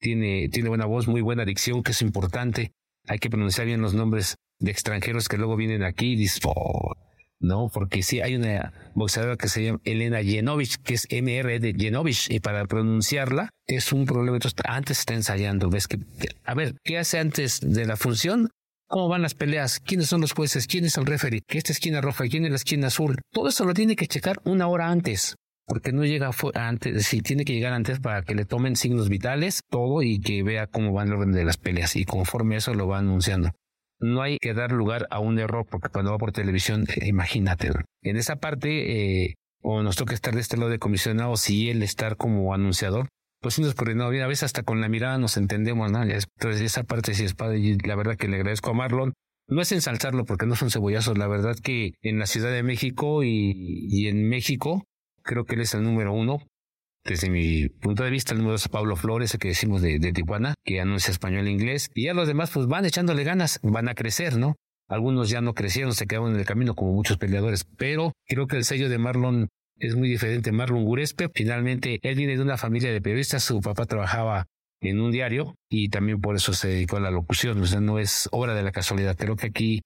Tiene, 0.00 0.48
tiene 0.48 0.70
buena 0.70 0.86
voz, 0.86 1.06
muy 1.06 1.20
buena 1.20 1.44
dicción, 1.44 1.82
que 1.82 1.90
es 1.90 2.00
importante 2.00 2.72
hay 3.06 3.18
que 3.18 3.30
pronunciar 3.30 3.66
bien 3.66 3.82
los 3.82 3.94
nombres 3.94 4.36
de 4.58 4.70
extranjeros 4.70 5.28
que 5.28 5.38
luego 5.38 5.56
vienen 5.56 5.82
aquí 5.82 6.12
y 6.12 6.16
dicen, 6.16 6.42
oh", 6.54 6.94
no, 7.40 7.68
porque 7.72 8.04
sí, 8.04 8.20
hay 8.20 8.36
una 8.36 8.72
boxeadora 8.94 9.36
que 9.36 9.48
se 9.48 9.64
llama 9.64 9.80
Elena 9.84 10.22
Jenovich, 10.22 10.76
que 10.76 10.94
es 10.94 11.08
MR 11.10 11.58
de 11.58 11.74
Jenovich, 11.74 12.30
y 12.30 12.38
para 12.38 12.64
pronunciarla 12.66 13.50
es 13.66 13.92
un 13.92 14.06
problema. 14.06 14.36
Entonces, 14.36 14.60
antes 14.64 15.00
está 15.00 15.14
ensayando, 15.14 15.68
ves 15.68 15.88
que, 15.88 15.98
a 16.44 16.54
ver, 16.54 16.76
¿qué 16.84 16.98
hace 16.98 17.18
antes 17.18 17.58
de 17.60 17.84
la 17.84 17.96
función? 17.96 18.48
¿Cómo 18.86 19.08
van 19.08 19.22
las 19.22 19.34
peleas? 19.34 19.80
¿Quiénes 19.80 20.06
son 20.06 20.20
los 20.20 20.32
jueces? 20.32 20.66
¿Quién 20.66 20.84
es 20.84 20.96
el 20.98 21.06
referee? 21.06 21.42
¿Qué 21.48 21.58
es 21.58 21.70
esquina 21.70 22.00
roja? 22.00 22.28
¿Quién 22.28 22.44
es 22.44 22.50
la 22.50 22.56
esquina 22.56 22.88
azul? 22.88 23.18
Todo 23.32 23.48
eso 23.48 23.64
lo 23.64 23.74
tiene 23.74 23.96
que 23.96 24.06
checar 24.06 24.40
una 24.44 24.68
hora 24.68 24.90
antes 24.90 25.34
porque 25.66 25.92
no 25.92 26.04
llega 26.04 26.30
antes, 26.54 27.06
sí, 27.06 27.20
tiene 27.20 27.44
que 27.44 27.54
llegar 27.54 27.72
antes 27.72 28.00
para 28.00 28.22
que 28.22 28.34
le 28.34 28.44
tomen 28.44 28.76
signos 28.76 29.08
vitales, 29.08 29.62
todo 29.68 30.02
y 30.02 30.20
que 30.20 30.42
vea 30.42 30.66
cómo 30.66 30.92
va 30.92 31.04
el 31.04 31.12
orden 31.12 31.32
de 31.32 31.44
las 31.44 31.56
peleas 31.56 31.96
y 31.96 32.04
conforme 32.04 32.56
eso 32.56 32.74
lo 32.74 32.88
va 32.88 32.98
anunciando. 32.98 33.50
No 34.00 34.22
hay 34.22 34.38
que 34.38 34.52
dar 34.52 34.72
lugar 34.72 35.06
a 35.10 35.20
un 35.20 35.38
error 35.38 35.64
porque 35.70 35.88
cuando 35.88 36.10
va 36.10 36.18
por 36.18 36.32
televisión, 36.32 36.84
eh, 36.96 37.06
imagínate. 37.06 37.70
En 38.02 38.16
esa 38.16 38.36
parte, 38.36 39.26
eh, 39.26 39.34
o 39.60 39.82
nos 39.82 39.94
toca 39.94 40.14
estar 40.14 40.34
de 40.34 40.40
este 40.40 40.56
lado 40.56 40.70
de 40.70 40.80
comisionado, 40.80 41.36
si 41.36 41.70
él 41.70 41.84
estar 41.84 42.16
como 42.16 42.52
anunciador, 42.52 43.08
pues 43.40 43.54
sí 43.54 43.62
nos 43.62 43.74
coordinado 43.74 44.10
bien. 44.10 44.24
A 44.24 44.26
veces 44.26 44.44
hasta 44.44 44.64
con 44.64 44.80
la 44.80 44.88
mirada 44.88 45.18
nos 45.18 45.36
entendemos, 45.36 45.92
¿no? 45.92 46.02
Entonces 46.02 46.60
esa 46.60 46.82
parte 46.82 47.14
sí 47.14 47.24
es 47.24 47.34
padre 47.34 47.58
y 47.58 47.78
la 47.78 47.94
verdad 47.94 48.16
que 48.16 48.26
le 48.26 48.36
agradezco 48.36 48.70
a 48.70 48.74
Marlon. 48.74 49.12
No 49.46 49.62
es 49.62 49.70
ensalzarlo 49.70 50.24
porque 50.24 50.46
no 50.46 50.56
son 50.56 50.70
cebollazos, 50.70 51.16
la 51.16 51.28
verdad 51.28 51.56
que 51.62 51.92
en 52.02 52.18
la 52.18 52.26
Ciudad 52.26 52.50
de 52.50 52.62
México 52.64 53.22
y 53.22 54.08
en 54.08 54.28
México 54.28 54.84
creo 55.22 55.44
que 55.44 55.54
él 55.54 55.62
es 55.62 55.74
el 55.74 55.82
número 55.82 56.12
uno. 56.12 56.40
Desde 57.04 57.30
mi 57.30 57.68
punto 57.68 58.04
de 58.04 58.10
vista, 58.10 58.32
el 58.32 58.38
número 58.38 58.54
es 58.54 58.68
Pablo 58.68 58.94
Flores, 58.94 59.34
el 59.34 59.40
que 59.40 59.48
decimos 59.48 59.82
de, 59.82 59.98
Tijuana, 60.12 60.54
que 60.64 60.80
anuncia 60.80 61.10
español 61.10 61.48
e 61.48 61.50
inglés. 61.50 61.90
Y 61.94 62.04
ya 62.04 62.14
los 62.14 62.28
demás, 62.28 62.50
pues 62.52 62.66
van 62.66 62.84
echándole 62.84 63.24
ganas, 63.24 63.58
van 63.62 63.88
a 63.88 63.94
crecer, 63.94 64.36
¿no? 64.36 64.54
Algunos 64.88 65.28
ya 65.28 65.40
no 65.40 65.54
crecieron, 65.54 65.94
se 65.94 66.06
quedaron 66.06 66.34
en 66.34 66.40
el 66.40 66.46
camino 66.46 66.74
como 66.74 66.92
muchos 66.92 67.16
peleadores, 67.16 67.64
pero 67.76 68.12
creo 68.26 68.46
que 68.46 68.56
el 68.56 68.64
sello 68.64 68.88
de 68.88 68.98
Marlon 68.98 69.48
es 69.78 69.96
muy 69.96 70.08
diferente. 70.08 70.52
Marlon 70.52 70.84
Gurespe, 70.84 71.28
finalmente, 71.34 71.98
él 72.02 72.14
viene 72.14 72.36
de 72.36 72.42
una 72.42 72.56
familia 72.56 72.92
de 72.92 73.00
periodistas, 73.00 73.42
su 73.42 73.60
papá 73.60 73.86
trabajaba 73.86 74.46
en 74.80 75.00
un 75.00 75.10
diario 75.10 75.54
y 75.70 75.88
también 75.88 76.20
por 76.20 76.36
eso 76.36 76.52
se 76.52 76.68
dedicó 76.68 76.98
a 76.98 77.00
la 77.00 77.10
locución. 77.10 77.60
O 77.60 77.66
sea, 77.66 77.80
no 77.80 77.98
es 77.98 78.28
obra 78.32 78.54
de 78.54 78.62
la 78.62 78.72
casualidad. 78.72 79.16
Creo 79.16 79.36
que 79.36 79.46
aquí 79.46 79.82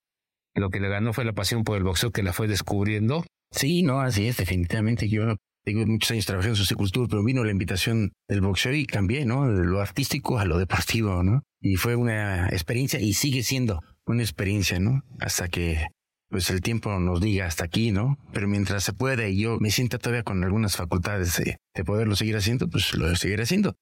lo 0.54 0.70
que 0.70 0.80
le 0.80 0.88
ganó 0.88 1.12
fue 1.12 1.24
la 1.24 1.32
pasión 1.32 1.64
por 1.64 1.76
el 1.76 1.84
boxeo 1.84 2.10
que 2.10 2.22
la 2.22 2.32
fue 2.32 2.48
descubriendo 2.48 3.24
Sí, 3.50 3.82
no, 3.82 4.00
así 4.00 4.26
es, 4.26 4.36
definitivamente. 4.36 5.08
Yo 5.08 5.36
tengo 5.64 5.84
muchos 5.86 6.12
años 6.12 6.26
trabajando 6.26 6.54
en 6.54 6.58
sociocultura, 6.58 7.08
pero 7.08 7.24
vino 7.24 7.42
la 7.44 7.50
invitación 7.50 8.12
del 8.28 8.40
boxeo 8.40 8.72
y 8.72 8.86
cambié, 8.86 9.24
¿no? 9.26 9.50
De 9.50 9.64
lo 9.64 9.80
artístico 9.80 10.38
a 10.38 10.44
lo 10.44 10.58
deportivo, 10.58 11.22
¿no? 11.22 11.42
Y 11.60 11.76
fue 11.76 11.96
una 11.96 12.48
experiencia 12.48 13.00
y 13.00 13.14
sigue 13.14 13.42
siendo 13.42 13.82
una 14.06 14.22
experiencia, 14.22 14.78
¿no? 14.78 15.02
Hasta 15.18 15.48
que 15.48 15.88
pues 16.28 16.50
el 16.50 16.60
tiempo 16.60 16.98
nos 16.98 17.20
diga 17.20 17.46
hasta 17.46 17.64
aquí, 17.64 17.92
¿no? 17.92 18.18
Pero 18.32 18.48
mientras 18.48 18.84
se 18.84 18.92
puede 18.92 19.30
y 19.30 19.40
yo 19.40 19.58
me 19.60 19.70
sienta 19.70 19.98
todavía 19.98 20.22
con 20.22 20.42
algunas 20.42 20.76
facultades 20.76 21.36
de, 21.36 21.84
poderlo 21.84 22.16
seguir 22.16 22.36
haciendo, 22.36 22.68
pues 22.68 22.94
lo 22.94 23.14
seguiré 23.16 23.42
haciendo. 23.42 23.74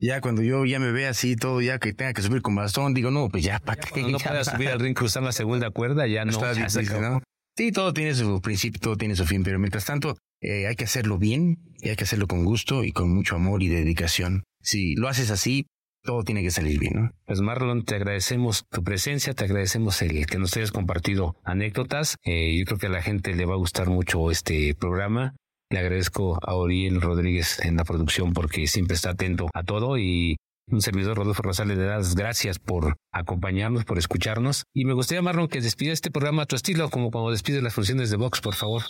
Ya 0.00 0.20
cuando 0.20 0.42
yo 0.42 0.64
ya 0.64 0.78
me 0.78 0.92
vea 0.92 1.10
así 1.10 1.34
todo, 1.34 1.60
ya 1.60 1.78
que 1.80 1.92
tenga 1.92 2.12
que 2.12 2.22
subir 2.22 2.40
con 2.40 2.54
bastón, 2.54 2.94
digo, 2.94 3.10
no, 3.10 3.28
pues 3.28 3.42
ya, 3.42 3.58
¿para 3.58 3.80
qué? 3.80 4.02
No 4.02 4.18
pueda 4.18 4.44
subir 4.44 4.68
al 4.68 4.78
ring 4.78 4.94
cruzar 4.94 5.24
la 5.24 5.32
segunda 5.32 5.70
cuerda, 5.70 6.06
ya 6.06 6.24
no. 6.24 6.30
Está 6.30 6.54
difícil, 6.54 7.00
¿no? 7.00 7.20
Sí, 7.58 7.72
todo 7.72 7.92
tiene 7.92 8.14
su 8.14 8.40
principio, 8.40 8.80
todo 8.80 8.96
tiene 8.96 9.16
su 9.16 9.24
fin, 9.24 9.42
pero 9.42 9.58
mientras 9.58 9.84
tanto 9.84 10.16
eh, 10.40 10.68
hay 10.68 10.76
que 10.76 10.84
hacerlo 10.84 11.18
bien 11.18 11.58
y 11.80 11.88
hay 11.88 11.96
que 11.96 12.04
hacerlo 12.04 12.28
con 12.28 12.44
gusto 12.44 12.84
y 12.84 12.92
con 12.92 13.12
mucho 13.12 13.34
amor 13.34 13.64
y 13.64 13.68
dedicación. 13.68 14.44
Si 14.62 14.94
lo 14.94 15.08
haces 15.08 15.32
así, 15.32 15.66
todo 16.04 16.22
tiene 16.22 16.44
que 16.44 16.52
salir 16.52 16.78
bien, 16.78 16.92
¿no? 16.94 17.10
Pues 17.26 17.40
Marlon, 17.40 17.84
te 17.84 17.96
agradecemos 17.96 18.64
tu 18.70 18.84
presencia, 18.84 19.34
te 19.34 19.42
agradecemos 19.42 20.00
el 20.02 20.24
que 20.26 20.38
nos 20.38 20.56
hayas 20.56 20.70
compartido 20.70 21.34
anécdotas. 21.42 22.14
Eh, 22.22 22.56
yo 22.56 22.64
creo 22.64 22.78
que 22.78 22.86
a 22.86 22.90
la 22.90 23.02
gente 23.02 23.34
le 23.34 23.44
va 23.44 23.54
a 23.54 23.58
gustar 23.58 23.88
mucho 23.88 24.30
este 24.30 24.76
programa. 24.76 25.34
Le 25.68 25.80
agradezco 25.80 26.38
a 26.40 26.54
Oriel 26.54 27.00
Rodríguez 27.00 27.58
en 27.64 27.76
la 27.76 27.82
producción 27.82 28.34
porque 28.34 28.68
siempre 28.68 28.94
está 28.94 29.10
atento 29.10 29.48
a 29.52 29.64
todo 29.64 29.98
y 29.98 30.36
un 30.70 30.80
servidor 30.80 31.16
Rodolfo 31.16 31.42
Rosales 31.42 31.78
le 31.78 31.84
das 31.84 32.14
gracias 32.14 32.58
por 32.58 32.96
acompañarnos, 33.12 33.84
por 33.84 33.98
escucharnos. 33.98 34.64
Y 34.74 34.84
me 34.84 34.92
gustaría, 34.94 35.22
Marlon, 35.22 35.48
que 35.48 35.60
despida 35.60 35.92
este 35.92 36.10
programa 36.10 36.42
a 36.42 36.46
tu 36.46 36.56
estilo, 36.56 36.90
como 36.90 37.10
cuando 37.10 37.30
despides 37.30 37.62
las 37.62 37.74
funciones 37.74 38.10
de 38.10 38.16
Vox, 38.16 38.40
por 38.40 38.54
favor. 38.54 38.82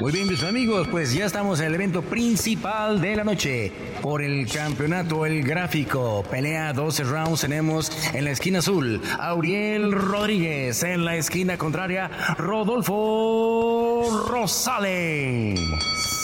Muy 0.00 0.12
bien, 0.12 0.28
mis 0.28 0.42
amigos, 0.42 0.86
pues 0.88 1.12
ya 1.12 1.26
estamos 1.26 1.60
en 1.60 1.66
el 1.66 1.74
evento 1.74 2.02
principal 2.02 3.00
de 3.00 3.16
la 3.16 3.24
noche. 3.24 3.72
Por 4.00 4.22
el 4.22 4.46
campeonato 4.50 5.26
El 5.26 5.42
Gráfico, 5.42 6.24
pelea 6.30 6.72
12 6.72 7.04
rounds, 7.04 7.40
tenemos 7.40 7.90
en 8.14 8.24
la 8.24 8.30
esquina 8.30 8.60
azul 8.60 9.00
Auriel 9.18 9.92
Rodríguez, 9.92 10.82
en 10.82 11.04
la 11.04 11.16
esquina 11.16 11.58
contraria 11.58 12.10
Rodolfo 12.38 14.26
Rosales. 14.28 16.17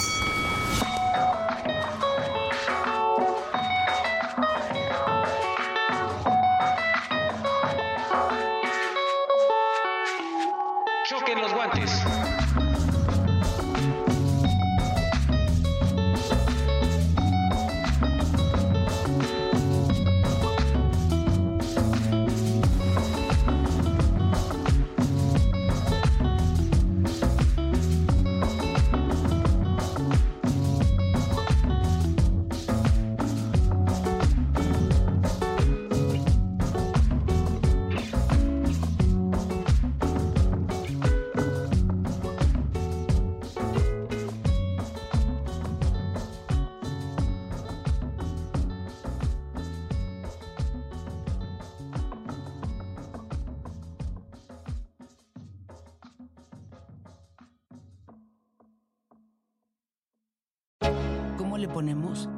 Le 61.65 61.73
ponemos? 61.73 62.29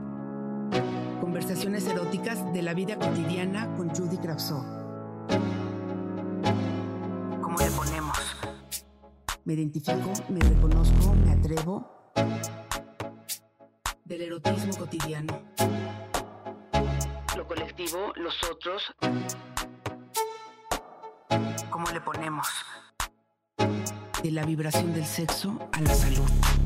Conversaciones 1.20 1.84
eróticas 1.88 2.52
de 2.52 2.62
la 2.62 2.74
vida 2.74 2.96
cotidiana 2.96 3.66
con 3.76 3.88
Judy 3.88 4.18
Kravsov. 4.18 4.64
¿Cómo 7.42 7.58
le 7.58 7.70
ponemos? 7.72 8.16
Me 9.44 9.54
identifico, 9.54 10.12
me 10.28 10.38
reconozco, 10.38 11.12
me 11.14 11.32
atrevo. 11.32 12.12
Del 14.04 14.22
erotismo 14.22 14.76
cotidiano. 14.76 15.42
Lo 17.36 17.48
colectivo, 17.48 18.12
los 18.14 18.34
otros. 18.48 18.94
¿Cómo 21.68 21.90
le 21.90 22.00
ponemos? 22.00 22.46
De 24.22 24.30
la 24.30 24.44
vibración 24.44 24.94
del 24.94 25.04
sexo 25.04 25.58
a 25.72 25.80
la 25.80 25.92
salud. 25.92 26.65